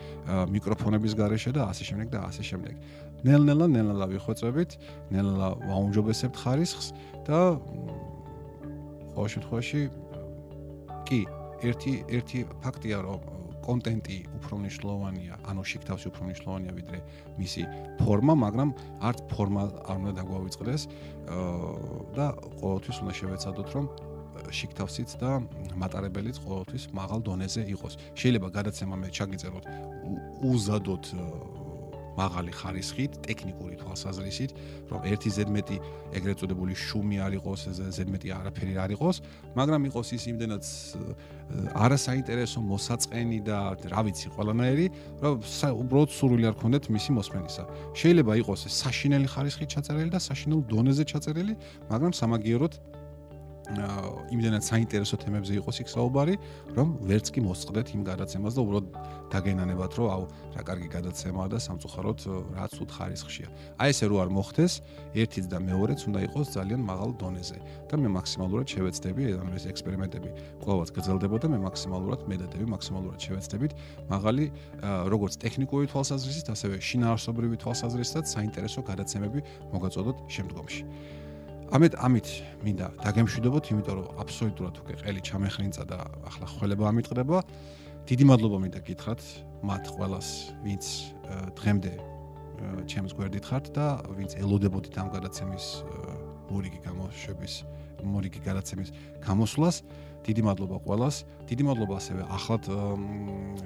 მიკროფონების 0.56 1.14
გარეშე 1.16 1.52
და 1.56 1.70
ასე 1.72 1.84
შემდეგ 1.91 2.08
და 2.12 2.20
ასე 2.28 2.43
შემდეგ. 2.50 2.76
ნელ-ნელა 3.24 3.68
ნელ-ნელა 3.76 4.06
ვიხვეწებით 4.16 4.72
ნელ-ნელა 5.12 5.50
ვაუმჯობესებთ 5.68 6.36
ხარისხს 6.39 6.88
და 7.28 7.39
ყოველ 9.20 9.32
შემთხვევაში 9.36 9.80
კი 11.07 11.20
ერთი 11.67 11.93
ერთი 12.07 12.39
ფაქტია 12.63 12.97
რომ 13.03 13.20
კონტენტი 13.67 14.17
უფრო 14.39 14.53
მნიშვნელოვანია, 14.63 15.34
ანუ 15.51 15.61
შეკთავსი 15.72 16.05
უფრო 16.09 16.22
მნიშვნელოვანია 16.30 16.74
ვიდრე 16.80 16.99
მისი 17.36 17.63
ფორმა, 17.99 18.34
მაგრამ 18.45 18.70
არც 19.03 19.20
ფორმა 19.28 19.63
არ 19.91 19.97
უნდა 19.99 20.13
დაგვავიწყდეს 20.20 20.82
და 22.15 22.26
ყოველთვის 22.63 22.97
უნდა 23.03 23.13
შევეცადოთ, 23.20 23.67
რომ 23.76 23.86
შეკთავსიც 24.55 25.09
და 25.20 25.32
მატარებელიც 25.76 26.39
ყოველთვის 26.39 26.84
მაღალ 26.95 27.20
დონეზე 27.28 27.61
იყოს. 27.76 27.93
შეიძლება 28.15 28.47
გადაცემა 28.55 28.95
მე 29.03 29.09
ჩაგიწეროთ 29.20 29.65
უზადოთ 30.47 31.05
მაღალი 32.20 32.51
ხარისხით, 32.59 33.11
ტექნიკური 33.26 33.76
თვალსაზრისით, 33.80 34.51
რომ 34.91 35.01
ერთი 35.07 35.30
ზედმეტი 35.38 35.78
ეგრეთ 36.20 36.38
წოდებული 36.43 36.76
შუმი 36.76 37.17
არ 37.24 37.38
იყოს, 37.39 37.61
ზედმეტი 37.95 38.30
არაფერი 38.36 38.74
არ 38.84 38.91
იყოს, 38.95 39.22
მაგრამ 39.55 39.82
იყოს 39.89 40.07
ის 40.20 40.24
იმდენად 40.34 40.63
არასაინტერესო 41.80 42.59
მოსაწყენი 42.61 43.39
და 43.47 43.57
რა 43.89 44.01
ვიცი, 44.05 44.28
ყველანაირი, 44.36 44.86
რომ 45.24 45.36
უბრალოდ 45.80 46.09
სურვილი 46.13 46.45
არ 46.49 46.55
ქონდეთ 46.59 46.84
მისი 46.93 47.11
მოსმენისა. 47.17 47.63
შეიძლება 47.97 48.34
იყოს 48.43 48.61
საშინელი 48.70 49.28
ხარისხით 49.34 49.70
ჩაწერილი 49.74 50.09
და 50.13 50.20
საშინელ 50.20 50.59
დონეზე 50.70 51.03
ჩაწერილი, 51.09 51.53
მაგრამ 51.89 52.11
სამაგიეროდ 52.20 52.74
იმდენად 53.70 54.63
საინტერესო 54.65 55.17
თემებზე 55.22 55.53
იყოს 55.59 55.78
იქ 55.84 55.89
საუბარი, 55.93 56.36
რომ 56.74 56.88
ვერც 57.05 57.30
კი 57.30 57.41
მოსწყდეთ 57.45 57.88
იმ 57.93 58.01
გადაცემას 58.07 58.53
და 58.57 58.61
უბრალოდ 58.65 58.88
დაგენანებათ, 59.30 59.91
რომ 59.99 60.07
აუ, 60.09 60.24
რა 60.57 60.61
კარგი 60.65 60.89
გადაცემაა 60.89 61.47
და 61.53 61.57
სამწუხაროდ 61.61 62.20
რაც 62.57 62.74
უთ 62.82 62.89
ხარისხშია. 62.97 63.47
აი 63.78 63.89
ესე 63.93 64.05
რო 64.09 64.15
არ 64.26 64.30
მოხდეს, 64.34 64.74
ერთიც 65.13 65.45
და 65.53 65.57
მეორეც 65.61 65.99
უნდა 66.09 66.20
იყოს 66.30 66.47
ძალიან 66.57 66.82
მაღალ 66.82 67.11
დონეზე 67.22 67.57
და 67.89 67.95
მე 68.01 68.09
მაქსიმალურად 68.17 68.67
შევეცდები, 68.74 69.24
ანუ 69.38 69.51
ეს 69.53 69.65
ექსპერიმენტები 69.70 70.30
ყოველთვის 70.65 70.91
გრძელდებოდა, 70.97 71.45
მე 71.53 71.59
მაქსიმალურად 71.70 72.20
მედადები, 72.26 72.65
მაქსიმალურად 72.74 73.20
შევეცდებით 73.22 73.72
მაღალი 74.09 74.45
როგორც 75.13 75.34
ტექნიკური 75.45 75.86
თვალსაზრისით, 75.93 76.47
ასევე 76.57 76.76
შინაარსობრივი 76.82 77.55
თვალსაზრისითაც 77.61 78.26
საინტერესო 78.34 78.82
გადაცემები 78.82 79.39
მოგაწოდოთ 79.78 80.17
შემდგომში. 80.26 80.84
ამეთ 81.70 81.95
ამით 82.01 82.28
მინდა 82.65 82.86
დაგემშვიდობოთ, 83.05 83.67
იმიტომ 83.70 83.97
რომ 83.99 84.22
აბსოლუტურად 84.24 84.76
უკვე 84.82 84.93
ყელი 85.05 85.22
ჩამეხრინცა 85.22 85.84
და 85.86 85.99
ახლა 86.26 86.45
ხველება 86.49 86.86
ამიტყდება. 86.89 87.38
დიდი 88.09 88.26
მადლობა 88.26 88.57
მინდა 88.63 88.80
გითხრათ 88.89 89.22
მათ 89.70 89.84
ყველას, 89.93 90.28
ვინც 90.65 90.86
დღემდე 91.61 91.93
ჩემს 92.89 93.13
გვერდით 93.13 93.45
ხართ 93.45 93.65
და 93.78 94.01
ვინც 94.17 94.34
ელოდებოდით 94.41 94.95
ამ 94.97 95.07
გადაცემის 95.13 95.65
მორიგი 96.49 96.80
გამოშვების, 96.89 97.53
მორიგი 98.01 98.39
გადაცემის 98.49 98.89
გამოსვლას. 99.22 99.86
დიდი 100.26 100.41
მადლობა 100.49 100.78
ყველას. 100.89 101.15
დიდი 101.45 101.63
მადლობა 101.70 101.93
ასევე 102.01 102.22
ახლად 102.34 102.63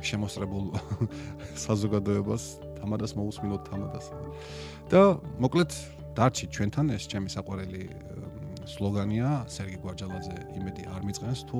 შემოსწრებულ 0.03 0.65
საზოგადოებას, 1.65 2.43
თამადას 2.83 3.11
მოусმინოთ 3.15 3.61
თამადას. 3.63 4.05
და 4.91 5.23
მოკლედ 5.39 5.71
დარჩი 6.13 6.45
ჩვენთან 6.53 6.93
ეს 6.93 7.03
ჩემი 7.09 7.29
საყვარელი 7.33 7.83
სლოგანია 8.69 9.29
სერგი 9.49 9.77
გვარჯალაძე 9.81 10.37
იმედი 10.59 10.83
არ 10.93 11.01
მიწყენს 11.09 11.41
თუ 11.49 11.59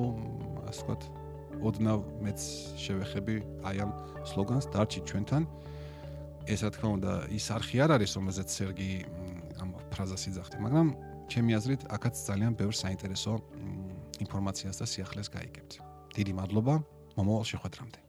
ასე 0.70 0.80
ვთქვათ 0.84 1.02
ოდნავ 1.68 2.00
მეც 2.24 2.40
შევეხები 2.84 3.36
აი 3.66 3.76
ამ 3.84 3.90
სლოგანს 4.30 4.66
დარჩი 4.74 5.00
ჩვენთან. 5.10 5.42
ეს 6.44 6.60
რა 6.60 6.70
თქმა 6.76 6.88
უნდა 7.00 7.12
ის 7.32 7.46
არხი 7.56 7.76
არ 7.84 7.90
არის 7.96 8.10
რომელზეც 8.20 8.48
სერგი 8.52 8.90
ამ 9.64 9.68
ფრაზას 9.90 10.22
იძახდა 10.28 10.56
მაგრამ 10.60 10.88
ჩემი 11.32 11.50
აზრით 11.58 11.82
აქაც 11.96 12.14
ძალიან 12.28 12.52
ბევრ 12.60 12.74
საინტერესო 12.84 13.32
ინფორმაციას 14.24 14.76
და 14.80 14.86
სიახლეს 14.86 15.28
გაიგებთ. 15.34 15.72
დიდი 16.14 16.32
მადლობა 16.38 16.74
მომავალ 17.16 17.46
შეხვედრამდე 17.48 18.03